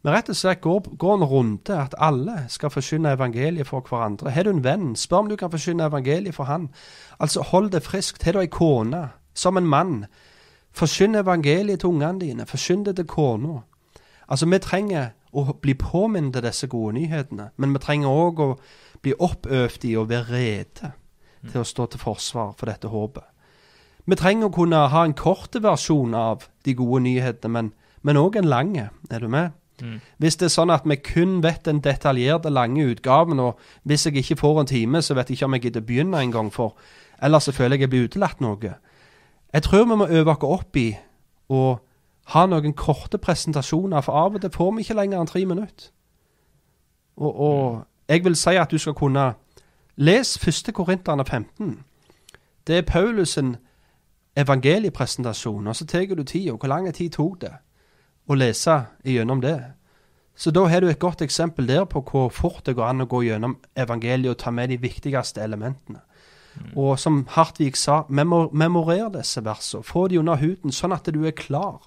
[0.03, 4.31] vi, rett og slett går, går, en runde at alle skal forsyne evangeliet for hverandre.
[4.31, 6.69] Har du en venn, spør om du kan forsyne evangeliet for han.
[7.21, 8.23] Altså, hold det friskt.
[8.23, 10.05] Har du ei kone, som en mann,
[10.73, 12.47] forsyn evangeliet til ungene dine.
[12.47, 13.61] Forsyn det til kona.
[14.29, 18.49] Altså, vi trenger å bli påminnet disse gode nyhetene, men vi trenger òg å
[19.03, 20.93] bli oppøvd i å være rede
[21.51, 23.30] til å stå til forsvar for dette håpet.
[24.07, 27.71] Vi trenger å kunne ha en kort versjon av de gode nyhetene,
[28.03, 28.77] men òg en lang.
[28.79, 29.53] Er du med?
[29.81, 30.01] Mm.
[30.19, 34.21] Hvis det er sånn at vi kun vet den detaljerte, lange utgaven, og hvis jeg
[34.21, 36.77] ikke får en time, så vet jeg ikke om jeg gidder begynne en gang, for
[37.23, 38.75] ellers så føler jeg jeg blir utelatt noe.
[39.53, 40.91] Jeg tror vi må øve oss opp i
[41.51, 41.79] å
[42.31, 45.91] ha noen korte presentasjoner, for av og til får vi ikke lenger enn tre minutter.
[47.17, 47.63] Og, og
[48.09, 49.33] jeg vil si at du skal kunne
[50.01, 50.71] Les 1.
[50.75, 51.83] Korinterne 15.
[52.67, 53.37] Det er Paulus'
[54.39, 56.55] evangeliepresentasjon, og så tar du tida.
[56.55, 57.55] Hvor lang tid tok det
[58.31, 59.59] å lese gjennom det?
[60.41, 63.09] Så da har du et godt eksempel der på hvor fort det går an å
[63.11, 66.01] gå gjennom evangeliet og ta med de viktigste elementene.
[66.57, 66.71] Mm.
[66.81, 69.85] Og som Hartvig sa, memor memorer disse versene.
[69.87, 71.83] Få de under huden, sånn at du er klar.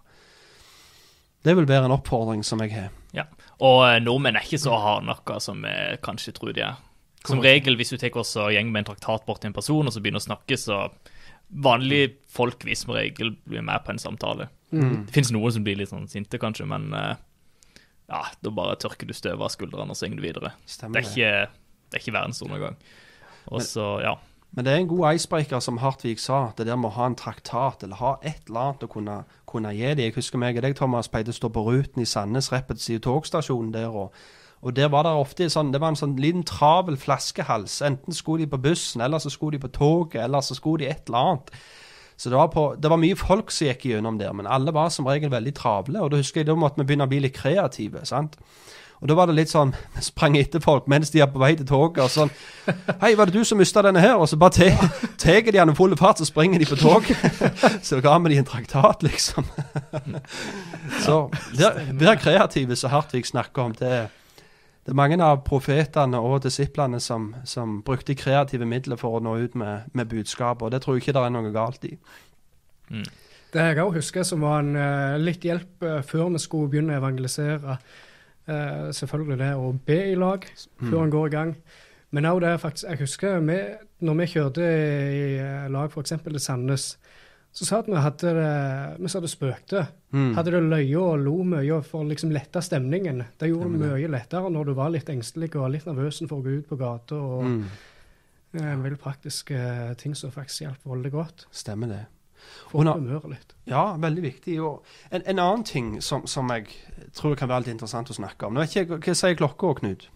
[1.44, 2.92] Det vil være en oppfordring som jeg har.
[3.14, 3.26] Ja,
[3.60, 5.74] Og eh, nordmenn er ikke så hardnakka som vi
[6.06, 6.80] kanskje tror de er.
[7.28, 9.88] Som regel, hvis du tar oss og gjeng med en traktat bort til en person,
[9.88, 10.86] og så begynner å snakke, så
[11.64, 14.50] vanlige folk vil som regel bli med på en samtale.
[14.74, 15.06] Mm.
[15.06, 17.14] Det finnes noen som blir litt sånn sinte, kanskje, men uh,
[18.10, 20.54] ja, da bare tørker du støvet av skuldrene og synger du videre.
[20.70, 22.78] Stemmer det er ikke, det er ikke verdensundergang.
[23.52, 24.18] Og så, ja.
[24.54, 26.52] Men det er en god icebreaker, som Hartvig sa.
[26.58, 29.18] Det der med å ha en traktat, eller ha et eller annet å kunne,
[29.50, 30.06] kunne gi dem.
[30.06, 33.74] Jeg husker meg og deg, Thomas, pleide å stå på Ruten i Sandnes, repetitiv togstasjonen
[33.76, 33.90] der.
[33.90, 34.16] og
[34.64, 37.82] og der var det ofte sånn, det var en sånn liten travel flaskehals.
[37.84, 40.92] Enten skulle de på bussen, eller så skulle de på toget, eller så skulle de
[40.94, 41.52] et eller annet.
[42.18, 44.92] Så det var, på, det var mye folk som gikk gjennom der, men alle var
[44.94, 46.04] som regel veldig travle.
[46.04, 48.06] Og da husker jeg da måtte vi begynne å bli litt kreative.
[48.08, 48.38] sant?
[49.04, 51.52] Og da var det litt sånn Vi sprang etter folk mens de er på vei
[51.60, 52.06] til toget.
[52.06, 52.32] og sånn
[53.02, 54.16] Hei, var det du som mista denne her?
[54.16, 54.90] Og så bare te-
[55.24, 57.10] tar de den i full fart, så springer de på tog.
[57.88, 59.48] så ga vi de en traktat, liksom.
[61.04, 61.18] så
[61.60, 63.76] vær, kreative, hardt Hartvig snakker om.
[63.76, 64.06] Det,
[64.84, 69.38] det er mange av profetene og disiplene som, som brukte kreative midler for å nå
[69.40, 71.94] ut med, med budskap, og det tror jeg ikke det er noe galt i.
[73.54, 76.96] Det jeg òg husker som var en eh, litt hjelp eh, før vi skulle begynne
[76.96, 77.78] å evangelisere.
[78.44, 80.48] Eh, selvfølgelig det å be i lag
[80.82, 81.56] før en går i gang.
[82.14, 83.60] Men òg det faktisk Jeg husker vi,
[84.04, 85.24] når vi kjørte i
[85.72, 86.18] lag f.eks.
[86.26, 86.90] til Sandnes,
[87.54, 88.32] så sa at vi hadde
[89.00, 89.84] Vi sa det spøkte.
[90.14, 90.32] Mm.
[90.36, 93.22] Hadde det løye og lo mye for å liksom lette stemningen.
[93.38, 96.46] Det gjorde det mye lettere når du var litt engstelig og litt nervøs for å
[96.46, 97.16] gå ut på gata.
[97.16, 97.64] og Mm.
[98.56, 101.46] eh, En veldig praktiske eh, ting som faktisk hjelper veldig godt.
[101.52, 102.06] Stemmer det.
[102.72, 103.54] Få Og humøret litt.
[103.68, 104.58] Ja, veldig viktig.
[104.62, 106.68] Og en, en annen ting som, som jeg
[107.14, 110.10] tror kan være litt interessant å snakke om Nå vet ikke Hva sier klokka, Knut?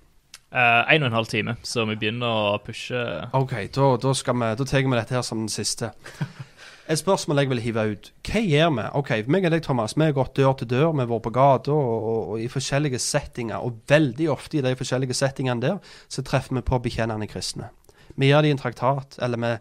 [0.52, 2.96] Uh, en og en halv time, så vi begynner å pushe
[3.36, 5.90] OK, da, da, skal vi, da tar vi dette her som den siste.
[6.90, 8.06] Et spørsmål jeg vil hive ut.
[8.24, 8.84] Hva gjør vi?
[8.96, 10.94] Ok, meg og deg, Thomas, vi har gått dør til dør.
[10.96, 13.60] Vi har vært på gata og, og, og i forskjellige settinger.
[13.60, 17.74] Og veldig ofte i de forskjellige settingene der, så treffer vi på bekjennende kristne.
[18.16, 19.52] Vi gir dem en traktat, eller vi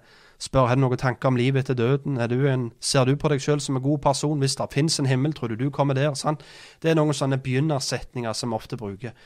[0.47, 2.21] spør har du noen tanker om livet etter døden.
[2.31, 4.39] Du en, ser du på deg selv som en god person?
[4.39, 6.15] Hvis det finnes en himmel, tror du du kommer der?
[6.15, 6.47] Sant?
[6.79, 9.19] Det er noen sånne begynnersetninger som vi ofte bruker.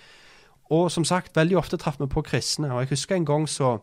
[0.72, 2.72] Og som sagt, veldig ofte traff vi på kristne.
[2.72, 3.76] Og jeg husker en gang så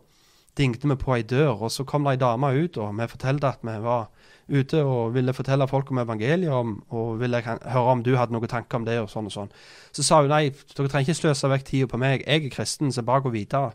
[0.58, 3.52] dingte vi på ei dør, og så kom det ei dame ut, og vi fortalte
[3.54, 4.08] at vi var
[4.48, 8.52] ute og ville fortelle folk om evangeliet, om, og ville høre om du hadde noen
[8.52, 9.52] tanker om det, og sånn og sånn.
[9.92, 12.94] Så sa hun nei, dere trenger ikke sløse vekk tida på meg, jeg er kristen,
[12.94, 13.74] så bare gå videre.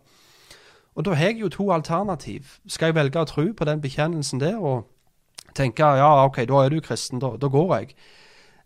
[0.97, 2.59] Og da har jeg jo to alternativ.
[2.69, 4.89] Skal jeg velge å tro på den bekjennelsen der, og
[5.57, 7.95] tenke ja, OK, da er du kristen, da, da går jeg.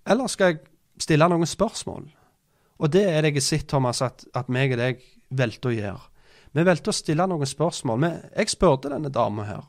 [0.07, 0.63] Eller skal jeg
[1.03, 2.07] stille noen spørsmål?
[2.77, 5.03] Og det er det jeg har sett, Thomas, at, at meg og deg
[5.35, 6.16] valgte å gjøre.
[6.57, 7.99] Vi valgte å stille noen spørsmål.
[8.01, 9.65] Men jeg spurte denne dama her.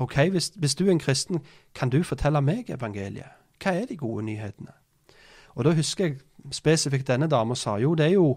[0.00, 1.40] OK, hvis, hvis du er en kristen,
[1.74, 3.36] kan du fortelle meg evangeliet?
[3.60, 4.72] Hva er de gode nyhetene?
[5.56, 6.20] Og da husker jeg
[6.56, 8.34] spesifikt denne dama sa jo, det er jo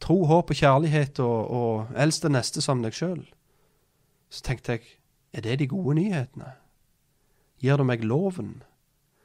[0.00, 3.24] tro, håp og kjærlighet og, og elsk det neste som deg sjøl.
[4.32, 4.86] Så tenkte jeg,
[5.32, 6.54] er det de gode nyhetene?
[7.60, 8.62] Gir du meg loven?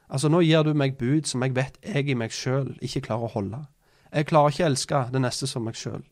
[0.07, 3.27] Altså, nå gir du meg bud som jeg vet jeg i meg sjøl ikke klarer
[3.27, 3.63] å holde.
[4.11, 6.03] Jeg klarer ikke å elske det neste som meg sjøl.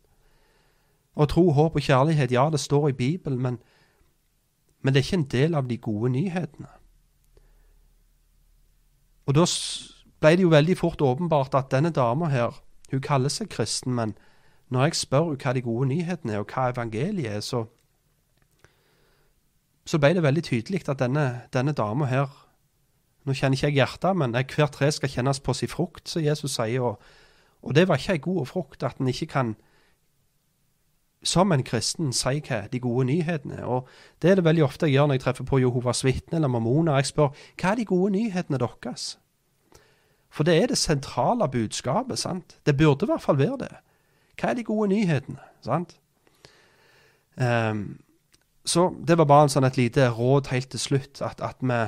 [1.15, 3.57] Og tro, håp og kjærlighet, ja, det står i Bibelen, men,
[4.81, 6.67] men det er ikke en del av de gode nyhetene.
[9.25, 9.45] Og da
[10.21, 12.61] ble det jo veldig fort åpenbart at denne dama her,
[12.91, 14.13] hun kaller seg kristen, men
[14.69, 17.63] når jeg spør hva de gode nyhetene er, og hva evangeliet er, så,
[19.85, 22.41] så ble det veldig tydelig at denne, denne dama her
[23.25, 26.59] Nå kjenner ikke jeg hjertet, men hver tre skal kjennes på sin frukt, som Jesus
[26.59, 26.83] sier.
[26.85, 26.99] og
[27.65, 29.55] og det var ikke ei god frukt at en ikke kan,
[31.25, 33.63] som en kristen, si hva de gode nyhetene.
[33.65, 33.89] Og
[34.21, 36.99] det er det veldig ofte jeg gjør når jeg treffer på Jehovas vitner eller mormoner.
[37.01, 39.15] Jeg spør hva er de gode nyhetene deres?
[40.29, 42.19] For det er det sentrale budskapet.
[42.19, 42.57] sant?
[42.65, 43.75] Det burde i hvert fall være det.
[44.39, 45.39] Hva er de gode nyhetene?
[45.63, 45.97] sant?
[47.35, 47.99] Um,
[48.65, 51.79] så det var bare en sånn et lite råd helt til slutt, at, at vi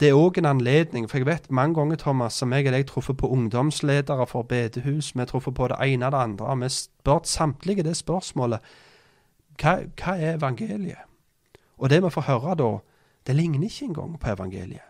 [0.00, 2.86] det er òg en anledning, for jeg vet mange ganger, Thomas, som jeg og deg
[2.88, 6.68] truffet på ungdomsledere for bedehus, vi har truffet på det ene og det andre, vi
[6.68, 8.64] spurt samtlige det spørsmålet
[9.60, 11.04] hva, hva er evangeliet?
[11.78, 12.70] Og det vi får høre da,
[13.26, 14.86] det ligner ikke engang på evangeliet.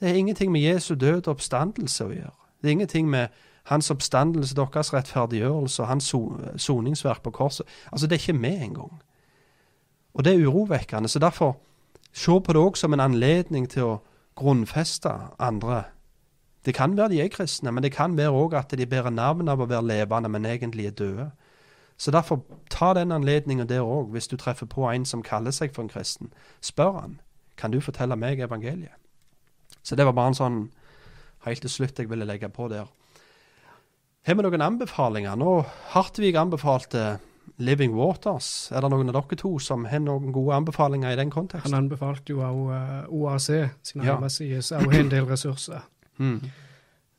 [0.00, 2.34] Det er ingenting med Jesu død og oppstandelse å gjøre.
[2.62, 3.28] Det er ingenting med
[3.70, 6.14] hans oppstandelse, deres rettferdiggjørelse og hans
[6.62, 7.66] soningsverk på korset.
[7.92, 9.02] Altså, det er ikke med engang.
[10.14, 11.08] Og det er urovekkende.
[11.08, 11.56] Så derfor,
[12.12, 13.96] se på det òg som en anledning til å
[14.36, 15.84] grunnfeste andre.
[16.66, 19.48] Det kan være de er kristne, men det kan være òg at de bærer navn
[19.48, 21.30] av å være levende, men egentlig er døde.
[21.96, 25.72] Så derfor, ta den anledningen der òg, hvis du treffer på en som kaller seg
[25.74, 26.32] for en kristen.
[26.60, 27.20] Spør han,
[27.56, 28.98] kan du fortelle meg evangeliet?
[29.82, 30.58] Så det var bare en sånn
[31.46, 32.90] helt til slutt jeg ville legge på der.
[34.26, 35.38] Har vi noen anbefalinger?
[35.38, 35.60] Nå
[35.94, 37.20] Hartvig anbefalte
[37.58, 38.70] Living Waters.
[38.72, 41.74] Er det noen av dere to som har noen gode anbefalinger i den Han konteksten?
[41.74, 43.46] anbefalte jo òg OAC
[43.82, 44.14] sine Ja.
[44.16, 45.82] hjemmesider, som også har en del ressurser.
[46.18, 46.40] Mm.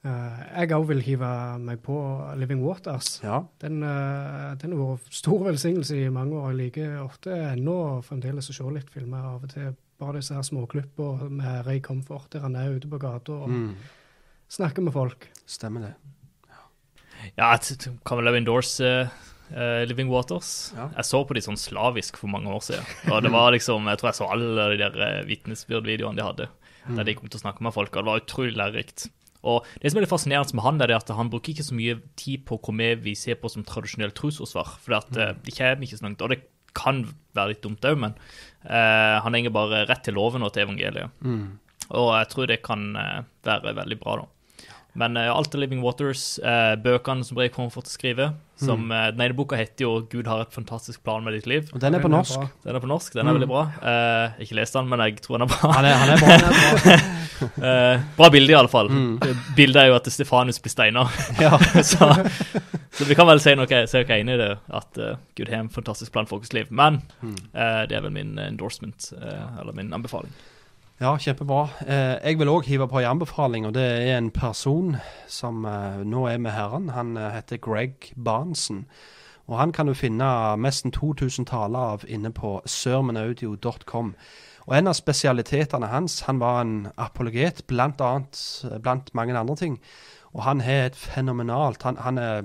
[0.05, 1.27] Uh, jeg òg vil hive
[1.59, 1.95] meg på
[2.37, 3.19] Living Waters.
[3.23, 3.43] Ja.
[3.59, 6.51] Den, uh, den har vært stor velsignelse i mange år.
[6.53, 9.75] Jeg liker ofte ennå fremdeles å se litt filmer av og til.
[9.99, 13.75] Bare disse her småklippene med Ray Comfort, der han er ute på gata og Mm.
[14.49, 15.27] snakker med folk.
[15.45, 15.93] Stemmer det.
[17.37, 19.07] Ja, t- kan vel endorse eh,
[19.51, 20.71] eh, Living Waters.
[20.75, 20.89] Ja.
[20.97, 22.87] Jeg så på de sånn slavisk for mange år siden.
[23.11, 26.49] Og det var liksom, jeg tror jeg så alle de der eh, vitnesbyrdvideoene de hadde.
[26.87, 29.09] Der de kom til å snakke med folk, og det var utrolig lærerikt.
[29.47, 31.97] Og det som er litt fascinerende med han, er at han bruker ikke så mye
[32.19, 34.77] tid på hvor vi vi ser på som tradisjonelt trusforsvar.
[34.83, 36.23] For at, de det kommer ikke så langt.
[36.23, 36.41] Og det
[36.77, 37.03] kan
[37.37, 38.15] være litt dumt òg, men
[38.69, 41.13] uh, han henger bare rett til loven og til evangeliet.
[41.95, 44.25] Og jeg tror det kan eh, være veldig bra, da.
[44.97, 49.21] Men uh, alt er Living Waters, uh, bøkene som Breik Comfort skriver som, eh, Den
[49.21, 51.69] ene boka heter jo 'Gud har et fantastisk plan med ditt liv'.
[51.73, 52.39] Og den er på er norsk.
[52.63, 53.63] Den er på norsk, den er veldig bra.
[53.81, 55.71] Uh, ikke lest den, men jeg tror den er bra.
[55.71, 56.97] Han er, han er bra.
[57.37, 58.87] Eh, bra bilde, i alle fall.
[59.55, 61.05] Bildet er jo at Stefanus blir steiner.
[61.39, 61.57] Ja.
[61.83, 62.09] så,
[62.89, 65.59] så vi kan vel si noe, si noe enig i det, at eh, Gud har
[65.59, 66.65] en fantastisk plan for vårt liv.
[66.71, 70.33] Men eh, det er vel min endorsement, eh, eller min anbefaling.
[70.99, 71.67] Ja, kjempebra.
[71.85, 74.95] Eh, jeg vil òg hive på en anbefaling, og det er en person
[75.29, 76.87] som eh, nå er med Herren.
[76.89, 78.87] Han eh, heter Greg Barnesen.
[79.45, 80.25] Og han kan du finne
[80.57, 84.09] nesten 2000 taler av inne på sermonaudio.com.
[84.65, 88.41] Og en av spesialitetene hans, han var en apologet, blant annet
[88.81, 89.77] blant mange andre ting.
[90.33, 92.41] Og han har et fenomenalt Han, han er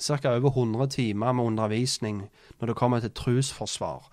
[0.00, 0.34] ca.
[0.34, 2.26] over 100 timer med undervisning
[2.58, 4.10] når det kommer til trosforsvar.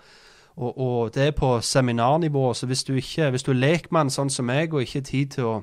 [0.60, 4.30] Og, og det er på seminarnivå, så hvis du ikke, hvis du er lekmann sånn
[4.30, 5.54] som meg, og ikke har tid til å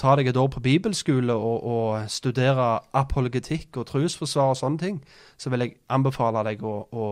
[0.00, 4.98] ta deg et år på bibelskole og, og studere apologetikk og trosforsvar og sånne ting,
[5.38, 7.06] så vil jeg anbefale deg å, å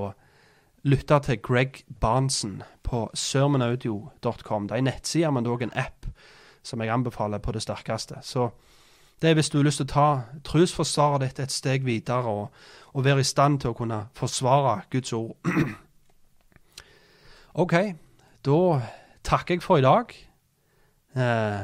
[0.88, 4.68] lytte til Greg Barnsen på sermonaudio.com.
[4.68, 6.08] Det er en nettside, men òg en app
[6.66, 8.22] som jeg anbefaler på det sterkeste.
[8.22, 8.50] Så
[9.22, 10.08] det er hvis du har lyst til å ta
[10.46, 12.48] trosforsvaret ditt et steg videre og,
[12.94, 15.36] og være i stand til å kunne forsvare Guds ord.
[17.58, 17.72] OK,
[18.46, 18.58] da
[19.26, 20.12] takker jeg for i dag,
[21.18, 21.62] eh,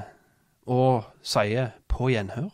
[0.66, 2.48] og sier på gjenhør.